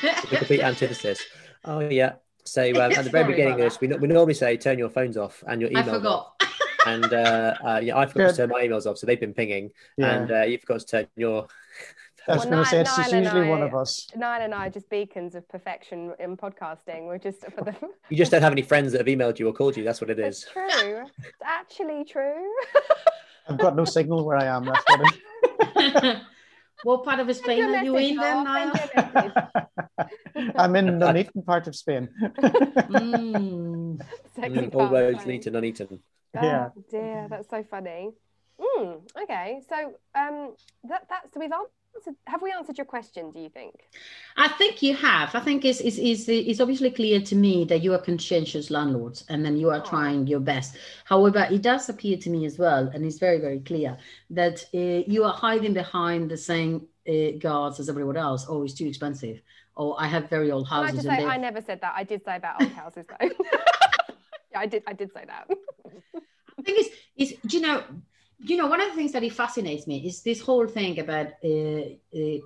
the 0.02 0.36
complete 0.36 0.60
antithesis. 0.60 1.20
Oh 1.64 1.80
yeah. 1.80 2.12
So 2.44 2.62
um, 2.62 2.92
at 2.92 3.04
the 3.04 3.10
very 3.10 3.10
Sorry 3.10 3.24
beginning 3.24 3.54
of 3.54 3.58
this, 3.58 3.80
we, 3.80 3.88
we 3.88 4.06
normally 4.06 4.34
say 4.34 4.56
turn 4.58 4.78
your 4.78 4.90
phones 4.90 5.16
off 5.16 5.42
and 5.46 5.62
your 5.62 5.70
i 5.70 5.82
emails 5.82 5.86
off. 5.86 5.94
forgot 5.94 6.42
And 6.86 7.12
uh, 7.12 7.54
uh, 7.64 7.80
yeah, 7.82 7.96
I 7.96 8.04
forgot 8.04 8.30
to 8.30 8.36
turn 8.36 8.50
my 8.50 8.60
emails 8.62 8.86
off, 8.86 8.98
so 8.98 9.06
they've 9.06 9.18
been 9.18 9.32
pinging. 9.32 9.70
Yeah. 9.96 10.14
And 10.14 10.30
uh, 10.30 10.42
you 10.42 10.58
forgot 10.58 10.80
to 10.80 10.86
turn 10.86 11.06
your. 11.16 11.46
I 12.26 12.32
was 12.36 12.46
Well, 12.46 12.50
going 12.52 12.64
to 12.64 12.70
say 12.70 12.80
it's 12.80 12.90
Niall 12.90 12.96
just 13.04 13.12
and 13.12 13.24
usually 13.24 13.48
one 13.48 13.62
of 13.62 13.74
us. 13.74 14.08
Niall 14.16 14.40
and 14.42 14.54
I 14.54 14.66
are 14.66 14.70
just 14.70 14.88
beacons 14.88 15.34
of 15.34 15.46
perfection 15.48 16.14
in 16.18 16.36
podcasting. 16.36 17.06
We're 17.06 17.18
just 17.18 17.40
for 17.52 17.62
the. 17.64 17.74
You 18.08 18.16
just 18.16 18.30
don't 18.30 18.42
have 18.42 18.52
any 18.52 18.62
friends 18.62 18.92
that 18.92 18.98
have 18.98 19.06
emailed 19.06 19.38
you 19.38 19.48
or 19.48 19.52
called 19.52 19.76
you. 19.76 19.84
That's 19.84 20.00
what 20.00 20.08
it 20.10 20.18
It's 20.18 20.44
true. 20.50 21.04
It's 21.18 21.42
actually 21.44 22.04
true. 22.04 22.50
I've 23.48 23.58
got 23.58 23.76
no 23.76 23.84
signal 23.84 24.24
where 24.24 24.38
I 24.38 24.46
am. 24.46 24.64
That's 24.64 24.84
what 24.88 25.14
it 25.76 26.22
what 26.82 27.04
part 27.04 27.20
of 27.20 27.34
spain 27.36 27.62
are 27.62 27.82
you 27.84 27.96
in 27.96 28.16
then 28.16 28.44
Niall, 28.44 28.44
Niall? 28.44 28.76
send 28.76 28.90
your 28.94 29.04
message. 29.14 30.52
I'm 30.56 30.76
in 30.76 30.98
Nuneaton 30.98 31.42
part 31.44 31.66
of 31.66 31.76
Spain. 31.76 32.08
Mm. 32.20 34.00
Sexy 34.34 34.50
Mm, 34.50 34.74
all 34.74 34.88
roads 34.88 35.18
funny. 35.18 35.32
lead 35.32 35.42
to 35.42 35.50
Nuneaton. 35.50 36.00
Yeah. 36.34 36.68
Oh 36.76 36.82
dear, 36.90 37.26
that's 37.30 37.48
so 37.48 37.62
funny. 37.70 38.10
Mm, 38.60 39.00
okay, 39.22 39.60
so 39.68 39.76
um, 40.14 40.54
that 40.88 41.08
that 41.08 41.22
so 41.32 41.40
we've 41.40 41.52
answered, 41.52 41.70
have 42.26 42.42
we 42.42 42.52
answered 42.52 42.76
your 42.78 42.84
question? 42.84 43.30
Do 43.30 43.40
you 43.40 43.48
think? 43.48 43.74
I 44.36 44.48
think 44.48 44.82
you 44.82 44.94
have. 44.96 45.34
I 45.34 45.40
think 45.40 45.64
it's, 45.64 45.80
it's, 45.80 45.98
it's, 45.98 46.28
it's 46.28 46.60
obviously 46.60 46.90
clear 46.90 47.20
to 47.22 47.34
me 47.36 47.64
that 47.66 47.82
you 47.82 47.94
are 47.94 47.98
conscientious 47.98 48.70
landlords 48.70 49.24
and 49.28 49.44
then 49.44 49.56
you 49.56 49.70
are 49.70 49.80
Oh. 49.84 49.88
trying 49.88 50.26
your 50.26 50.40
best. 50.40 50.76
However, 51.04 51.46
it 51.50 51.62
does 51.62 51.88
appear 51.88 52.16
to 52.18 52.30
me 52.30 52.44
as 52.46 52.58
well, 52.58 52.88
and 52.92 53.04
it's 53.04 53.18
very, 53.18 53.38
very 53.38 53.60
clear 53.60 53.96
that 54.30 54.64
uh, 54.74 54.78
you 55.10 55.24
are 55.24 55.32
hiding 55.32 55.72
behind 55.74 56.30
the 56.30 56.36
same 56.36 56.86
uh, 57.08 57.38
guards 57.38 57.80
as 57.80 57.88
everyone 57.88 58.16
else. 58.16 58.46
Oh, 58.48 58.62
it's 58.64 58.74
too 58.74 58.86
expensive. 58.86 59.40
Or 59.76 59.96
I 59.98 60.06
have 60.06 60.28
very 60.30 60.50
old 60.50 60.68
Can 60.68 60.78
I 60.78 60.86
houses. 60.86 61.04
just 61.04 61.08
say 61.16 61.24
I 61.24 61.36
never 61.36 61.60
said 61.60 61.80
that. 61.80 61.94
I 61.96 62.04
did 62.04 62.24
say 62.24 62.36
about 62.36 62.62
old 62.62 62.72
houses 62.82 63.06
though. 63.08 63.28
yeah, 64.52 64.58
I 64.60 64.66
did. 64.66 64.82
I 64.86 64.92
did 64.92 65.12
say 65.12 65.24
that. 65.26 65.46
I 66.58 66.62
think 66.62 66.78
it's, 66.78 66.90
it's 67.16 67.54
you 67.54 67.60
know, 67.60 67.82
you 68.46 68.56
know, 68.56 68.66
one 68.66 68.80
of 68.80 68.90
the 68.90 68.96
things 68.96 69.12
that 69.12 69.22
it 69.22 69.32
fascinates 69.32 69.86
me 69.86 70.06
is 70.06 70.22
this 70.22 70.40
whole 70.40 70.66
thing 70.66 71.00
about 71.00 71.28
uh, 71.44 71.82
uh, 72.14 72.38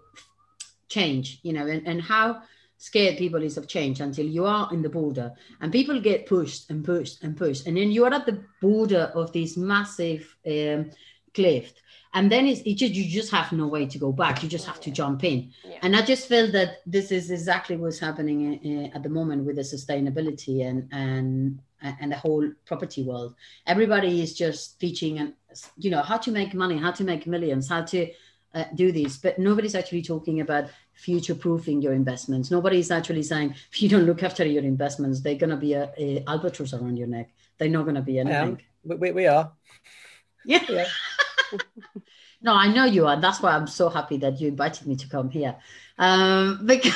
change, 0.88 1.40
you 1.42 1.52
know, 1.52 1.66
and, 1.66 1.86
and 1.86 2.00
how 2.00 2.40
scared 2.76 3.18
people 3.18 3.42
is 3.42 3.56
of 3.56 3.66
change 3.66 4.00
until 4.00 4.24
you 4.24 4.46
are 4.46 4.72
in 4.72 4.82
the 4.82 4.88
border 4.88 5.32
and 5.60 5.72
people 5.72 6.00
get 6.00 6.26
pushed 6.26 6.70
and 6.70 6.84
pushed 6.84 7.24
and 7.24 7.36
pushed. 7.36 7.66
And 7.66 7.76
then 7.76 7.90
you 7.90 8.04
are 8.04 8.14
at 8.14 8.26
the 8.26 8.44
border 8.62 9.10
of 9.14 9.32
this 9.32 9.56
massive 9.56 10.36
um, 10.46 10.90
cliff. 11.34 11.72
And 12.14 12.30
then 12.30 12.46
it's, 12.46 12.60
it 12.60 12.74
just, 12.74 12.94
you 12.94 13.04
just 13.04 13.32
have 13.32 13.52
no 13.52 13.66
way 13.66 13.86
to 13.86 13.98
go 13.98 14.12
back. 14.12 14.42
You 14.42 14.48
just 14.48 14.66
have 14.66 14.80
to 14.80 14.90
jump 14.90 15.24
in. 15.24 15.50
Yeah. 15.64 15.78
And 15.82 15.96
I 15.96 16.02
just 16.02 16.28
feel 16.28 16.50
that 16.52 16.78
this 16.86 17.10
is 17.10 17.30
exactly 17.30 17.76
what's 17.76 17.98
happening 17.98 18.90
uh, 18.94 18.96
at 18.96 19.02
the 19.02 19.08
moment 19.08 19.44
with 19.44 19.56
the 19.56 19.62
sustainability 19.62 20.64
and, 20.64 20.88
and, 20.92 21.60
and 21.82 22.12
the 22.12 22.16
whole 22.16 22.50
property 22.64 23.04
world 23.04 23.34
everybody 23.66 24.20
is 24.20 24.34
just 24.34 24.80
teaching 24.80 25.18
and 25.18 25.32
you 25.76 25.90
know 25.90 26.02
how 26.02 26.16
to 26.16 26.30
make 26.30 26.54
money 26.54 26.76
how 26.76 26.90
to 26.90 27.04
make 27.04 27.26
millions 27.26 27.68
how 27.68 27.82
to 27.82 28.10
uh, 28.54 28.64
do 28.74 28.92
this 28.92 29.16
but 29.16 29.38
nobody's 29.38 29.74
actually 29.74 30.02
talking 30.02 30.40
about 30.40 30.68
future 30.98 31.34
proofing 31.34 31.80
your 31.80 31.92
investments. 31.92 32.50
Nobody's 32.50 32.90
actually 32.90 33.22
saying 33.22 33.54
if 33.70 33.80
you 33.80 33.88
don't 33.88 34.04
look 34.04 34.22
after 34.22 34.44
your 34.44 34.64
investments 34.64 35.20
they're 35.20 35.36
going 35.36 35.50
to 35.50 35.56
be 35.56 35.74
a, 35.74 35.90
a 35.96 36.24
albatross 36.26 36.74
around 36.74 36.96
your 36.96 37.06
neck. 37.06 37.30
They're 37.56 37.68
not 37.68 37.84
going 37.84 37.94
to 37.94 38.02
be 38.02 38.18
anything. 38.18 38.60
We, 38.84 38.96
we, 38.96 39.12
we 39.12 39.26
are. 39.26 39.52
yeah. 40.44 40.64
Yeah. 40.68 40.86
no 42.42 42.52
i 42.52 42.68
know 42.68 42.84
you 42.84 43.06
are. 43.06 43.18
That's 43.18 43.40
why 43.40 43.52
i'm 43.52 43.66
so 43.66 43.88
happy 43.88 44.18
that 44.18 44.40
you 44.40 44.48
invited 44.48 44.86
me 44.86 44.96
to 44.96 45.08
come 45.08 45.30
here 45.30 45.56
um 45.98 46.60
because 46.66 46.94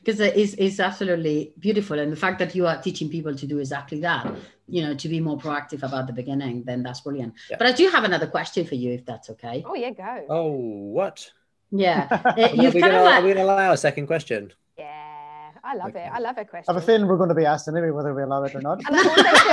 because 0.00 0.18
it's, 0.20 0.54
it's 0.54 0.80
absolutely 0.80 1.52
beautiful 1.58 1.98
and 1.98 2.10
the 2.12 2.16
fact 2.16 2.38
that 2.40 2.54
you 2.54 2.66
are 2.66 2.80
teaching 2.82 3.08
people 3.08 3.34
to 3.34 3.46
do 3.46 3.58
exactly 3.58 4.00
that 4.00 4.26
you 4.68 4.82
know 4.82 4.94
to 4.94 5.08
be 5.08 5.20
more 5.20 5.38
proactive 5.38 5.82
about 5.82 6.06
the 6.06 6.12
beginning 6.12 6.62
then 6.64 6.82
that's 6.82 7.00
brilliant 7.02 7.32
Yeah. 7.50 7.56
but 7.58 7.66
i 7.68 7.72
do 7.72 7.88
have 7.88 8.04
another 8.04 8.26
question 8.26 8.66
for 8.66 8.74
you 8.74 8.92
if 8.92 9.04
that's 9.04 9.30
okay 9.30 9.62
Oh 9.66 9.74
yeah, 9.74 9.90
go. 9.90 10.26
Oh, 10.28 10.50
what? 10.98 11.30
yeah 11.70 12.08
Uh, 12.24 12.32
Are 12.42 12.54
you've 12.54 12.74
we 12.74 12.80
kind 12.80 12.92
gonna, 12.92 13.04
of 13.10 13.12
are 13.14 13.22
we 13.26 13.32
gonna 13.34 13.44
allow 13.44 13.72
a 13.72 13.76
second 13.76 14.06
question? 14.06 14.52
Yeah, 14.76 15.50
I 15.62 15.74
love 15.76 15.88
Okay. 15.90 16.04
it. 16.06 16.10
I 16.12 16.18
love 16.18 16.36
a 16.36 16.40
I 16.40 16.44
question. 16.44 16.66
I 16.68 16.72
have 16.74 16.82
a 16.82 16.86
feeling 16.86 17.06
we're 17.06 17.16
going 17.22 17.28
to 17.28 17.34
be 17.34 17.44
asked 17.44 17.68
anyway 17.68 17.90
whether 17.90 18.12
we 18.14 18.22
allow 18.22 18.42
it 18.44 18.54
or 18.54 18.62
not. 18.62 18.78
And 18.86 18.96
I 18.96 18.98
also 18.98 19.22
feel, 19.22 19.52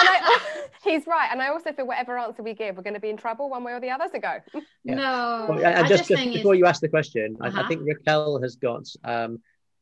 and 0.00 0.08
I, 0.14 0.68
he's 0.92 1.06
right. 1.06 1.28
And 1.30 1.40
I 1.42 1.48
also 1.48 1.72
feel 1.72 1.86
whatever 1.86 2.18
answer 2.18 2.42
we 2.42 2.54
give, 2.54 2.76
we're 2.76 2.82
going 2.82 2.94
to 2.94 3.00
be 3.00 3.10
in 3.10 3.16
trouble 3.16 3.48
one 3.50 3.64
way 3.64 3.72
or 3.72 3.80
the 3.80 3.90
other. 3.90 4.04
So 4.12 4.18
go. 4.20 4.38
Yeah. 4.84 4.94
no 4.96 5.46
Well, 5.48 5.58
and 5.64 5.76
I 5.76 5.82
just, 5.88 6.08
just 6.08 6.08
just 6.10 6.24
before 6.34 6.54
it's- 6.54 6.58
you 6.58 6.66
ask 6.66 6.80
the 6.80 6.88
question, 6.88 7.36
I, 7.40 7.46
I 7.46 7.48
Uh-huh. 7.48 7.68
think 7.68 7.82
Raquel 7.84 8.40
has 8.42 8.56
got 8.56 8.84
um, 9.04 9.40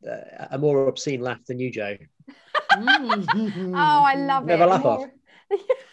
uh, 0.09 0.47
a 0.51 0.59
more 0.59 0.89
obscene 0.89 1.21
laugh 1.21 1.43
than 1.47 1.59
you, 1.59 1.71
Joe. 1.71 1.97
Mm. 2.73 3.75
Oh, 3.75 4.03
I 4.13 4.15
love 4.15 4.45
Never 4.47 4.65
it. 4.65 4.67
laugh 4.67 4.85
off. 4.85 5.05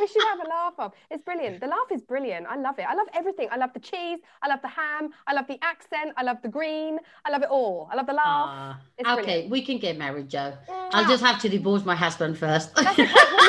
We 0.00 0.06
should 0.06 0.22
have 0.32 0.40
a 0.40 0.48
laugh 0.48 0.74
off. 0.78 0.92
It's 1.10 1.22
brilliant. 1.22 1.60
The 1.60 1.66
laugh 1.66 1.90
is 1.92 2.02
brilliant. 2.02 2.46
I 2.46 2.56
love 2.56 2.78
it. 2.78 2.86
I 2.88 2.94
love 2.94 3.06
everything. 3.14 3.48
I 3.50 3.56
love 3.56 3.72
the 3.74 3.80
cheese. 3.80 4.18
I 4.42 4.48
love 4.48 4.60
the 4.62 4.68
ham. 4.68 5.10
I 5.26 5.34
love 5.34 5.46
the 5.46 5.58
accent. 5.62 6.12
I 6.16 6.22
love 6.22 6.38
the 6.42 6.48
green. 6.48 6.98
I 7.24 7.30
love 7.30 7.42
it 7.42 7.50
all. 7.50 7.88
I 7.92 7.96
love 7.96 8.06
the 8.06 8.14
laugh. 8.14 8.48
Ah, 8.52 8.80
okay 9.00 9.14
brilliant. 9.22 9.50
we 9.50 9.62
can 9.62 9.78
get 9.78 9.96
married 9.96 10.28
joe 10.28 10.52
i'll 10.92 11.06
just 11.08 11.22
have 11.24 11.38
to 11.40 11.48
divorce 11.48 11.84
my 11.84 11.94
husband 11.94 12.36
first 12.36 12.66
Well, 12.76 12.84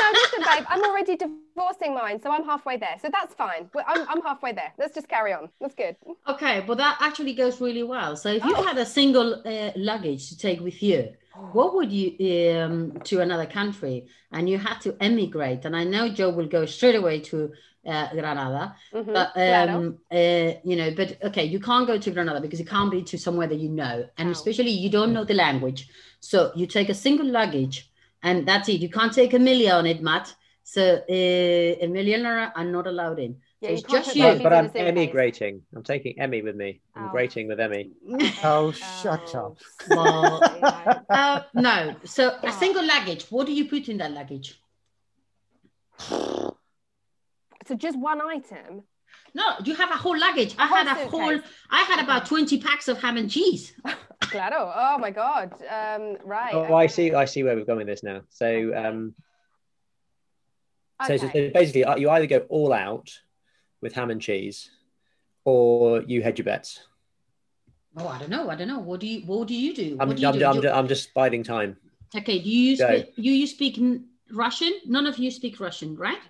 no, 0.02 0.18
listen, 0.20 0.42
babe. 0.44 0.64
I'm 0.68 0.82
already 0.84 1.16
divorcing 1.16 1.94
mine, 1.94 2.20
so 2.22 2.30
I'm 2.30 2.44
halfway 2.44 2.76
there. 2.78 2.96
So 3.02 3.08
that's 3.12 3.34
fine. 3.34 3.68
I'm, 3.86 4.06
I'm 4.08 4.22
halfway 4.22 4.52
there. 4.52 4.72
Let's 4.78 4.94
just 4.94 5.08
carry 5.08 5.32
on. 5.32 5.48
That's 5.60 5.74
good. 5.74 5.96
Okay, 6.28 6.60
well, 6.66 6.76
that 6.76 6.96
actually 7.00 7.34
goes 7.34 7.60
really 7.60 7.82
well. 7.82 8.16
So, 8.16 8.28
if 8.30 8.44
you 8.44 8.54
Oh. 8.56 8.62
had 8.62 8.78
a 8.78 8.86
single 8.86 9.42
uh, 9.46 9.70
luggage 9.76 10.28
to 10.30 10.38
take 10.38 10.60
with 10.60 10.82
you, 10.82 11.12
what 11.52 11.74
would 11.74 11.92
you 11.92 12.60
um, 12.60 13.00
to 13.04 13.20
another 13.20 13.46
country, 13.46 14.06
and 14.32 14.48
you 14.48 14.58
had 14.58 14.80
to 14.82 14.96
emigrate? 15.00 15.64
And 15.64 15.76
I 15.76 15.84
know 15.84 16.08
Joe 16.08 16.30
will 16.30 16.46
go 16.46 16.66
straight 16.66 16.94
away 16.94 17.20
to 17.20 17.52
uh, 17.86 18.08
Granada, 18.12 18.74
Mhm. 18.92 19.12
but 19.12 19.30
um, 19.36 19.98
uh, 20.12 20.52
you 20.64 20.76
know, 20.76 20.92
but 20.94 21.18
okay, 21.24 21.44
you 21.44 21.58
can't 21.60 21.86
go 21.86 21.98
to 21.98 22.10
Granada 22.10 22.40
because 22.40 22.60
it 22.60 22.68
can't 22.68 22.90
be 22.90 23.02
to 23.02 23.18
somewhere 23.18 23.48
that 23.48 23.58
you 23.58 23.68
know, 23.70 24.08
and 24.18 24.28
Oh. 24.28 24.32
especially 24.32 24.70
you 24.70 24.90
don't 24.90 25.12
know 25.12 25.24
the 25.24 25.34
language. 25.34 25.88
So 26.20 26.52
you 26.54 26.66
take 26.66 26.88
a 26.88 26.94
single 26.94 27.26
luggage, 27.26 27.90
and 28.22 28.46
that's 28.46 28.68
it. 28.68 28.80
You 28.80 28.88
can't 28.88 29.12
take 29.12 29.34
a 29.34 29.38
million 29.38 29.72
on 29.72 29.86
it, 29.86 30.00
Matt. 30.02 30.34
So 30.62 31.02
uh, 31.08 31.12
a 31.12 31.86
million 31.88 32.24
are 32.24 32.52
are 32.54 32.64
not 32.64 32.86
allowed 32.86 33.18
in. 33.18 33.36
Yeah, 33.62 33.70
it's 33.70 33.82
can't 33.82 34.04
just 34.04 34.16
you. 34.16 34.24
babies 34.24 34.42
but 34.42 34.52
I'm 34.52 34.64
a 34.64 34.68
suitcase. 34.68 34.88
emigrating. 34.88 35.62
I'm 35.74 35.84
taking 35.84 36.18
Emmy 36.18 36.42
with 36.42 36.56
me. 36.56 36.80
I'm 36.96 37.06
Oh. 37.06 37.10
grating 37.10 37.46
with 37.48 37.60
Emmy. 37.60 37.90
Oh, 38.44 38.72
shut 38.72 39.34
up. 39.36 39.56
Well, 39.88 40.40
Uh, 41.08 41.42
no. 41.54 41.94
So 42.04 42.28
a 42.30 42.38
Oh. 42.48 42.50
single 42.50 42.84
luggage. 42.84 43.24
What 43.30 43.46
do 43.46 43.52
you 43.52 43.68
put 43.68 43.88
in 43.88 43.98
that 43.98 44.10
luggage? 44.10 44.58
So 47.68 47.76
just 47.76 47.96
one 47.96 48.20
item. 48.20 48.82
No, 49.34 49.44
you 49.64 49.76
have 49.76 49.90
a 49.92 49.96
whole 49.96 50.18
luggage. 50.18 50.56
I 50.58 50.66
whole 50.66 50.78
had 50.78 50.86
a 50.88 51.00
suitcase. 51.02 51.10
whole. 51.12 51.38
I 51.70 51.82
had 51.84 52.02
about 52.02 52.26
twenty 52.26 52.58
packs 52.60 52.88
of 52.88 52.98
ham 53.00 53.16
and 53.16 53.30
cheese. 53.30 53.72
Claro. 54.32 54.72
Oh 54.74 54.96
my 54.98 55.10
God. 55.10 55.52
Um, 55.68 56.16
right. 56.24 56.54
Oh, 56.54 56.74
I 56.74 56.86
see. 56.86 57.12
I 57.12 57.26
see 57.26 57.42
where 57.42 57.54
we're 57.54 57.66
going 57.66 57.78
with 57.78 57.86
this 57.86 58.02
now. 58.02 58.22
So, 58.30 58.72
um, 58.74 59.14
so, 61.06 61.18
so 61.18 61.28
basically, 61.28 61.84
uh, 61.84 61.96
you 61.96 62.08
either 62.08 62.26
go 62.26 62.38
all 62.48 62.72
out 62.72 63.10
with 63.82 63.92
ham 63.92 64.10
and 64.10 64.20
cheese, 64.22 64.70
or 65.44 66.02
you 66.02 66.22
hedge 66.22 66.38
your 66.38 66.44
bets. 66.44 66.80
Oh, 67.96 68.08
I 68.08 68.18
don't 68.18 68.30
know. 68.30 68.48
I 68.48 68.54
don't 68.54 68.68
know. 68.68 68.78
What 68.78 69.00
do 69.00 69.06
you? 69.06 69.26
What 69.26 69.48
do 69.48 69.54
you 69.54 69.74
do? 69.74 69.98
I'm, 70.00 70.14
do 70.14 70.22
you 70.22 70.28
I'm, 70.28 70.38
do? 70.38 70.46
I'm, 70.46 70.62
You- 70.62 70.70
I'm 70.70 70.88
just 70.88 71.12
biding 71.12 71.42
time. 71.42 71.76
okay. 72.16 72.38
Do 72.38 72.48
you 72.48 72.78
Go. 72.78 72.88
speak? 72.88 73.12
You 73.16 73.32
you 73.32 73.46
speak 73.46 73.78
Russian? 74.32 74.72
None 74.86 75.06
of 75.06 75.18
you 75.18 75.30
speak 75.30 75.60
Russian, 75.60 75.96
right? 75.96 76.20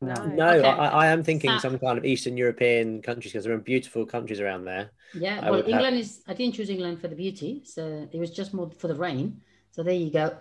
No. 0.00 0.14
No, 0.14 0.48
Okay. 0.48 0.66
I, 0.66 1.04
I 1.04 1.06
am 1.08 1.22
thinking 1.22 1.50
So- 1.52 1.58
some 1.58 1.78
kind 1.78 1.96
of 1.96 2.04
Eastern 2.04 2.36
European 2.36 3.02
countries 3.02 3.32
because 3.32 3.44
there 3.44 3.54
are 3.54 3.58
beautiful 3.58 4.04
countries 4.04 4.40
around 4.40 4.64
there. 4.64 4.90
Yeah. 5.14 5.38
I 5.40 5.44
well, 5.44 5.52
would 5.52 5.66
have- 5.66 5.68
England 5.68 5.98
is. 5.98 6.22
I 6.26 6.34
didn't 6.34 6.54
choose 6.56 6.70
England 6.70 7.00
for 7.00 7.06
the 7.06 7.14
beauty, 7.14 7.62
so 7.64 8.08
it 8.10 8.18
was 8.18 8.30
just 8.32 8.52
more 8.52 8.68
for 8.70 8.88
the 8.88 8.96
rain. 8.96 9.42
So 9.70 9.82
there 9.84 9.94
you 9.94 10.10
go. 10.10 10.36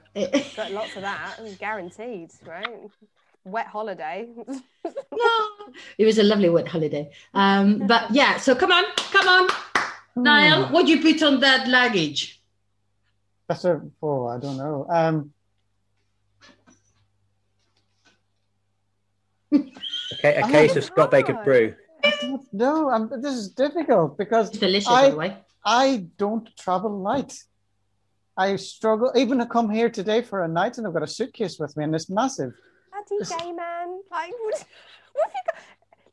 Got 0.57 0.71
lots 0.71 0.95
of 0.97 1.03
that, 1.03 1.37
guaranteed, 1.59 2.31
right? 2.45 2.67
Wet 3.43 3.67
holiday. 3.67 4.29
no, 4.47 5.49
it 5.97 6.05
was 6.05 6.19
a 6.19 6.23
lovely 6.23 6.49
wet 6.49 6.67
holiday. 6.67 7.11
Um, 7.33 7.87
but 7.87 8.11
yeah, 8.11 8.37
so 8.37 8.53
come 8.55 8.71
on, 8.71 8.83
come 8.95 9.27
on, 9.27 9.49
Niall, 10.15 10.71
what 10.71 10.85
do 10.85 10.91
you 10.91 11.01
put 11.01 11.23
on 11.23 11.39
that 11.39 11.67
luggage? 11.67 12.41
That's 13.47 13.65
a, 13.65 13.81
oh, 14.01 14.27
I 14.27 14.37
don't 14.39 14.57
know. 14.57 14.85
Um, 14.89 15.33
Okay, 20.13 20.35
a 20.35 20.47
case 20.47 20.75
of 20.75 20.83
Scott 20.83 21.11
Baker 21.11 21.33
brew. 21.43 21.73
No. 22.51 22.89
I'm, 22.89 23.09
this 23.21 23.33
is 23.33 23.49
difficult 23.49 24.17
because 24.17 24.49
It's 24.49 24.59
delicious, 24.59 24.87
I- 24.89 25.05
by 25.05 25.09
the 25.09 25.15
way. 25.17 25.37
I 25.63 26.07
don't 26.17 26.49
travel 26.57 26.99
light. 26.99 27.43
I 28.35 28.55
struggle 28.55 29.11
even 29.15 29.37
to 29.39 29.45
come 29.45 29.69
here 29.69 29.89
today 29.89 30.21
for 30.21 30.43
a 30.43 30.47
night, 30.47 30.77
and 30.77 30.87
I've 30.87 30.93
got 30.93 31.03
a 31.03 31.07
suitcase 31.07 31.59
with 31.59 31.75
me, 31.77 31.83
and 31.83 31.93
it's 31.93 32.09
massive. 32.09 32.53
Bloody 33.09 33.43
gay 33.43 33.51
man. 33.51 34.01
Like, 34.11 34.31
what, 34.43 34.65
what 35.13 35.25
have 35.25 35.33
you 35.33 35.43
got? 35.53 35.61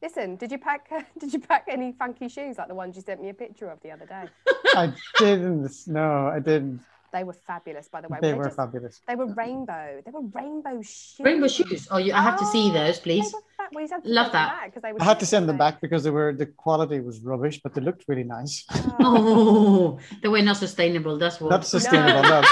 Listen, 0.01 0.37
did 0.37 0.53
you 0.53 0.59
pack? 0.59 0.89
Did 1.19 1.33
you 1.33 1.41
pack 1.41 1.65
any 1.69 1.91
funky 1.99 2.29
shoes 2.29 2.57
like 2.57 2.69
the 2.69 2.75
ones 2.75 2.95
you 2.95 3.03
sent 3.03 3.21
me 3.21 3.31
a 3.31 3.35
picture 3.35 3.69
of 3.69 3.81
the 3.83 3.91
other 3.91 4.07
day? 4.07 4.27
I 4.75 4.93
didn't. 5.19 5.73
No, 5.89 6.29
I 6.29 6.39
didn't. 6.39 6.81
They 7.13 7.25
were 7.25 7.33
fabulous, 7.33 7.89
by 7.89 8.03
the 8.03 8.09
way. 8.09 8.19
They 8.23 8.31
They 8.31 8.35
were 8.39 8.45
just- 8.45 8.57
fabulous. 8.57 9.01
They 9.09 9.17
were 9.17 9.27
rainbow. 9.27 10.01
They 10.05 10.11
were 10.13 10.21
rainbow 10.33 10.81
shoes. 10.83 11.19
Rainbow 11.21 11.49
shoes. 11.49 11.89
Oh, 11.91 11.97
you, 11.99 12.13
I 12.13 12.23
have 12.23 12.39
to 12.39 12.47
see 12.47 12.69
Oh, 12.71 12.75
those, 12.75 13.01
please. 13.01 13.33
They 13.33 13.37
were 13.39 13.43
fab- 13.57 13.69
well, 13.75 13.85
you 13.85 13.91
had 13.91 14.07
Love 14.07 14.31
that. 14.33 14.49
back 14.61 14.75
'cause 14.75 14.83
they 14.83 14.93
were 14.93 15.03
I 15.03 15.05
had 15.05 15.19
to 15.21 15.27
send 15.27 15.49
them 15.49 15.57
weren't 15.59 15.75
back 15.75 15.81
because 15.81 16.05
they 16.05 16.11
were 16.11 16.33
the 16.33 16.47
quality 16.47 17.01
was 17.01 17.19
rubbish, 17.21 17.61
but 17.63 17.75
they 17.75 17.81
looked 17.81 18.05
really 18.07 18.25
nice. 18.25 18.65
Oh. 19.01 19.99
Oh, 19.99 19.99
they 20.23 20.29
were 20.29 20.43
not 20.43 20.59
sustainable. 20.59 21.19
That's 21.19 21.41
what. 21.41 21.51
Not 21.51 21.67
sustainable. 21.67 22.23
No. 22.23 22.43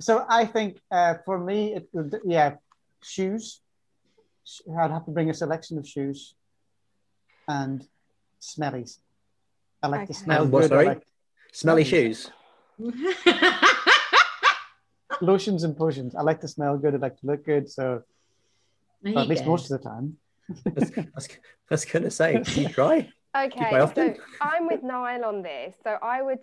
So 0.00 0.24
I 0.28 0.44
think 0.44 0.80
uh, 0.90 1.14
for 1.24 1.38
me, 1.38 1.74
it 1.76 1.88
yeah, 2.24 2.56
shoes. 3.02 3.60
I'd 4.80 4.90
have 4.90 5.04
to 5.04 5.10
bring 5.10 5.30
a 5.30 5.34
selection 5.34 5.78
of 5.78 5.86
shoes 5.86 6.34
and 7.48 7.86
smellies. 8.40 8.98
I 9.82 9.88
like 9.88 10.06
to 10.06 10.12
Okay. 10.12 10.24
smell 10.24 10.42
And 10.42 10.52
what, 10.52 10.62
good. 10.62 10.68
Sorry? 10.70 10.86
like 10.86 11.02
Smelly 11.52 11.84
Smelly. 11.84 12.14
shoes. 12.14 12.30
lotions 15.20 15.64
and 15.64 15.76
potions. 15.76 16.14
I 16.14 16.22
like 16.22 16.40
to 16.40 16.48
smell 16.48 16.78
good. 16.78 16.94
I 16.94 16.98
like 16.98 17.18
to 17.20 17.26
look 17.26 17.44
good. 17.44 17.70
So 17.70 18.02
There 19.02 19.18
at 19.18 19.28
least 19.28 19.44
go. 19.44 19.50
most 19.50 19.70
of 19.70 19.80
the 19.80 19.88
time. 19.88 20.16
I 20.66 20.70
was, 20.74 20.90
I 20.96 21.14
was 21.70 21.84
going 21.84 22.02
to 22.04 22.10
say, 22.10 22.42
do 22.42 22.60
you 22.62 22.68
try? 22.68 23.08
Okay, 23.32 23.68
quite 23.68 23.80
often? 23.80 24.16
so 24.16 24.20
I'm 24.40 24.66
with 24.66 24.82
Niall 24.82 25.24
on 25.24 25.42
this. 25.42 25.76
So 25.84 25.96
I 26.02 26.20
would 26.20 26.40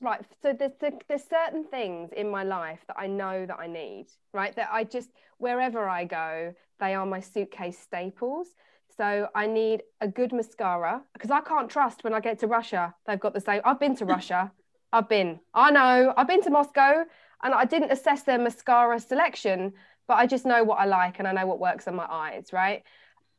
right. 0.00 0.20
So 0.42 0.52
there's 0.52 0.72
there's 1.08 1.24
certain 1.28 1.64
things 1.64 2.10
in 2.16 2.30
my 2.30 2.42
life 2.42 2.80
that 2.88 2.96
I 2.98 3.06
know 3.06 3.46
that 3.46 3.58
I 3.58 3.66
need. 3.66 4.06
Right, 4.32 4.54
that 4.56 4.68
I 4.72 4.84
just 4.84 5.10
wherever 5.38 5.88
I 5.88 6.04
go, 6.04 6.54
they 6.80 6.94
are 6.94 7.06
my 7.06 7.20
suitcase 7.20 7.78
staples. 7.78 8.48
So 8.96 9.28
I 9.34 9.46
need 9.46 9.82
a 10.00 10.08
good 10.08 10.32
mascara 10.32 11.02
because 11.12 11.30
I 11.30 11.40
can't 11.40 11.68
trust 11.68 12.04
when 12.04 12.14
I 12.14 12.20
get 12.20 12.38
to 12.40 12.46
Russia. 12.46 12.94
They've 13.06 13.18
got 13.18 13.34
the 13.34 13.40
same. 13.40 13.60
I've 13.64 13.80
been 13.80 13.96
to 13.96 14.04
Russia. 14.04 14.52
I've 14.92 15.08
been. 15.08 15.40
I 15.52 15.70
know. 15.70 16.14
I've 16.16 16.28
been 16.28 16.42
to 16.42 16.50
Moscow, 16.50 17.04
and 17.42 17.54
I 17.54 17.64
didn't 17.64 17.90
assess 17.90 18.22
their 18.22 18.38
mascara 18.38 19.00
selection, 19.00 19.72
but 20.06 20.18
I 20.18 20.26
just 20.26 20.46
know 20.46 20.62
what 20.62 20.78
I 20.78 20.84
like 20.84 21.18
and 21.18 21.26
I 21.26 21.32
know 21.32 21.46
what 21.46 21.58
works 21.58 21.88
on 21.88 21.96
my 21.96 22.06
eyes. 22.08 22.52
Right 22.52 22.84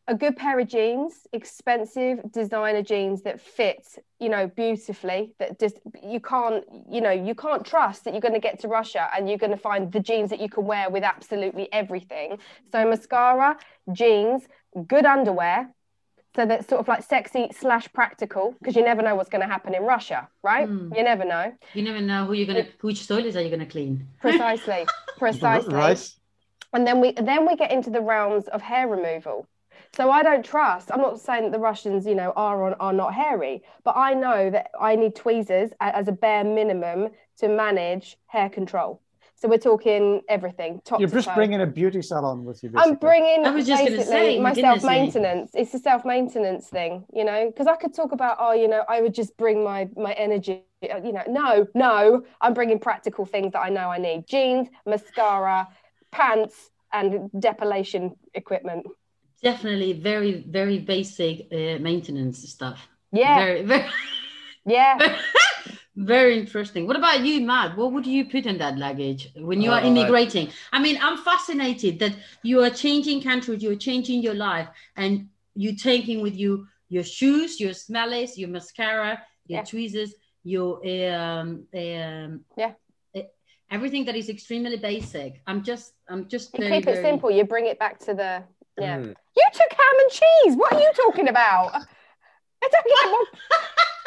a 0.07 0.15
good 0.15 0.37
pair 0.37 0.59
of 0.59 0.67
jeans, 0.67 1.27
expensive 1.33 2.31
designer 2.31 2.83
jeans 2.83 3.23
that 3.23 3.41
fit, 3.41 3.87
you 4.19 4.29
know, 4.29 4.47
beautifully. 4.47 5.33
That 5.39 5.59
just 5.59 5.79
you 6.03 6.19
can't, 6.19 6.63
you 6.89 7.01
know, 7.01 7.11
you 7.11 7.33
can't 7.33 7.65
trust 7.65 8.03
that 8.03 8.13
you're 8.13 8.21
going 8.21 8.33
to 8.33 8.39
get 8.39 8.59
to 8.59 8.67
Russia 8.67 9.09
and 9.15 9.27
you're 9.27 9.39
going 9.39 9.51
to 9.51 9.57
find 9.57 9.91
the 9.91 9.99
jeans 9.99 10.29
that 10.29 10.39
you 10.39 10.49
can 10.49 10.65
wear 10.65 10.89
with 10.89 11.03
absolutely 11.03 11.71
everything. 11.73 12.37
So 12.71 12.87
mascara, 12.87 13.57
jeans, 13.91 14.43
good 14.87 15.05
underwear. 15.05 15.71
So 16.35 16.45
that's 16.45 16.67
sort 16.67 16.81
of 16.81 16.87
like 16.87 17.01
sexy 17.01 17.47
slash 17.57 17.87
practical 17.93 18.53
because 18.59 18.75
you 18.75 18.83
never 18.83 19.01
know 19.01 19.15
what's 19.15 19.29
going 19.29 19.41
to 19.41 19.47
happen 19.47 19.73
in 19.73 19.83
Russia, 19.83 20.27
right? 20.43 20.67
Mm. 20.67 20.95
You 20.95 21.03
never 21.03 21.23
know. 21.23 21.53
You 21.73 21.81
never 21.81 22.01
know 22.01 22.25
who 22.25 22.33
you're 22.33 22.45
gonna, 22.45 22.67
which 22.81 23.07
toilets 23.07 23.37
are 23.37 23.41
you 23.41 23.49
gonna 23.49 23.65
clean? 23.65 24.05
Precisely, 24.19 24.85
precisely. 25.17 25.73
Right. 25.73 26.11
and 26.73 26.85
then 26.85 26.99
we 26.99 27.13
then 27.13 27.47
we 27.47 27.55
get 27.55 27.71
into 27.71 27.89
the 27.89 28.01
realms 28.01 28.49
of 28.49 28.61
hair 28.61 28.85
removal 28.85 29.47
so 29.95 30.11
i 30.11 30.21
don't 30.23 30.45
trust 30.45 30.91
i'm 30.91 31.01
not 31.01 31.19
saying 31.19 31.43
that 31.43 31.51
the 31.51 31.59
russians 31.59 32.05
you 32.05 32.15
know 32.15 32.31
are 32.35 32.61
or 32.61 32.81
are 32.81 32.93
not 32.93 33.13
hairy 33.13 33.61
but 33.83 33.95
i 33.95 34.13
know 34.13 34.49
that 34.49 34.69
i 34.79 34.95
need 34.95 35.15
tweezers 35.15 35.71
as 35.79 36.07
a 36.07 36.11
bare 36.11 36.43
minimum 36.43 37.09
to 37.37 37.47
manage 37.47 38.17
hair 38.27 38.49
control 38.49 39.01
so 39.37 39.49
we're 39.49 39.57
talking 39.57 40.21
everything 40.29 40.79
top 40.85 40.99
You're 41.01 41.09
to 41.09 41.15
just 41.15 41.27
toe. 41.27 41.35
bringing 41.35 41.61
a 41.61 41.67
beauty 41.67 42.01
salon 42.01 42.45
with 42.45 42.63
you. 42.63 42.71
I'm 42.75 42.95
bringing 42.95 43.45
I 43.45 43.51
was 43.51 43.67
just 43.67 43.83
gonna 43.83 43.97
basically 43.97 44.05
say, 44.05 44.37
my 44.37 44.43
my 44.49 44.55
goodness 44.55 44.81
self 44.81 44.91
maintenance. 44.91 45.51
It's 45.53 45.73
a 45.73 45.79
self 45.79 46.05
maintenance 46.05 46.67
thing, 46.69 47.03
you 47.13 47.25
know. 47.25 47.47
Because 47.47 47.67
I 47.67 47.75
could 47.75 47.93
talk 47.93 48.13
about, 48.13 48.37
oh, 48.39 48.53
you 48.53 48.69
know, 48.69 48.85
I 48.87 49.01
would 49.01 49.13
just 49.13 49.35
bring 49.35 49.61
my 49.61 49.89
my 49.97 50.13
energy. 50.13 50.63
uh, 50.89 51.01
You 51.03 51.11
know, 51.11 51.23
no, 51.27 51.67
no, 51.75 52.23
I'm 52.39 52.53
bringing 52.53 52.79
practical 52.79 53.25
things 53.25 53.51
that 53.51 53.59
I 53.59 53.69
know 53.69 53.89
I 53.89 53.97
need: 53.97 54.25
jeans, 54.25 54.69
mascara, 54.85 55.67
pants, 56.11 56.71
and 56.93 57.29
depilation 57.37 58.15
equipment. 58.33 58.87
Definitely 59.49 59.93
very, 59.93 60.43
very 60.59 60.79
basic 60.79 61.47
uh, 61.51 61.77
maintenance 61.79 62.39
stuff. 62.49 62.79
Yeah, 63.11 63.37
Very, 63.45 63.61
very, 63.61 63.85
yeah. 64.65 65.19
very 65.95 66.39
interesting. 66.39 66.87
What 66.87 66.97
about 66.97 67.23
you, 67.23 67.41
Matt? 67.41 67.77
What 67.77 67.91
would 67.93 68.07
you 68.07 68.25
put 68.25 68.47
in 68.47 68.57
that 68.57 68.75
luggage 68.85 69.29
when 69.37 69.61
you 69.61 69.69
are 69.71 69.81
Uh, 69.83 69.87
immigrating? 69.91 70.49
I 70.73 70.79
mean, 70.81 70.97
I'm 70.99 71.17
fascinated 71.19 71.99
that 71.99 72.13
you 72.41 72.63
are 72.63 72.71
changing 72.71 73.21
countries, 73.21 73.61
you're 73.61 73.75
changing 73.89 74.23
your 74.23 74.33
life, 74.33 74.67
and 74.97 75.29
you're 75.53 75.79
taking 75.91 76.21
with 76.25 76.35
you 76.35 76.51
your 76.89 77.03
shoes, 77.03 77.59
your 77.59 77.73
smellies, 77.85 78.31
your 78.41 78.49
mascara, 78.49 79.11
your 79.47 79.59
Yeah. 79.59 79.63
tweezers, 79.71 80.11
your 80.43 80.69
um, 80.95 81.47
um, 81.83 82.31
Yeah. 82.57 82.73
everything 83.69 84.05
that 84.05 84.15
is 84.15 84.27
extremely 84.29 84.77
basic. 84.77 85.31
I'm 85.47 85.61
just, 85.63 85.93
I'm 86.09 86.27
just 86.33 86.47
You 86.53 86.59
very, 86.63 86.71
keep 86.73 86.87
it 86.87 86.93
very- 86.95 87.05
simple. 87.09 87.29
You 87.37 87.43
bring 87.45 87.65
it 87.67 87.77
back 87.79 87.95
to 88.07 88.13
the 88.21 88.31
yeah. 88.79 88.97
Mm. 88.97 89.15
You 89.37 89.43
took 89.53 89.71
ham 89.71 89.99
and 89.99 90.11
cheese. 90.11 90.55
What 90.55 90.73
are 90.73 90.79
you 90.79 90.91
talking 90.95 91.27
about? 91.27 91.75
I 92.63 92.69
don't 92.71 92.87
get 92.87 93.11
what. 93.11 93.27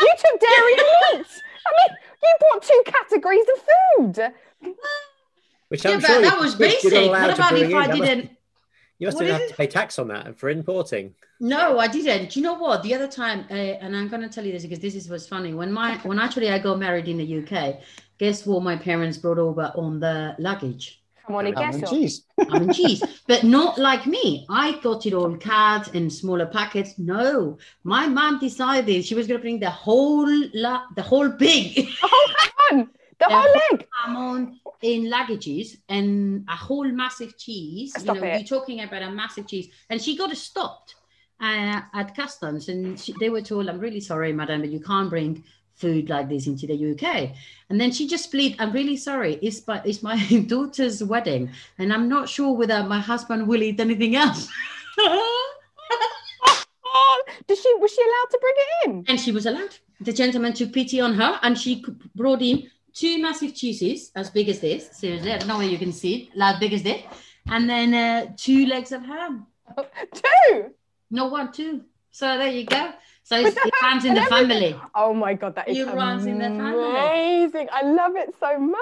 You 0.00 0.12
took 0.18 0.40
dairy 0.40 0.72
and 0.72 1.18
meat. 1.20 1.26
I 1.66 1.88
mean, 1.88 1.96
you 2.22 2.34
bought 2.40 2.62
two 2.62 2.82
categories 2.86 3.46
of 3.54 4.14
food. 4.16 4.32
Which 5.68 5.84
I'm 5.84 6.00
but 6.00 6.06
sure 6.06 6.22
that 6.22 6.38
was 6.38 6.58
you're 6.58 6.68
not 6.68 6.82
basic. 6.82 7.10
What 7.10 7.26
to 7.26 7.34
about 7.34 7.56
if. 7.58 7.74
I 7.74 7.86
That 7.86 7.98
must- 7.98 8.02
didn't? 8.02 8.30
You 8.98 9.06
must 9.06 9.20
have 9.20 9.40
is 9.42 9.50
to 9.52 9.56
pay 9.56 9.66
tax 9.68 9.98
on 10.00 10.08
that 10.08 10.36
for 10.36 10.48
importing. 10.48 11.14
No, 11.38 11.78
I 11.78 11.86
didn't. 11.86 12.30
Do 12.30 12.40
you 12.40 12.44
know 12.44 12.54
what? 12.54 12.82
The 12.82 12.94
other 12.94 13.06
time, 13.06 13.44
uh, 13.48 13.54
and 13.54 13.96
I'm 13.96 14.08
going 14.08 14.22
to 14.22 14.28
tell 14.28 14.44
you 14.44 14.50
this 14.50 14.62
because 14.62 14.80
this 14.80 14.96
is 14.96 15.08
what's 15.08 15.28
funny. 15.28 15.54
When 15.54 15.72
my 15.72 15.98
when 15.98 16.18
actually 16.18 16.50
I 16.50 16.58
got 16.58 16.80
married 16.80 17.06
in 17.06 17.16
the 17.18 17.38
UK, 17.42 17.76
guess 18.18 18.44
what 18.44 18.64
my 18.64 18.74
parents 18.76 19.16
brought 19.16 19.38
over 19.38 19.70
on 19.76 20.00
the 20.00 20.34
luggage? 20.40 21.00
Come 21.28 21.36
on, 21.36 21.46
and 21.46 21.58
Ham 21.58 21.80
guess 21.80 21.90
cheese. 21.90 22.24
I 22.50 22.58
mean, 22.58 22.72
cheese, 22.72 23.02
but 23.26 23.44
not 23.44 23.76
like 23.78 24.06
me. 24.06 24.46
I 24.48 24.80
got 24.80 25.04
it 25.06 25.12
all 25.12 25.36
cut 25.36 25.94
in 25.94 26.08
smaller 26.08 26.46
packets. 26.46 26.98
No, 26.98 27.58
my 27.84 28.06
mom 28.06 28.38
decided 28.40 29.04
she 29.04 29.14
was 29.14 29.26
going 29.26 29.38
to 29.38 29.42
bring 29.42 29.60
the 29.60 29.70
whole 29.70 30.26
la- 30.54 30.86
the 30.96 31.02
whole 31.02 31.30
pig 31.30 31.86
Oh, 32.02 32.26
come 32.40 32.78
on. 32.80 32.90
The 33.20 33.26
Yeah. 33.28 33.42
whole 33.42 33.52
leg. 33.70 33.86
salmon 34.04 34.60
in 34.80 35.04
luggages 35.10 35.76
and 35.88 36.46
a 36.48 36.56
whole 36.56 36.88
massive 36.88 37.36
cheese. 37.36 37.92
Stop 38.00 38.16
you 38.16 38.22
know, 38.22 38.28
it. 38.28 38.34
you're 38.40 38.60
talking 38.60 38.80
about 38.80 39.02
a 39.02 39.10
massive 39.10 39.46
cheese, 39.46 39.68
and 39.90 40.00
she 40.00 40.16
got 40.16 40.34
stopped 40.36 40.94
uh, 41.40 41.80
at 41.94 42.16
customs, 42.16 42.68
and 42.70 42.98
she, 42.98 43.12
they 43.20 43.28
were 43.28 43.42
told, 43.42 43.68
"I'm 43.68 43.80
really 43.80 44.00
sorry, 44.00 44.32
madam, 44.32 44.60
but 44.62 44.70
you 44.70 44.80
can't 44.80 45.10
bring 45.10 45.44
food 45.78 46.08
like 46.08 46.28
this 46.28 46.46
into 46.46 46.66
the 46.66 46.92
UK." 46.92 47.30
And 47.70 47.80
then 47.80 47.90
she 47.92 48.06
just 48.06 48.24
split. 48.24 48.56
I'm 48.58 48.72
really 48.72 48.96
sorry. 48.96 49.38
It's 49.42 49.66
my 49.66 49.80
it's 49.84 50.02
my 50.02 50.16
daughter's 50.46 51.02
wedding, 51.02 51.50
and 51.78 51.92
I'm 51.92 52.08
not 52.08 52.28
sure 52.28 52.52
whether 52.52 52.82
my 52.84 53.00
husband 53.00 53.46
will 53.46 53.62
eat 53.62 53.80
anything 53.80 54.16
else. 54.16 54.48
Did 57.46 57.58
she 57.58 57.74
was 57.76 57.90
she 57.92 58.02
allowed 58.02 58.30
to 58.30 58.38
bring 58.40 58.54
it 58.56 58.88
in? 58.88 59.04
and 59.08 59.20
she 59.20 59.32
was 59.32 59.46
allowed. 59.46 59.74
The 60.00 60.12
gentleman 60.12 60.52
took 60.52 60.72
pity 60.72 61.00
on 61.00 61.14
her, 61.14 61.38
and 61.42 61.58
she 61.58 61.84
brought 62.14 62.42
in 62.42 62.70
two 62.92 63.20
massive 63.20 63.54
cheeses 63.54 64.10
as 64.14 64.30
big 64.30 64.48
as 64.48 64.60
this. 64.60 64.90
Seriously, 64.92 65.32
I 65.32 65.38
don't 65.38 65.48
know 65.48 65.58
where 65.58 65.68
you 65.68 65.78
can 65.78 65.92
see 65.92 66.14
it, 66.14 66.36
like 66.36 66.60
big 66.60 66.72
as 66.72 66.82
this, 66.82 67.02
and 67.48 67.68
then 67.68 67.94
uh, 67.94 68.32
two 68.36 68.66
legs 68.66 68.92
of 68.92 69.02
ham. 69.02 69.46
Two. 70.14 70.74
No 71.10 71.26
one, 71.26 71.52
two. 71.52 71.82
So 72.10 72.38
there 72.38 72.48
you 72.48 72.64
go. 72.64 72.92
So 73.22 73.36
it's, 73.38 73.56
it 73.56 73.72
runs 73.82 74.04
in 74.04 74.14
the 74.14 74.22
family. 74.22 74.74
Oh 74.94 75.12
my 75.14 75.34
god, 75.34 75.54
that 75.56 75.68
is 75.68 75.76
It 75.78 75.86
runs 75.94 76.26
in 76.26 76.38
the 76.38 76.44
family. 76.46 76.88
amazing. 76.90 77.68
I 77.70 77.82
love 77.82 78.12
it 78.16 78.34
so 78.40 78.58
much. 78.58 78.78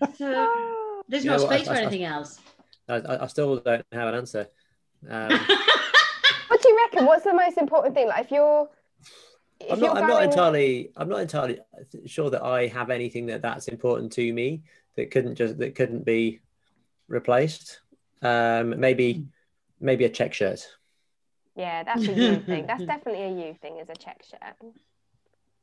So 0.16 1.02
there's 1.08 1.24
You 1.24 1.30
no 1.30 1.36
know 1.38 1.44
what, 1.44 1.52
I- 1.52 1.56
space 1.56 1.68
for 1.68 1.74
I- 1.74 1.80
anything 1.82 2.04
else. 2.04 2.40
I, 2.88 2.94
I 2.96 3.24
I 3.24 3.26
still 3.26 3.56
don't 3.60 3.84
have 3.92 4.08
an 4.08 4.14
answer. 4.14 4.48
Um, 5.08 5.28
What 6.48 6.62
do 6.62 6.68
you 6.70 6.76
reckon? 6.84 7.06
What's 7.06 7.24
the 7.24 7.34
most 7.34 7.58
important 7.58 7.94
thing? 7.94 8.08
Like 8.08 8.24
if 8.26 8.30
you're 8.30 8.68
if 9.60 9.72
I'm 9.72 9.78
you're 9.78 9.88
not. 9.94 10.02
I'm 10.02 10.08
not 10.08 10.22
entirely. 10.24 10.90
I'm 10.96 11.08
not 11.08 11.20
entirely 11.20 11.58
sure 12.06 12.30
that 12.30 12.42
I 12.42 12.66
have 12.68 12.90
anything 12.90 13.26
that 13.26 13.42
that's 13.42 13.68
important 13.68 14.12
to 14.12 14.32
me 14.32 14.62
that 14.96 15.10
couldn't 15.10 15.34
just 15.34 15.58
that 15.58 15.74
couldn't 15.74 16.04
be 16.04 16.40
replaced. 17.08 17.80
Um, 18.22 18.78
maybe 18.80 19.26
maybe 19.80 20.04
a 20.04 20.08
check 20.08 20.32
shirt. 20.32 20.66
Yeah, 21.58 21.82
that's 21.82 22.06
a 22.06 22.12
you 22.12 22.36
thing. 22.36 22.66
That's 22.66 22.84
definitely 22.86 23.24
a 23.24 23.30
you 23.30 23.54
thing 23.60 23.80
as 23.80 23.88
a 23.90 23.94
check 23.94 24.22
shirt. 24.30 24.54
But 24.60 24.72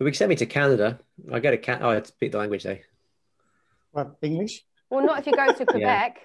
we 0.03 0.11
can 0.11 0.15
send 0.15 0.29
me 0.29 0.35
to 0.35 0.45
Canada. 0.45 0.99
I 1.31 1.39
go 1.39 1.51
to 1.51 1.57
Can. 1.57 1.81
Oh, 1.81 1.89
I 1.89 2.01
speak 2.03 2.33
the 2.33 2.37
language 2.37 2.63
though. 2.63 2.77
What 3.91 4.17
English? 4.21 4.65
Well, 4.89 5.05
not 5.05 5.19
if 5.19 5.27
you 5.27 5.33
go 5.33 5.51
to 5.51 5.65
Quebec. 5.65 6.19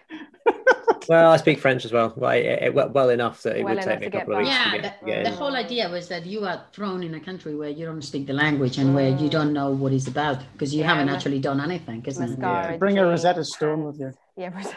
Well, 1.08 1.30
I 1.30 1.36
speak 1.38 1.58
French 1.60 1.84
as 1.84 1.92
well. 1.92 2.12
Well, 2.16 2.32
it, 2.32 2.44
it, 2.44 2.74
well, 2.74 2.88
well 2.90 3.10
enough 3.10 3.42
that 3.42 3.56
it 3.56 3.64
Well 3.64 3.74
would 3.74 3.82
take 3.82 4.00
me 4.00 4.06
a 4.06 4.10
couple 4.10 4.34
of 4.34 4.38
weeks. 4.40 4.50
Yeah, 4.50 4.72
to 4.72 4.78
get, 4.80 5.00
the, 5.00 5.06
get 5.06 5.24
the 5.24 5.30
whole 5.30 5.56
idea 5.56 5.88
was 5.88 6.08
that 6.08 6.26
you 6.26 6.44
are 6.44 6.64
thrown 6.72 7.02
in 7.02 7.14
a 7.14 7.20
country 7.20 7.54
where 7.54 7.70
you 7.70 7.86
don't 7.86 8.02
speak 8.02 8.26
the 8.26 8.32
language 8.32 8.76
and 8.78 8.94
where 8.94 9.08
you 9.08 9.28
don't 9.28 9.50
mm. 9.50 9.54
know 9.54 9.70
what 9.70 9.92
it's 9.92 10.08
about 10.08 10.40
because 10.52 10.74
you 10.74 10.80
Yeah, 10.80 10.88
haven't 10.88 11.08
actually 11.08 11.38
done 11.38 11.60
anything, 11.60 12.04
isn't 12.06 12.22
it? 12.22 12.38
Mascara. 12.38 12.76
Bring 12.78 12.98
a 12.98 13.06
Rosetta 13.06 13.44
Stone 13.44 13.84
with 13.84 13.98
you. 13.98 14.12
Pants. 14.49 14.74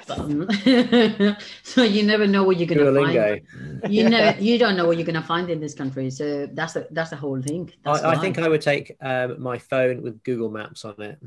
Yeah, 0.65 1.35
Um, 1.35 1.37
so 1.63 1.83
you 1.83 2.03
never 2.03 2.27
know 2.27 2.43
what 2.43 2.57
you're 2.57 2.67
gonna 2.67 2.81
Duolingo. 2.81 3.41
find. 3.79 3.93
You 3.93 4.09
know, 4.13 4.35
you 4.39 4.57
don't 4.59 4.75
know 4.75 4.85
what 4.85 4.97
you're 4.97 5.05
gonna 5.05 5.21
find 5.23 5.49
in 5.49 5.61
this 5.61 5.73
country. 5.73 6.09
So 6.11 6.47
that's 6.47 6.73
the 6.73 6.87
that's 6.91 7.11
the 7.11 7.15
whole 7.15 7.41
thing. 7.41 7.71
That's 7.85 8.01
I, 8.03 8.11
I 8.11 8.15
think 8.17 8.37
I 8.39 8.49
would 8.49 8.61
take 8.61 8.97
um, 8.99 9.41
my 9.41 9.57
phone 9.57 10.01
with 10.01 10.21
Google 10.23 10.49
Maps 10.49 10.83
on 10.83 11.01
it. 11.01 11.19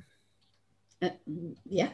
Uh, 1.01 1.11
yeah. 1.65 1.89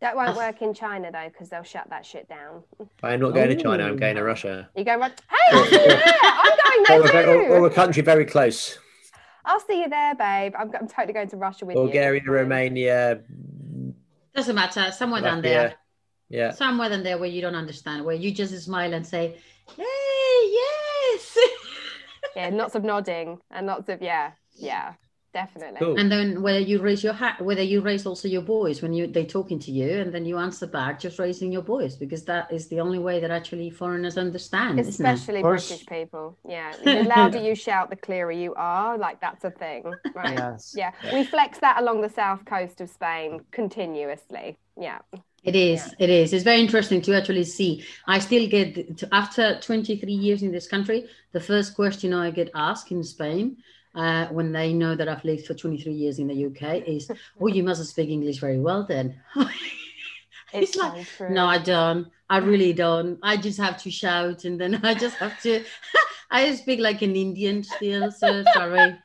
That 0.00 0.14
won't 0.14 0.28
That's- 0.34 0.52
work 0.52 0.62
in 0.62 0.74
China 0.74 1.10
though, 1.10 1.28
because 1.28 1.48
they'll 1.48 1.62
shut 1.62 1.88
that 1.88 2.04
shit 2.04 2.28
down. 2.28 2.62
I'm 3.02 3.20
not 3.20 3.32
going 3.34 3.48
to 3.48 3.56
China. 3.56 3.84
Oh. 3.84 3.88
I'm 3.88 3.96
going 3.96 4.16
to 4.16 4.22
Russia, 4.22 4.68
You 4.76 4.84
go 4.84 4.96
right. 4.98 5.20
Hey, 5.30 5.56
I'll 5.56 5.64
see 5.64 5.76
there. 5.76 6.02
I'm 6.22 6.82
or, 6.82 6.86
going 6.86 7.08
a, 7.08 7.12
there 7.12 7.28
or, 7.30 7.46
too. 7.46 7.52
or 7.52 7.66
a 7.66 7.70
country 7.70 8.02
very 8.02 8.26
close. 8.26 8.78
I'll 9.46 9.60
see 9.60 9.80
you 9.80 9.88
there, 9.88 10.14
babe. 10.14 10.52
I'm, 10.58 10.70
I'm 10.78 10.88
totally 10.88 11.14
going 11.14 11.28
to 11.30 11.36
Russia 11.36 11.64
with 11.64 11.76
Bulgaria, 11.76 12.20
you. 12.22 12.30
Romania. 12.30 13.20
Doesn't 14.36 14.54
matter. 14.54 14.92
Somewhere 14.92 15.22
down 15.22 15.40
there. 15.42 15.68
Latvia. 15.70 15.74
Yeah. 16.28 16.50
Somewhere 16.52 16.90
down 16.90 17.02
there 17.02 17.18
where 17.18 17.28
you 17.28 17.40
don't 17.40 17.54
understand, 17.54 18.04
where 18.04 18.14
you 18.14 18.32
just 18.32 18.56
smile 18.62 18.92
and 18.92 19.06
say, 19.06 19.36
Hey, 19.76 19.84
yes. 20.42 21.38
Yeah, 22.36 22.50
lots 22.50 22.74
of 22.74 22.84
nodding 22.84 23.38
and 23.50 23.66
lots 23.66 23.88
of 23.88 24.02
yeah, 24.02 24.32
yeah. 24.56 24.92
Definitely. 25.32 25.78
Cool. 25.78 25.98
And 25.98 26.10
then 26.10 26.42
whether 26.42 26.58
you 26.58 26.80
raise 26.80 27.02
your 27.04 27.12
hat, 27.12 27.40
whether 27.40 27.62
you 27.62 27.80
raise 27.80 28.06
also 28.06 28.28
your 28.28 28.42
voice 28.42 28.82
when 28.82 28.92
you 28.92 29.06
they 29.06 29.24
talking 29.24 29.58
to 29.60 29.70
you, 29.70 30.00
and 30.00 30.12
then 30.12 30.24
you 30.24 30.38
answer 30.38 30.66
back, 30.66 31.00
just 31.00 31.18
raising 31.18 31.52
your 31.52 31.62
voice 31.62 31.96
because 31.96 32.24
that 32.24 32.52
is 32.52 32.68
the 32.68 32.80
only 32.80 32.98
way 32.98 33.20
that 33.20 33.30
actually 33.30 33.70
foreigners 33.70 34.18
understand. 34.18 34.80
Especially 34.80 35.36
Of 35.36 35.42
course. 35.42 35.68
British 35.68 35.86
people. 35.86 36.36
Yeah. 36.48 36.72
The 36.96 37.02
louder 37.02 37.42
you 37.42 37.54
shout, 37.54 37.90
the 37.90 37.96
clearer 37.96 38.32
you 38.32 38.54
are. 38.54 38.96
Like 38.96 39.20
that's 39.20 39.44
a 39.44 39.50
thing. 39.50 39.92
Right. 40.14 40.38
Yes. 40.38 40.74
Yeah. 40.76 40.92
We 41.12 41.24
flex 41.24 41.58
that 41.58 41.80
along 41.80 42.00
the 42.00 42.08
south 42.10 42.44
coast 42.44 42.80
of 42.80 42.88
Spain 42.88 43.40
continuously. 43.50 44.58
Yeah. 44.78 44.98
It 45.46 45.54
is. 45.54 45.94
It 46.00 46.10
is. 46.10 46.32
It's 46.32 46.42
very 46.42 46.60
interesting 46.60 47.00
to 47.02 47.14
actually 47.14 47.44
see. 47.44 47.84
I 48.06 48.18
still 48.18 48.48
get 48.48 48.98
to, 48.98 49.08
after 49.14 49.60
23 49.60 50.12
years 50.12 50.42
in 50.42 50.50
this 50.50 50.66
country. 50.66 51.06
The 51.32 51.40
first 51.40 51.74
question 51.74 52.12
I 52.12 52.30
get 52.32 52.50
asked 52.54 52.90
in 52.90 53.04
Spain. 53.04 53.58
Uh, 53.96 54.26
when 54.28 54.52
they 54.52 54.72
know 54.74 54.94
that 54.94 55.08
I've 55.08 55.24
lived 55.24 55.46
for 55.46 55.54
23 55.54 55.92
years 55.92 56.18
in 56.18 56.28
the 56.28 56.46
UK, 56.46 56.86
is, 56.86 57.10
"Oh, 57.40 57.46
you 57.46 57.62
must 57.62 57.84
speak 57.86 58.10
English 58.10 58.38
very 58.38 58.60
well, 58.60 58.84
then." 58.84 59.20
It's, 60.52 60.70
It's 60.70 60.78
like, 60.78 61.06
so. 61.06 61.28
No, 61.28 61.46
I 61.46 61.58
don't. 61.58 62.08
I 62.30 62.38
really 62.38 62.72
don't. 62.72 63.18
I 63.22 63.36
just 63.36 63.58
have 63.58 63.82
to 63.82 63.90
shout, 63.90 64.44
and 64.44 64.60
then 64.60 64.80
I 64.84 64.94
just 64.94 65.16
have 65.16 65.40
to. 65.42 65.64
I 66.30 66.54
speak 66.54 66.80
like 66.80 67.02
an 67.02 67.16
Indian 67.16 67.62
still. 67.64 68.12
So 68.12 68.44
sorry. 68.54 68.96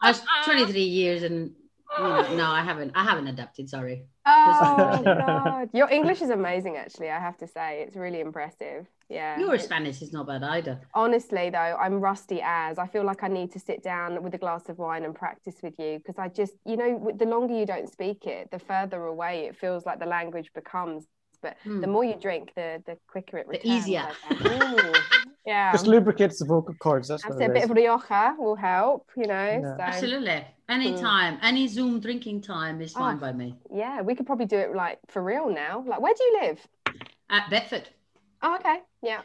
I 0.00 0.10
was 0.10 0.20
23 0.44 0.82
years, 0.82 1.22
and 1.22 1.52
you 1.96 2.04
know, 2.04 2.36
no, 2.36 2.46
I 2.46 2.62
haven't. 2.62 2.92
I 2.94 3.04
haven't 3.04 3.28
adapted. 3.28 3.70
Sorry. 3.70 4.06
Oh 4.26 5.02
God, 5.04 5.70
your 5.72 5.88
English 5.88 6.20
is 6.20 6.30
amazing. 6.30 6.76
Actually, 6.76 7.10
I 7.10 7.18
have 7.20 7.38
to 7.38 7.46
say, 7.46 7.84
it's 7.86 7.96
really 7.96 8.20
impressive. 8.20 8.86
Yeah. 9.08 9.38
Your 9.38 9.58
Spanish 9.58 10.02
is 10.02 10.12
not 10.12 10.26
bad 10.26 10.42
either. 10.42 10.80
honestly 10.94 11.48
though 11.50 11.76
i'm 11.84 11.94
rusty 11.94 12.40
as 12.42 12.78
i 12.78 12.86
feel 12.86 13.04
like 13.04 13.22
i 13.22 13.28
need 13.28 13.50
to 13.52 13.58
sit 13.58 13.82
down 13.82 14.22
with 14.22 14.34
a 14.34 14.38
glass 14.38 14.68
of 14.68 14.76
wine 14.78 15.04
and 15.04 15.14
practice 15.14 15.56
with 15.62 15.74
you 15.78 15.98
because 15.98 16.18
i 16.18 16.28
just 16.28 16.52
you 16.66 16.76
know 16.76 17.10
the 17.16 17.24
longer 17.24 17.54
you 17.60 17.66
don't 17.66 17.90
speak 17.90 18.26
it 18.26 18.50
the 18.50 18.58
further 18.58 19.00
away 19.04 19.46
it 19.48 19.56
feels 19.56 19.86
like 19.86 19.98
the 19.98 20.06
language 20.06 20.50
becomes 20.54 21.06
but 21.40 21.56
Hmm. 21.62 21.80
the 21.80 21.86
more 21.86 22.04
you 22.04 22.16
drink 22.20 22.50
the 22.56 22.82
the 22.88 22.96
quicker 23.12 23.38
it 23.38 23.46
returns. 23.46 23.86
The 23.86 23.94
returns 23.94 24.14
easier. 24.40 24.92
I 24.92 25.02
yeah 25.46 25.70
Just 25.72 25.86
lubricates 25.86 26.40
the 26.40 26.46
vocal 26.46 26.74
cords. 26.74 27.06
That's 27.08 27.22
That's 27.22 27.36
what 27.36 27.42
it, 27.42 27.46
a 27.46 27.50
it 27.50 27.54
bit 27.54 27.64
of 27.70 27.76
rioja 27.76 28.34
will 28.38 28.56
help 28.56 29.02
you 29.16 29.26
know 29.28 29.50
Yeah. 29.62 29.76
so 29.76 29.82
Absolutely. 29.82 30.44
Anytime, 30.68 31.38
any 31.42 31.66
Zoom 31.68 31.98
drinking 32.00 32.42
time 32.42 32.82
is 32.82 32.92
fine 32.92 33.16
Oh. 33.16 33.20
by 33.26 33.32
me. 33.32 33.48
yeah 33.82 34.02
we 34.02 34.14
could 34.16 34.26
probably 34.26 34.46
do 34.46 34.58
it 34.58 34.74
like 34.74 34.98
for 35.12 35.22
real 35.22 35.48
now 35.64 35.84
like 35.86 36.00
where 36.00 36.12
do 36.18 36.22
you 36.28 36.40
live 36.42 36.58
At 37.30 37.48
Bedford. 37.50 37.88
Oh 38.42 38.56
okay 38.56 38.78
yeah 39.02 39.20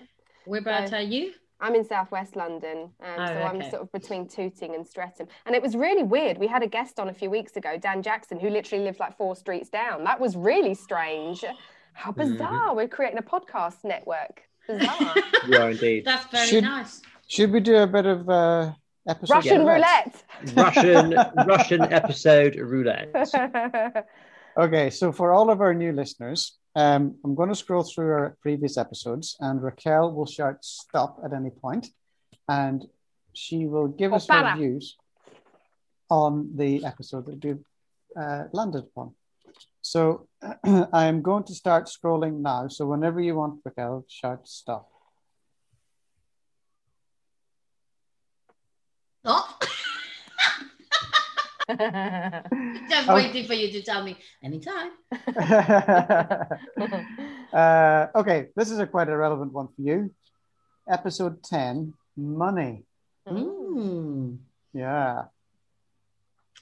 Whereabouts 0.45 0.91
So- 0.91 0.97
are 0.97 1.01
you? 1.01 1.34
I'm 1.61 1.76
in 1.76 1.86
southwest 1.86 2.36
London, 2.36 2.89
um, 3.01 3.16
Oh, 3.18 3.26
so 3.26 3.34
I'm 3.34 3.61
sort 3.70 3.82
of 3.84 3.91
between 3.93 4.28
Tooting 4.28 4.76
and 4.76 4.86
Streatham. 4.86 5.28
And 5.45 5.55
it 5.55 5.61
was 5.61 5.78
really 5.78 6.03
weird. 6.03 6.38
We 6.38 6.47
had 6.47 6.61
a 6.61 6.68
guest 6.68 6.99
on 6.99 7.07
a 7.07 7.14
few 7.14 7.30
weeks 7.30 7.55
ago, 7.55 7.78
Dan 7.78 8.01
Jackson, 8.03 8.38
who 8.38 8.49
literally 8.49 8.84
lived 8.84 8.99
like 8.99 9.16
four 9.16 9.34
streets 9.38 9.70
down. 9.70 10.03
That 10.03 10.20
was 10.20 10.36
really 10.36 10.74
strange. 10.74 11.45
How 11.93 12.11
Mm-hmm. 12.11 12.34
bizarre! 12.34 12.76
We're 12.76 12.89
creating 12.89 13.20
a 13.20 13.22
podcast 13.22 13.86
network. 13.86 14.41
Bizarre. 14.68 15.16
You 15.47 15.57
are 15.57 15.70
indeed. 15.72 16.03
That's 16.03 16.26
very 16.32 16.47
Should- 16.47 16.64
nice. 16.66 17.01
Should 17.28 17.51
we 17.53 17.61
do 17.61 17.78
a 17.78 17.88
bit 17.88 18.07
of 18.07 18.28
uh, 18.30 18.74
episode 19.07 19.34
Russian 19.34 19.66
roulette. 19.66 20.24
Russian 20.55 21.16
Russian 21.47 21.82
episode 21.93 22.55
roulette. 22.57 23.14
Okay, 24.57 24.89
so 24.91 25.11
for 25.11 25.32
all 25.34 25.49
of 25.49 25.61
our 25.61 25.74
new 25.74 25.91
listeners, 25.93 26.57
um, 26.76 27.15
I'm 27.24 27.36
going 27.36 27.49
to 27.49 27.55
scroll 27.55 27.84
through 27.84 28.11
our 28.11 28.38
previous 28.41 28.78
episodes, 28.78 29.38
and 29.39 29.61
Raquel 29.61 30.11
will 30.11 30.26
shout 30.26 30.65
stop 30.65 31.19
at 31.24 31.34
any 31.34 31.51
point, 31.51 31.88
and 32.49 32.86
she 33.34 33.65
will 33.67 33.88
give 33.88 34.13
us 34.13 34.28
her 34.28 34.55
views 34.57 34.97
on 36.09 36.49
the 36.55 36.84
episode 36.86 37.26
that 37.28 37.43
we've 37.43 37.63
uh, 38.19 38.45
landed 38.51 38.86
upon. 38.86 39.13
So 39.82 40.28
I'm 40.93 41.21
going 41.21 41.43
to 41.43 41.53
start 41.53 41.86
scrolling 41.86 42.41
now. 42.41 42.67
So 42.69 42.88
whenever 42.88 43.21
you 43.21 43.36
want, 43.36 43.61
Raquel, 43.63 44.05
shout 44.07 44.47
stop. 44.47 44.89
Oh. 49.26 49.57
Just 52.94 53.10
Oh. 53.10 53.16
waiting 53.16 53.46
for 53.46 53.54
you 53.56 53.72
to 53.72 53.82
tell 53.82 54.04
me 54.04 54.16
anytime. 54.44 54.91
uh, 57.54 58.08
okay, 58.16 58.48
this 58.56 58.70
is 58.70 58.80
a 58.80 58.88
quite 58.88 59.10
a 59.10 59.18
relevant 59.18 59.52
one 59.52 59.68
for 59.68 59.82
you. 59.82 60.12
Episode 60.88 61.44
10 61.44 61.94
Money. 62.16 62.84
Mm. 63.28 64.38
Yeah. 64.74 65.24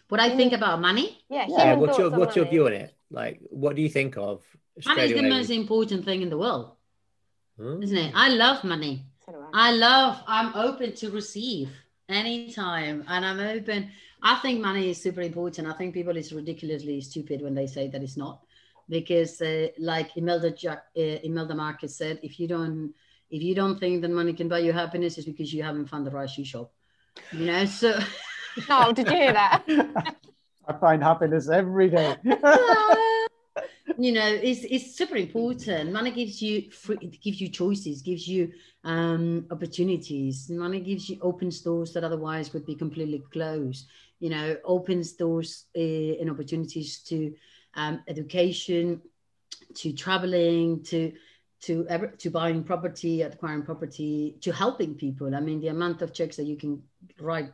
What 0.08 0.20
I 0.22 0.36
think 0.36 0.54
about 0.54 0.80
money? 0.80 1.20
yeah, 1.30 1.46
Yeah, 1.50 1.58
Yeah, 1.58 1.74
what's 1.76 1.98
your 1.98 2.10
what's 2.12 2.36
your 2.36 2.46
view 2.46 2.66
on 2.68 2.74
it? 2.74 2.94
Like, 3.10 3.40
what 3.50 3.76
do 3.76 3.82
you 3.82 3.90
think 3.90 4.16
of? 4.18 4.42
Money 4.86 5.02
is 5.04 5.10
the 5.12 5.16
Australia 5.18 5.30
most 5.30 5.50
important 5.50 6.06
thing 6.06 6.22
in 6.22 6.30
the 6.30 6.38
world, 6.38 6.76
Hmm? 7.60 7.84
isn't 7.84 7.98
it? 7.98 8.14
I 8.16 8.30
love 8.30 8.64
money. 8.64 9.06
So 9.26 9.34
I. 9.54 9.70
I 9.70 9.72
love, 9.72 10.24
I'm 10.28 10.54
open 10.56 10.94
to 10.96 11.10
receive 11.12 11.70
anytime. 12.08 13.04
And 13.08 13.26
I'm 13.26 13.40
open. 13.40 13.92
I 14.24 14.36
think 14.36 14.61
money 14.61 14.89
is 14.89 15.01
super 15.01 15.22
important. 15.22 15.67
I 15.67 15.74
think 15.74 15.93
people 15.93 16.15
is 16.15 16.32
ridiculously 16.34 17.01
stupid 17.01 17.41
when 17.41 17.55
they 17.55 17.67
say 17.67 17.88
that 17.88 18.03
it's 18.03 18.17
not. 18.17 18.41
Because 18.88 19.41
uh, 19.41 19.67
like 19.80 20.15
Imelda 20.17 20.51
Jack, 20.51 20.86
uh, 20.97 21.19
Imelda 21.24 21.55
Marcos 21.55 21.95
said, 21.95 22.19
if 22.22 22.39
you 22.39 22.47
don't 22.47 22.93
if 23.30 23.41
you 23.41 23.55
don't 23.55 23.80
think 23.80 24.01
that 24.01 24.11
money 24.11 24.34
can 24.34 24.49
buy 24.49 24.59
you 24.59 24.74
happiness, 24.74 25.17
it's 25.17 25.26
because 25.26 25.53
you 25.53 25.63
haven't 25.63 25.88
found 25.88 26.05
the 26.05 26.11
right 26.11 26.30
shoe 26.30 26.43
shop. 26.43 26.72
You 27.32 27.45
know, 27.45 27.65
so 27.65 27.97
Oh, 28.69 28.91
did 28.91 29.09
you 29.09 29.15
hear 29.15 29.34
that? 29.34 29.63
I 30.67 30.74
find 30.74 31.01
happiness 31.01 31.49
every 31.49 31.89
day. 31.89 32.15
you 33.97 34.11
know 34.13 34.26
it's 34.26 34.63
it's 34.63 34.95
super 34.95 35.17
important 35.17 35.91
money 35.91 36.11
gives 36.11 36.41
you 36.41 36.72
free, 36.72 36.97
it 37.01 37.22
gives 37.22 37.41
you 37.41 37.49
choices 37.49 38.01
gives 38.01 38.26
you 38.28 38.49
um 38.86 39.45
opportunities 39.51 40.49
money 40.49 40.80
gives 40.80 41.09
you 41.09 41.17
open 41.22 41.51
doors 41.63 41.91
that 41.91 42.03
otherwise 42.03 42.53
would 42.53 42.65
be 42.65 42.76
completely 42.76 43.22
closed 43.34 43.88
you 44.22 44.30
know 44.30 44.55
opens 44.63 45.11
doors 45.13 45.65
uh, 45.76 46.13
and 46.19 46.32
opportunities 46.32 46.99
to 46.99 47.34
um, 47.76 48.01
education 48.07 49.01
to 49.76 49.91
traveling 49.91 50.84
to 50.84 51.11
to 51.61 51.86
ever, 51.89 52.07
to 52.07 52.30
buying 52.30 52.63
property 52.63 53.22
acquiring 53.24 53.63
property 53.63 54.38
to 54.41 54.51
helping 54.51 54.95
people 54.95 55.36
i 55.36 55.41
mean 55.41 55.59
the 55.59 55.67
amount 55.67 56.01
of 56.01 56.13
checks 56.13 56.38
that 56.38 56.45
you 56.45 56.55
can 56.55 56.82
write 57.19 57.51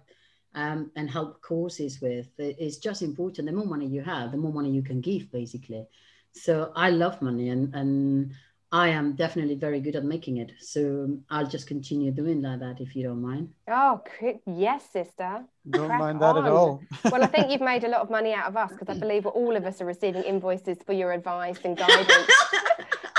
um, 0.58 0.92
and 0.96 1.10
help 1.10 1.42
causes 1.42 2.02
with 2.02 2.28
is 2.40 2.80
just 2.80 3.04
important. 3.04 3.46
The 3.46 3.54
more 3.54 3.68
money 3.68 3.86
you 3.86 4.02
have, 4.02 4.32
the 4.32 4.38
more 4.38 4.52
money 4.52 4.72
you 4.72 4.82
can 4.82 5.02
give, 5.02 5.32
basically. 5.32 5.86
So 6.32 6.72
I 6.76 6.90
love 6.90 7.22
money, 7.22 7.50
and 7.50 7.74
and 7.76 8.34
I 8.72 8.90
am 8.90 9.14
definitely 9.14 9.56
very 9.56 9.80
good 9.80 9.96
at 9.96 10.04
making 10.04 10.38
it. 10.38 10.52
So 10.60 11.18
I'll 11.30 11.48
just 11.48 11.68
continue 11.68 12.12
doing 12.12 12.42
like 12.42 12.60
that 12.60 12.82
if 12.82 12.96
you 12.96 13.04
don't 13.04 13.22
mind. 13.22 13.50
Oh, 13.70 14.02
yes, 14.46 14.84
sister. 14.92 15.46
Don't 15.70 15.88
Crack 15.88 16.00
mind 16.00 16.22
that 16.22 16.36
at 16.36 16.46
all. 16.46 16.82
Well, 17.06 17.24
I 17.24 17.28
think 17.28 17.50
you've 17.52 17.62
made 17.62 17.86
a 17.86 17.88
lot 17.88 18.02
of 18.02 18.10
money 18.10 18.34
out 18.34 18.48
of 18.48 18.58
us 18.58 18.72
because 18.72 18.90
I 18.90 19.00
believe 19.00 19.26
all 19.26 19.56
of 19.56 19.66
us 19.66 19.82
are 19.82 19.86
receiving 19.86 20.24
invoices 20.24 20.78
for 20.86 20.92
your 20.92 21.14
advice 21.14 21.60
and 21.64 21.78
guidance. 21.78 22.12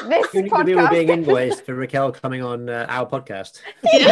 This 0.07 0.33
We 0.33 0.43
we 0.43 0.51
were 0.77 0.89
being 0.89 1.09
podcast 1.09 1.11
invoiced 1.19 1.67
for 1.67 1.75
Raquel 1.75 2.13
coming 2.13 2.41
on 2.41 2.69
uh, 2.69 2.87
our 2.89 3.05
podcast. 3.05 3.61
is 3.83 4.07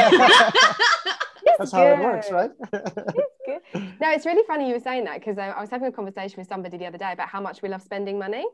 That's 1.58 1.70
how 1.70 1.86
it 1.86 2.00
works, 2.00 2.28
right? 2.32 2.50
It's 2.72 3.36
good. 3.46 3.92
No, 4.00 4.10
it's 4.10 4.26
really 4.26 4.42
funny 4.48 4.66
you 4.66 4.74
were 4.74 4.80
saying 4.80 5.04
that 5.04 5.20
because 5.20 5.38
I, 5.38 5.50
I 5.50 5.60
was 5.60 5.70
having 5.70 5.86
a 5.86 5.92
conversation 5.92 6.38
with 6.38 6.48
somebody 6.48 6.76
the 6.76 6.86
other 6.86 6.98
day 6.98 7.12
about 7.12 7.28
how 7.28 7.40
much 7.40 7.62
we 7.62 7.68
love 7.68 7.82
spending 7.82 8.18
money. 8.18 8.44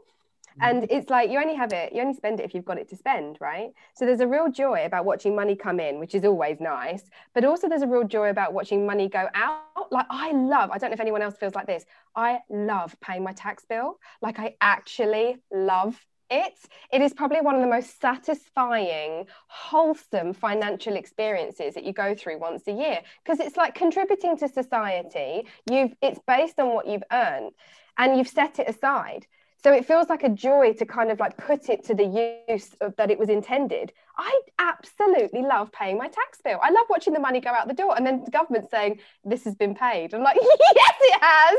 Mm. 0.61 0.71
And 0.71 0.87
it's 0.91 1.11
like 1.11 1.31
you 1.31 1.39
only 1.39 1.55
have 1.55 1.73
it, 1.73 1.93
you 1.93 2.01
only 2.01 2.15
spend 2.15 2.41
it 2.41 2.45
if 2.45 2.55
you've 2.55 2.65
got 2.65 2.79
it 2.79 2.89
to 2.91 2.97
spend, 2.97 3.39
right? 3.41 3.71
So 3.95 4.07
there's 4.07 4.21
a 4.21 4.27
real 4.27 4.51
joy 4.51 4.85
about 4.85 5.05
watching 5.05 5.35
money 5.35 5.57
come 5.57 5.81
in, 5.81 5.99
which 5.99 6.15
is 6.15 6.25
always 6.25 6.61
nice. 6.61 7.03
But 7.35 7.45
also 7.45 7.69
there's 7.69 7.83
a 7.83 7.87
real 7.87 8.05
joy 8.05 8.31
about 8.31 8.53
watching 8.53 8.87
money 8.87 9.09
go 9.09 9.29
out. 9.35 9.63
Like 9.91 10.07
I 10.11 10.33
love, 10.33 10.71
I 10.71 10.79
don't 10.79 10.91
know 10.91 10.95
if 10.95 11.01
anyone 11.01 11.23
else 11.23 11.37
feels 11.37 11.55
like 11.55 11.67
this. 11.67 11.85
I 12.17 12.41
love 12.51 12.97
paying 13.01 13.23
my 13.23 13.33
tax 13.33 13.65
bill. 13.65 13.99
Like 14.21 14.39
I 14.39 14.57
actually 14.61 15.37
love 15.53 15.99
it. 16.33 16.59
It 16.91 17.03
is 17.03 17.13
probably 17.13 17.41
one 17.43 17.55
of 17.55 17.61
the 17.61 17.69
most 17.69 18.01
satisfying, 18.01 19.27
wholesome 19.49 20.33
financial 20.33 20.97
experiences 20.97 21.75
that 21.75 21.85
you 21.85 21.93
go 21.93 22.15
through 22.15 22.39
once 22.39 22.63
a 22.67 22.73
year 22.73 23.01
because 23.23 23.39
it's 23.39 23.57
like 23.57 23.75
contributing 23.75 24.37
to 24.39 24.49
society. 24.49 25.47
You've 25.71 25.95
it's 26.01 26.21
based 26.27 26.59
on 26.59 26.75
what 26.75 26.89
you've 26.89 27.05
earned 27.13 27.53
and 27.99 28.17
you've 28.17 28.29
set 28.29 28.59
it 28.59 28.69
aside. 28.69 29.27
So 29.63 29.73
it 29.73 29.87
feels 29.87 30.09
like 30.09 30.25
a 30.25 30.29
joy 30.29 30.73
to 30.75 30.85
kind 30.85 31.11
of 31.11 31.21
like 31.21 31.37
put 31.37 31.69
it 31.69 31.85
to 31.85 31.95
the 31.95 32.43
use 32.49 32.75
of, 32.81 32.97
that 32.97 33.13
it 33.13 33.19
was 33.19 33.29
intended. 33.29 33.93
I 34.19 34.41
absolutely 34.59 35.43
love 35.43 35.71
paying 35.71 35.97
my 35.97 36.09
tax 36.09 36.41
bill. 36.43 36.59
I 36.61 36.71
love 36.71 36.87
watching 36.91 37.13
the 37.13 37.21
money 37.21 37.41
go 37.41 37.51
out 37.51 37.69
the 37.69 37.75
door 37.75 37.97
and 37.97 38.05
then 38.05 38.25
the 38.25 38.31
government 38.33 38.69
saying 38.71 38.99
this 39.25 39.45
has 39.45 39.55
been 39.55 39.75
paid. 39.77 40.15
I'm 40.15 40.23
like, 40.23 40.37
yes, 40.75 40.95
it 41.01 41.21
has. 41.23 41.59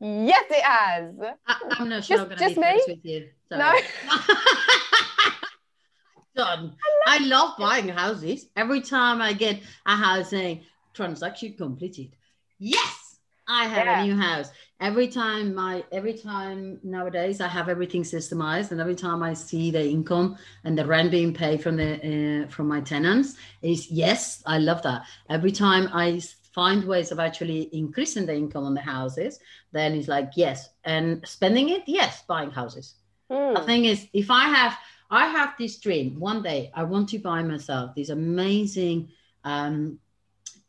Yes, 0.00 0.44
it 0.50 0.62
has. 0.62 1.14
I, 1.46 1.56
I'm 1.78 1.90
not 1.90 2.04
sure 2.04 2.16
Just- 2.16 2.22
I'm 2.22 2.36
gonna 2.36 2.40
just 2.40 2.54
be 2.54 2.60
me? 2.62 2.82
with 2.88 3.04
you. 3.04 3.28
No. 3.50 3.74
Done. 6.34 6.74
I 7.06 7.18
love 7.18 7.56
buying 7.58 7.88
houses. 7.88 8.46
Every 8.56 8.80
time 8.80 9.20
I 9.22 9.32
get 9.32 9.60
a 9.86 9.96
housing 9.96 10.62
transaction 10.92 11.54
completed, 11.56 12.14
yes. 12.58 13.05
I 13.48 13.66
have 13.66 13.86
Yeah. 13.86 14.02
a 14.02 14.06
new 14.06 14.16
house. 14.16 14.50
Every 14.80 15.08
time 15.08 15.54
my 15.54 15.84
every 15.92 16.14
time 16.14 16.78
nowadays 16.82 17.40
I 17.40 17.48
have 17.48 17.68
everything 17.68 18.02
systemized, 18.02 18.70
and 18.72 18.80
every 18.80 18.94
time 18.94 19.22
I 19.22 19.34
see 19.34 19.70
the 19.70 19.84
income 19.88 20.36
and 20.64 20.76
the 20.76 20.84
rent 20.84 21.10
being 21.10 21.32
paid 21.32 21.62
from 21.62 21.76
the 21.76 22.44
uh, 22.44 22.48
from 22.48 22.68
my 22.68 22.80
tenants 22.80 23.36
is 23.62 23.90
yes, 23.90 24.42
I 24.46 24.58
love 24.58 24.82
that. 24.82 25.02
Every 25.30 25.52
time 25.52 25.88
I 25.92 26.20
find 26.52 26.84
ways 26.84 27.12
of 27.12 27.18
actually 27.20 27.68
increasing 27.72 28.26
the 28.26 28.34
income 28.34 28.64
on 28.64 28.74
the 28.74 28.80
houses, 28.80 29.38
then 29.72 29.94
it's 29.94 30.08
like 30.08 30.30
yes, 30.36 30.70
and 30.84 31.26
spending 31.26 31.68
it, 31.70 31.82
yes, 31.86 32.22
buying 32.26 32.50
houses. 32.50 32.94
Hmm. 33.30 33.54
The 33.54 33.60
thing 33.62 33.84
is, 33.84 34.06
if 34.12 34.30
I 34.30 34.44
have, 34.48 34.76
I 35.10 35.26
have 35.28 35.54
this 35.58 35.78
dream. 35.78 36.18
One 36.18 36.42
day, 36.42 36.70
I 36.74 36.82
want 36.84 37.08
to 37.10 37.18
buy 37.18 37.42
myself 37.42 37.94
this 37.94 38.08
amazing 38.10 39.08
um, 39.44 39.98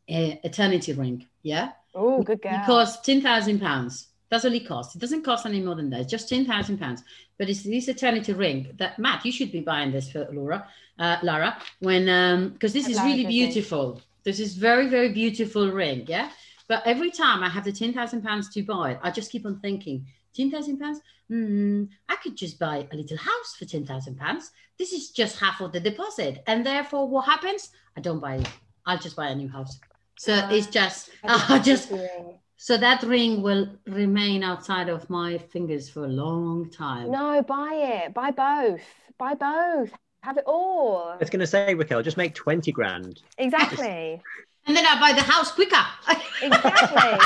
eternity 0.08 0.94
ring. 0.94 1.26
Yeah, 1.44 1.72
Oh, 1.98 2.22
good 2.22 2.42
girl. 2.42 2.54
it 2.54 2.66
costs 2.66 3.06
ten 3.06 3.22
thousand 3.22 3.60
pounds. 3.60 4.08
That's 4.30 4.46
all 4.46 4.54
it 4.54 4.68
costs. 4.68 4.96
It 4.96 5.00
doesn't 5.00 5.24
cost 5.24 5.46
any 5.46 5.62
more 5.62 5.76
than 5.76 5.90
that. 5.90 6.02
It's 6.02 6.12
just 6.12 6.30
ten 6.30 6.46
thousand 6.46 6.78
pounds. 6.78 7.04
But 7.38 7.50
it's 7.50 7.64
this 7.64 7.88
eternity 7.88 8.34
ring 8.34 8.74
that 8.78 9.00
Matt, 9.00 9.26
you 9.26 9.32
should 9.32 9.52
be 9.52 9.62
buying 9.62 9.92
this 9.92 10.12
for 10.12 10.28
Laura, 10.32 10.68
uh, 11.00 11.18
Lara, 11.24 11.58
when 11.80 12.08
um 12.08 12.50
because 12.50 12.74
this 12.74 12.86
I'd 12.86 12.92
is 12.92 12.98
like 12.98 13.06
really 13.08 13.26
beautiful. 13.26 14.02
This 14.24 14.40
is 14.40 14.56
very 14.56 14.88
very 14.88 15.12
beautiful 15.12 15.72
ring. 15.72 16.06
Yeah. 16.08 16.30
But 16.68 16.84
every 16.86 17.12
time 17.12 17.44
I 17.44 17.50
have 17.50 17.64
the 17.64 17.72
ten 17.72 17.94
thousand 17.94 18.22
pounds 18.24 18.50
to 18.54 18.62
buy 18.62 18.92
it, 18.92 19.00
I 19.02 19.10
just 19.10 19.32
keep 19.32 19.46
on 19.46 19.60
thinking, 19.60 20.06
ten 20.36 20.52
thousand 20.52 20.80
pounds. 20.80 21.00
Hmm, 21.30 21.86
I 22.08 22.16
could 22.18 22.38
just 22.38 22.60
buy 22.60 22.88
a 22.92 22.96
little 22.96 23.18
house 23.18 23.56
for 23.58 23.66
ten 23.66 23.86
thousand 23.86 24.18
pounds. 24.18 24.52
This 24.78 24.94
is 24.94 25.10
just 25.12 25.40
half 25.40 25.62
of 25.62 25.72
the 25.72 25.80
deposit, 25.80 26.44
and 26.46 26.66
therefore, 26.66 27.08
what 27.08 27.26
happens? 27.26 27.72
I 27.96 28.02
don't 28.02 28.20
buy 28.20 28.36
it. 28.36 28.50
I'll 28.86 29.00
just 29.00 29.16
buy 29.16 29.28
a 29.30 29.36
new 29.36 29.50
house. 29.50 29.80
So 30.18 30.34
Ah, 30.34 30.50
it's 30.52 30.68
just, 30.68 31.10
I 31.24 31.46
I 31.56 31.60
just 31.60 31.92
so 32.58 32.76
that 32.78 33.04
ring 33.04 33.44
will 33.44 33.68
remain 33.86 34.44
outside 34.44 34.90
of 34.90 35.10
my 35.10 35.38
fingers 35.38 35.90
for 35.90 36.06
a 36.06 36.08
long 36.08 36.70
time. 36.72 37.12
No, 37.12 37.42
buy 37.44 38.04
it. 38.06 38.14
Buy 38.14 38.32
both. 38.32 38.82
Buy 39.18 39.36
both. 39.36 39.92
Have 40.24 40.38
it 40.38 40.44
all. 40.48 41.10
I 41.10 41.18
was 41.18 41.30
going 41.30 41.40
to 41.40 41.48
say, 41.48 41.74
Raquel, 41.76 42.02
just 42.02 42.18
make 42.18 42.34
20 42.36 42.72
grand. 42.72 43.22
Exactly. 43.38 44.22
And 44.68 44.76
then 44.76 44.86
I 44.86 45.00
buy 45.00 45.14
the 45.14 45.22
house 45.22 45.50
quicker. 45.54 45.86
Exactly. 46.42 47.20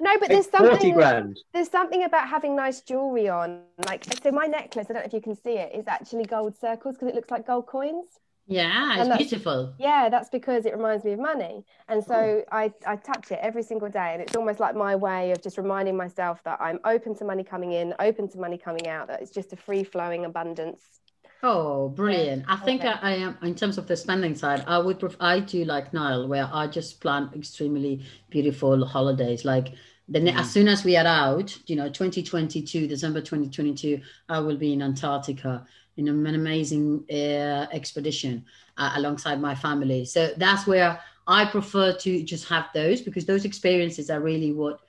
No, 0.00 0.18
but 0.20 0.28
there's 0.28 0.46
Make 0.52 0.60
40 0.60 0.70
something 0.70 0.94
grand. 0.94 1.40
there's 1.54 1.70
something 1.70 2.04
about 2.04 2.28
having 2.28 2.54
nice 2.54 2.82
jewelry 2.82 3.28
on. 3.30 3.62
Like 3.86 4.04
so 4.22 4.30
my 4.30 4.46
necklace, 4.46 4.86
I 4.90 4.92
don't 4.92 5.02
know 5.02 5.06
if 5.06 5.12
you 5.14 5.22
can 5.22 5.34
see 5.34 5.56
it, 5.56 5.74
is 5.74 5.86
actually 5.88 6.24
gold 6.26 6.54
circles 6.58 6.96
because 6.96 7.08
it 7.08 7.14
looks 7.14 7.30
like 7.30 7.46
gold 7.46 7.66
coins. 7.66 8.06
Yeah, 8.46 9.00
it's 9.00 9.08
beautiful. 9.08 9.74
Yeah, 9.78 10.08
that's 10.10 10.28
because 10.28 10.66
it 10.66 10.74
reminds 10.74 11.04
me 11.04 11.12
of 11.12 11.20
money. 11.20 11.64
And 11.88 12.04
so 12.04 12.44
I, 12.52 12.72
I 12.86 12.96
touch 12.96 13.30
it 13.30 13.38
every 13.40 13.62
single 13.62 13.88
day. 13.88 14.12
And 14.12 14.20
it's 14.22 14.34
almost 14.36 14.60
like 14.60 14.74
my 14.74 14.96
way 14.96 15.30
of 15.30 15.42
just 15.42 15.58
reminding 15.58 15.96
myself 15.96 16.42
that 16.44 16.60
I'm 16.60 16.78
open 16.84 17.14
to 17.16 17.24
money 17.24 17.44
coming 17.44 17.72
in, 17.72 17.94
open 18.00 18.28
to 18.30 18.38
money 18.38 18.58
coming 18.58 18.88
out, 18.88 19.08
that 19.08 19.22
it's 19.22 19.30
just 19.30 19.52
a 19.52 19.56
free 19.56 19.84
flowing 19.84 20.24
abundance. 20.24 21.00
Oh, 21.44 21.88
brilliant! 21.88 22.44
I 22.46 22.56
think 22.56 22.84
Okay. 22.84 22.92
I, 22.92 22.98
I 23.02 23.14
am 23.16 23.36
in 23.42 23.54
terms 23.56 23.76
of 23.76 23.88
the 23.88 23.96
spending 23.96 24.34
side. 24.36 24.62
I 24.66 24.78
would 24.78 25.00
pref- 25.00 25.16
I 25.18 25.40
do 25.40 25.64
like 25.64 25.92
Niall, 25.92 26.28
where 26.28 26.48
I 26.52 26.68
just 26.68 27.00
plan 27.00 27.30
extremely 27.34 28.04
beautiful 28.30 28.86
holidays. 28.86 29.44
Like 29.44 29.74
the 30.08 30.20
ne- 30.20 30.34
as 30.34 30.46
mm. 30.48 30.52
soon 30.52 30.68
as 30.68 30.84
we 30.84 30.96
are 30.96 31.06
out, 31.06 31.58
you 31.66 31.74
know, 31.74 31.88
2022, 31.88 32.86
December 32.86 33.20
2022, 33.20 34.00
I 34.28 34.38
will 34.38 34.56
be 34.56 34.72
in 34.72 34.82
Antarctica 34.82 35.66
in 35.96 36.08
an 36.08 36.26
amazing 36.34 37.04
uh, 37.10 37.66
expedition 37.72 38.44
uh, 38.76 38.92
alongside 38.96 39.40
my 39.40 39.54
family. 39.54 40.04
So 40.04 40.30
that's 40.36 40.66
where 40.66 41.00
I 41.26 41.44
prefer 41.44 41.92
to 41.92 42.22
just 42.22 42.48
have 42.48 42.66
those 42.74 43.00
because 43.00 43.26
those 43.26 43.44
experiences 43.44 44.10
are 44.10 44.20
really 44.20 44.52
what 44.52 44.80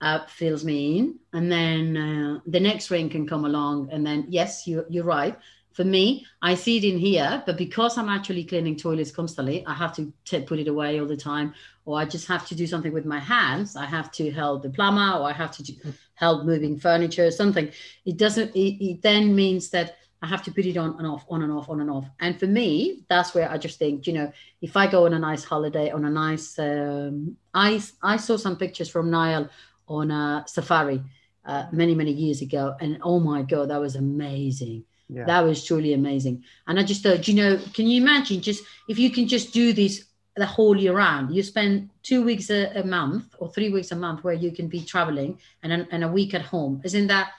uh, 0.00 0.26
fills 0.26 0.64
me 0.64 0.98
in. 0.98 1.18
And 1.32 1.50
then 1.50 1.96
uh, 1.96 2.40
the 2.46 2.60
next 2.60 2.90
ring 2.90 3.08
can 3.08 3.26
come 3.26 3.44
along, 3.44 3.90
and 3.92 4.06
then 4.06 4.26
yes, 4.28 4.66
you 4.66 4.84
you're 4.88 5.04
right 5.04 5.36
for 5.72 5.84
me, 5.84 6.26
I 6.42 6.54
see 6.54 6.76
it 6.76 6.84
in 6.84 6.98
here, 6.98 7.42
but 7.46 7.56
because 7.56 7.96
I'm 7.96 8.08
actually 8.08 8.44
cleaning 8.44 8.76
toilets 8.76 9.10
constantly, 9.10 9.64
I 9.66 9.72
have 9.72 9.94
to 9.96 10.12
t- 10.24 10.42
put 10.42 10.58
it 10.58 10.68
away 10.68 11.00
all 11.00 11.06
the 11.06 11.16
time, 11.16 11.54
or 11.84 11.98
I 11.98 12.04
just 12.04 12.26
have 12.28 12.46
to 12.48 12.54
do 12.54 12.66
something 12.66 12.92
with 12.92 13.06
my 13.06 13.18
hands. 13.18 13.74
I 13.74 13.86
have 13.86 14.12
to 14.12 14.30
help 14.30 14.62
the 14.62 14.70
plumber, 14.70 15.18
or 15.18 15.28
I 15.28 15.32
have 15.32 15.50
to 15.52 15.62
do, 15.62 15.74
help 16.14 16.44
moving 16.44 16.78
furniture, 16.78 17.26
or 17.26 17.30
something. 17.30 17.70
It 18.04 18.18
doesn't. 18.18 18.54
It, 18.54 18.84
it 18.84 19.02
then 19.02 19.34
means 19.34 19.70
that 19.70 19.96
I 20.22 20.28
have 20.28 20.42
to 20.44 20.52
put 20.52 20.64
it 20.64 20.76
on 20.76 20.96
and 20.98 21.06
off, 21.06 21.24
on 21.28 21.42
and 21.42 21.52
off, 21.52 21.68
on 21.68 21.80
and 21.80 21.90
off. 21.90 22.06
And 22.20 22.38
for 22.38 22.46
me, 22.46 23.02
that's 23.08 23.34
where 23.34 23.50
I 23.50 23.58
just 23.58 23.78
think, 23.78 24.06
you 24.06 24.12
know, 24.12 24.32
if 24.60 24.76
I 24.76 24.86
go 24.86 25.04
on 25.04 25.14
a 25.14 25.18
nice 25.18 25.42
holiday, 25.42 25.90
on 25.90 26.04
a 26.04 26.10
nice, 26.10 26.58
um, 26.60 27.36
I 27.52 27.82
I 28.02 28.16
saw 28.16 28.36
some 28.36 28.56
pictures 28.56 28.88
from 28.88 29.10
Niall 29.10 29.48
on 29.88 30.12
a 30.12 30.44
safari 30.46 31.02
uh, 31.44 31.66
many 31.72 31.94
many 31.96 32.12
years 32.12 32.40
ago, 32.40 32.76
and 32.80 32.98
oh 33.02 33.18
my 33.18 33.42
god, 33.42 33.70
that 33.70 33.80
was 33.80 33.96
amazing. 33.96 34.84
Yeah. 35.08 35.24
That 35.24 35.44
was 35.44 35.64
truly 35.64 35.92
amazing. 35.92 36.44
And 36.68 36.78
I 36.78 36.84
just 36.84 37.02
thought, 37.02 37.26
you 37.28 37.34
know, 37.34 37.58
can 37.74 37.86
you 37.86 38.00
imagine 38.00 38.40
just 38.40 38.64
if 38.88 38.98
you 38.98 39.10
can 39.10 39.26
just 39.26 39.52
do 39.52 39.72
this 39.72 40.04
the 40.36 40.46
whole 40.46 40.76
year 40.76 40.94
round? 40.94 41.34
You 41.34 41.42
spend 41.42 41.90
two 42.02 42.24
weeks 42.24 42.48
a, 42.48 42.70
a 42.76 42.84
month 42.84 43.34
or 43.38 43.52
three 43.52 43.70
weeks 43.70 43.90
a 43.90 43.96
month 43.96 44.22
where 44.24 44.34
you 44.34 44.52
can 44.52 44.68
be 44.68 44.82
traveling 44.82 45.38
and 45.64 45.86
and 45.90 46.04
a 46.04 46.08
week 46.08 46.32
at 46.32 46.42
home. 46.42 46.80
Isn't 46.84 47.08
that 47.08 47.32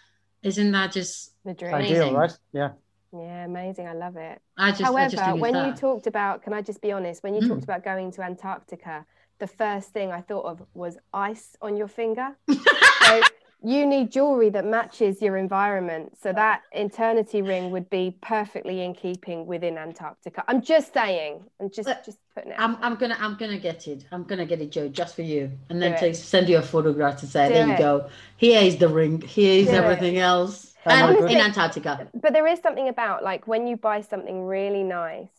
isn't 0.43 0.71
that 0.71 0.91
just 0.91 1.33
The 1.45 1.53
dream. 1.53 1.73
Amazing. 1.75 1.95
Ideal, 1.97 2.13
right? 2.15 2.37
Yeah. 2.51 2.69
Yeah, 3.11 3.45
amazing. 3.45 3.87
I 3.87 3.93
love 3.93 4.17
it. 4.17 4.41
I 4.57 4.71
just 4.71 4.81
I 4.81 4.85
However, 4.85 5.09
just 5.11 5.23
think 5.23 5.35
it's 5.37 5.41
when 5.41 5.55
you 5.55 5.71
that. 5.71 5.79
talked 5.79 6.07
about, 6.07 6.41
can 6.43 6.53
I 6.53 6.61
just 6.61 6.81
be 6.81 6.91
honest? 6.91 7.23
When 7.23 7.35
you 7.35 7.41
Mm. 7.41 7.47
talked 7.49 7.63
about 7.63 7.83
going 7.83 8.11
to 8.11 8.21
Antarctica, 8.23 9.05
the 9.39 9.47
first 9.47 9.89
thing 9.89 10.11
I 10.11 10.21
thought 10.21 10.45
of 10.45 10.63
was 10.73 10.97
ice 11.13 11.55
on 11.61 11.77
your 11.77 11.87
finger. 11.87 12.37
so 12.47 13.21
you 13.63 13.85
need 13.85 14.11
jewelry 14.11 14.49
that 14.49 14.65
matches 14.65 15.21
your 15.21 15.37
environment. 15.37 16.17
So 16.21 16.33
that 16.33 16.63
eternity 16.73 17.41
ring 17.41 17.71
would 17.71 17.89
be 17.89 18.17
perfectly 18.21 18.83
in 18.83 18.93
keeping 18.93 19.45
within 19.45 19.77
Antarctica. 19.77 20.43
I'm 20.47 20.61
just 20.61 20.93
saying. 20.93 21.43
I'm 21.61 21.69
just 21.69 21.87
just 22.05 22.17
putting 22.35 22.51
it. 22.51 22.57
I'm, 22.59 22.77
I'm 22.81 22.95
gonna 22.95 23.15
I'm 23.19 23.37
gonna 23.37 23.57
get 23.57 23.87
it. 23.87 24.05
I'm 24.11 24.23
gonna 24.25 24.45
get 24.45 24.59
it, 24.61 24.71
Joe, 24.71 24.89
just 24.89 25.15
for 25.15 25.21
you, 25.21 25.49
and 25.69 25.81
then 25.81 25.97
take, 25.97 26.15
send 26.15 26.49
you 26.49 26.57
a 26.57 26.61
photograph 26.61 27.19
to 27.21 27.27
say, 27.27 27.47
Do 27.47 27.53
there 27.53 27.67
you 27.67 27.77
go. 27.77 28.09
Here 28.37 28.61
is 28.61 28.77
the 28.77 28.89
ring. 28.89 29.21
Here 29.21 29.61
is 29.61 29.67
Do 29.67 29.73
it. 29.73 29.77
everything 29.77 30.17
else, 30.17 30.73
Oh 30.85 30.89
my 30.89 31.13
and 31.13 31.29
in. 31.31 31.37
Antarctica. 31.37 32.09
but 32.13 32.33
there 32.33 32.47
is 32.47 32.59
something 32.59 32.89
about 32.89 33.23
like 33.23 33.47
when 33.47 33.65
you 33.67 33.77
buy 33.77 34.01
something 34.01 34.43
really 34.45 34.83
nice 34.83 35.29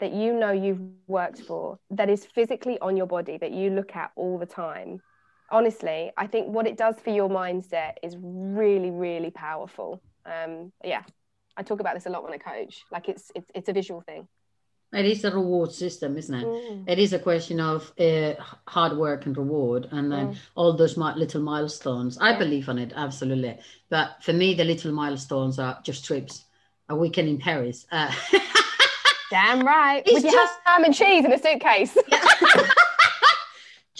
that 0.00 0.12
you 0.12 0.32
know 0.32 0.50
you've 0.50 0.80
worked 1.06 1.40
for 1.40 1.78
that 1.90 2.08
is 2.10 2.24
physically 2.24 2.78
on 2.80 2.96
your 2.96 3.06
body 3.06 3.38
that 3.38 3.52
you 3.52 3.70
look 3.70 3.94
at 3.94 4.10
all 4.16 4.38
the 4.38 4.46
time 4.46 5.00
honestly 5.50 6.10
i 6.16 6.26
think 6.26 6.46
what 6.48 6.66
it 6.66 6.76
does 6.76 6.96
for 7.04 7.10
your 7.10 7.28
mindset 7.28 7.94
is 8.02 8.16
really 8.20 8.90
really 8.90 9.30
powerful 9.30 10.00
um 10.26 10.72
yeah 10.84 11.02
i 11.56 11.62
talk 11.62 11.80
about 11.80 11.94
this 11.94 12.06
a 12.06 12.10
lot 12.10 12.22
when 12.22 12.32
i 12.32 12.38
coach 12.38 12.82
like 12.92 13.08
it's 13.08 13.30
it's, 13.34 13.50
it's 13.54 13.68
a 13.68 13.72
visual 13.72 14.00
thing 14.00 14.26
It 14.92 15.06
is 15.06 15.22
a 15.24 15.30
reward 15.30 15.70
system, 15.70 16.16
isn't 16.18 16.34
it? 16.42 16.46
Mm. 16.46 16.78
It 16.92 16.98
is 16.98 17.12
a 17.12 17.20
question 17.20 17.60
of 17.60 17.92
uh, 18.06 18.32
hard 18.76 18.94
work 18.98 19.20
and 19.26 19.36
reward, 19.42 19.82
and 19.96 20.10
then 20.14 20.26
Mm. 20.28 20.36
all 20.58 20.72
those 20.76 20.96
mi- 21.02 21.14
little 21.22 21.42
milestones. 21.52 22.18
I 22.18 22.30
Yeah. 22.30 22.38
believe 22.42 22.66
on 22.72 22.78
it 22.84 22.92
absolutely, 23.04 23.54
but 23.94 24.08
for 24.26 24.32
me, 24.40 24.48
the 24.60 24.64
little 24.72 24.92
milestones 25.02 25.58
are 25.64 25.74
just 25.88 26.04
trips. 26.08 26.34
A 26.88 26.96
weekend 27.02 27.28
in 27.28 27.38
Paris. 27.38 27.86
Uh, 27.92 28.10
damn 29.30 29.60
right 29.64 30.02
It's 30.06 30.14
with 30.24 30.32
just- 30.38 30.58
ham 30.66 30.82
and 30.84 30.94
cheese 31.00 31.24
in 31.24 31.32
a 31.32 31.38
suitcase 31.46 31.94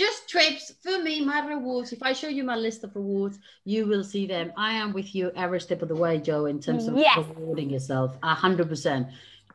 just 0.01 0.28
trips 0.32 0.64
for 0.82 0.96
me 1.07 1.14
my 1.30 1.40
rewards. 1.55 1.92
If 1.96 2.03
i 2.11 2.12
show 2.20 2.30
you 2.36 2.44
my 2.53 2.57
list 2.66 2.84
of 2.84 2.96
rewards 3.01 3.38
you 3.64 3.86
will 3.90 4.05
see 4.12 4.24
them. 4.34 4.53
I 4.68 4.72
am 4.82 4.92
with 4.98 5.14
you 5.18 5.30
every 5.44 5.61
step 5.66 5.82
of 5.82 5.88
the 5.92 6.01
way 6.05 6.14
joe 6.28 6.42
in 6.53 6.59
terms 6.66 6.88
of 6.88 6.96
Yes. 7.07 7.18
rewarding 7.18 7.70
yourself 7.76 8.16
a 8.32 8.34
hundred 8.44 8.68
percent. 8.74 9.09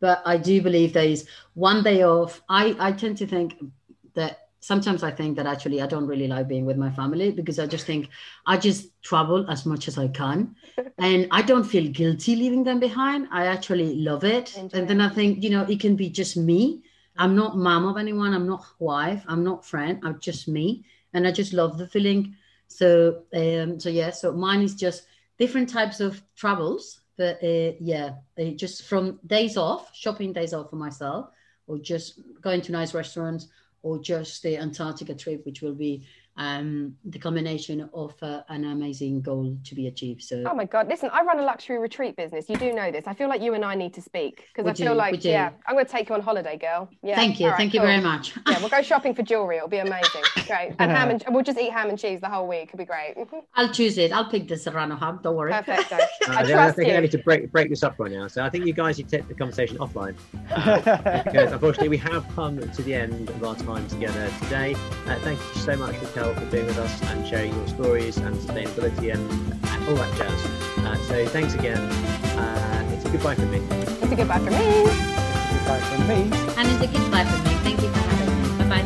But 0.05 0.21
i 0.33 0.35
do 0.49 0.55
believe 0.69 0.93
there 0.93 1.11
is 1.17 1.27
one 1.69 1.83
day 1.89 1.99
off. 2.15 2.41
I 2.61 2.63
i 2.87 2.91
tend 3.03 3.17
to 3.23 3.27
think 3.35 3.49
that 4.19 4.33
sometimes 4.71 5.01
i 5.07 5.11
think 5.19 5.31
that 5.37 5.47
actually 5.53 5.79
i 5.85 5.87
don't 5.93 6.07
really 6.11 6.27
like 6.35 6.47
being 6.53 6.65
with 6.69 6.77
my 6.85 6.91
family 6.99 7.27
because 7.39 7.57
i 7.63 7.67
just 7.73 7.85
think 7.89 8.07
i 8.53 8.55
just 8.67 8.87
travel 9.09 9.45
as 9.55 9.65
much 9.71 9.87
as 9.91 9.97
i 10.05 10.07
can. 10.21 10.39
And 11.07 11.27
i 11.39 11.41
don't 11.51 11.67
feel 11.73 11.87
guilty 12.01 12.33
leaving 12.43 12.63
them 12.69 12.79
behind. 12.87 13.27
I 13.41 13.45
actually 13.55 13.89
love 14.09 14.23
it. 14.37 14.45
Enjoy 14.57 14.77
and 14.77 14.87
then 14.89 15.01
i 15.07 15.09
think 15.17 15.43
you 15.47 15.51
know 15.55 15.63
it 15.75 15.79
can 15.85 15.95
be 16.03 16.09
just 16.21 16.37
me 16.49 16.61
I'm 17.17 17.35
not 17.35 17.57
mom 17.57 17.85
of 17.85 17.97
anyone. 17.97 18.33
I'm 18.33 18.47
not 18.47 18.65
wife. 18.79 19.23
I'm 19.27 19.43
not 19.43 19.65
friend. 19.65 19.99
I'm 20.03 20.19
just 20.19 20.47
me, 20.47 20.85
and 21.13 21.27
I 21.27 21.31
just 21.31 21.53
love 21.53 21.77
the 21.77 21.87
feeling. 21.87 22.35
So, 22.67 23.23
um, 23.33 23.79
so 23.79 23.89
yeah. 23.89 24.11
So 24.11 24.31
mine 24.31 24.61
is 24.61 24.75
just 24.75 25.03
different 25.37 25.69
types 25.69 25.99
of 25.99 26.21
travels, 26.35 27.01
but 27.17 27.43
uh, 27.43 27.73
yeah, 27.79 28.11
just 28.55 28.83
from 28.83 29.19
days 29.25 29.57
off, 29.57 29.93
shopping 29.93 30.33
days 30.33 30.53
off 30.53 30.69
for 30.69 30.75
myself, 30.75 31.29
or 31.67 31.77
just 31.77 32.19
going 32.41 32.61
to 32.61 32.71
nice 32.71 32.93
restaurants, 32.93 33.47
or 33.81 33.99
just 33.99 34.41
the 34.43 34.57
Antarctica 34.57 35.15
trip, 35.15 35.45
which 35.45 35.61
will 35.61 35.75
be 35.75 36.05
um, 36.37 36.95
the 37.05 37.19
combination 37.19 37.89
of 37.93 38.13
uh, 38.21 38.41
an 38.49 38.65
amazing 38.65 39.21
goal 39.21 39.57
to 39.63 39.75
be 39.75 39.87
achieved. 39.87 40.21
So, 40.21 40.43
Oh 40.45 40.53
my 40.53 40.65
God! 40.65 40.87
Listen, 40.89 41.09
I 41.13 41.23
run 41.23 41.39
a 41.39 41.43
luxury 41.43 41.77
retreat 41.77 42.15
business. 42.15 42.49
You 42.49 42.57
do 42.57 42.73
know 42.73 42.91
this. 42.91 43.05
I 43.07 43.13
feel 43.13 43.29
like 43.29 43.41
you 43.41 43.53
and 43.53 43.63
I 43.63 43.75
need 43.75 43.93
to 43.93 44.01
speak 44.01 44.45
because 44.53 44.69
I 44.69 44.73
feel 44.73 44.93
do, 44.93 44.97
like 44.97 45.19
do. 45.21 45.29
yeah, 45.29 45.51
I'm 45.65 45.75
going 45.75 45.85
to 45.85 45.91
take 45.91 46.09
you 46.09 46.15
on 46.15 46.21
holiday, 46.21 46.57
girl. 46.57 46.89
Yeah. 47.01 47.15
thank 47.15 47.39
you, 47.39 47.45
All 47.45 47.51
right, 47.51 47.57
thank 47.57 47.73
you 47.73 47.79
cool. 47.79 47.87
very 47.87 48.01
much. 48.01 48.33
Yeah, 48.47 48.59
we'll 48.59 48.69
go 48.69 48.81
shopping 48.91 49.15
for 49.15 49.23
jewelry. 49.23 49.57
It'll 49.57 49.69
be 49.69 49.77
amazing. 49.77 50.23
Great. 50.47 50.75
And 50.79 50.91
ham 50.91 51.09
and 51.09 51.23
we'll 51.29 51.43
just 51.43 51.57
eat 51.57 51.71
ham 51.71 51.89
and 51.89 51.97
cheese 51.97 52.19
the 52.21 52.29
whole 52.29 52.47
week. 52.47 52.69
It'll 52.73 52.77
be 52.77 52.85
great. 52.85 53.15
I'll 53.55 53.71
choose 53.71 53.97
it. 53.97 54.11
I'll 54.11 54.29
pick 54.29 54.47
the 54.47 54.57
Serrano 54.57 54.95
ham. 54.95 55.19
Don't 55.23 55.35
worry. 55.35 55.51
Perfecto. 55.51 55.97
Uh, 56.27 56.31
I 56.31 56.43
then 56.43 56.53
I 56.53 56.63
trust 56.63 56.75
think 56.77 56.91
I 56.91 56.99
need 57.01 57.11
to 57.11 57.19
break 57.19 57.51
break 57.51 57.69
this 57.69 57.83
up 57.83 57.99
right 57.99 58.11
now. 58.11 58.27
So 58.27 58.43
I 58.43 58.49
think 58.49 58.65
you 58.65 58.73
guys 58.73 58.95
should 58.95 59.07
take 59.07 59.27
the 59.27 59.35
conversation 59.35 59.77
offline 59.77 60.15
because 61.23 61.51
unfortunately 61.51 61.89
we 61.89 61.97
have 61.97 62.25
come 62.33 62.59
to 62.59 62.81
the 62.81 62.95
end 62.95 63.29
of 63.29 63.43
our 63.43 63.55
time 63.55 63.87
together 63.87 64.31
today. 64.41 64.73
Uh, 65.05 65.19
thank 65.19 65.37
you 65.39 65.61
so 65.61 65.75
much, 65.75 65.95
Raquel, 66.25 66.43
for 66.43 66.51
being 66.51 66.65
with 66.65 66.77
us 66.77 67.01
and 67.03 67.27
sharing 67.27 67.53
your 67.53 67.67
stories 67.67 68.17
and 68.17 68.35
sustainability 68.35 69.13
and, 69.13 69.31
and 69.65 69.87
all 69.87 69.95
that 69.95 70.17
jazz. 70.17 70.45
Uh, 70.85 70.95
so 71.07 71.25
thanks 71.27 71.53
again. 71.53 71.77
Uh, 71.77 72.91
it's 72.93 73.05
a 73.05 73.09
goodbye 73.09 73.35
from 73.35 73.51
me. 73.51 73.57
It's 73.59 74.11
a 74.11 74.15
goodbye 74.15 74.39
for 74.39 74.51
me. 74.51 74.57
It's 74.57 75.51
a 75.51 75.53
goodbye 75.53 75.79
from 75.79 76.07
me. 76.07 76.31
And 76.57 76.67
it's 76.71 76.81
a 76.81 76.87
goodbye 76.87 77.25
from 77.25 77.43
me. 77.43 77.49
Thank 77.63 77.81
you 77.81 77.89
for 77.89 77.99
having 77.99 78.29
me. 78.41 78.47
Bye 78.57 78.69
bye. 78.69 78.85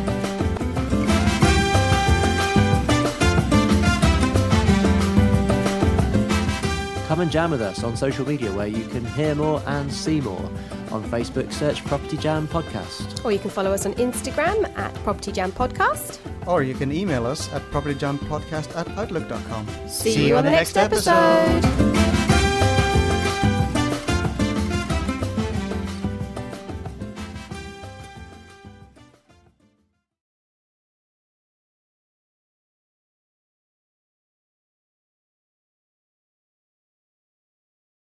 Come 7.08 7.20
and 7.20 7.30
jam 7.30 7.50
with 7.50 7.62
us 7.62 7.82
on 7.82 7.96
social 7.96 8.26
media 8.26 8.52
where 8.52 8.66
you 8.66 8.84
can 8.86 9.04
hear 9.04 9.34
more 9.34 9.62
and 9.66 9.92
see 9.92 10.20
more. 10.20 10.50
On 10.92 11.02
Facebook, 11.04 11.52
search 11.52 11.84
Property 11.84 12.16
Jam 12.16 12.48
Podcast. 12.48 13.24
Or 13.24 13.32
you 13.32 13.38
can 13.38 13.50
follow 13.50 13.72
us 13.72 13.86
on 13.86 13.94
Instagram 13.94 14.76
at 14.76 14.92
Property 15.04 15.32
Jam 15.32 15.52
Podcast. 15.52 16.18
Or 16.46 16.62
you 16.62 16.74
can 16.74 16.90
email 16.92 17.26
us 17.26 17.52
at 17.52 17.62
propertyjampodcast 17.70 18.76
at 18.76 18.88
outlook.com. 18.98 19.68
See, 19.88 20.28
you 20.28 20.36
on 20.36 20.44
the 20.44 20.50
next 20.50 20.76
episode. 20.76 22.09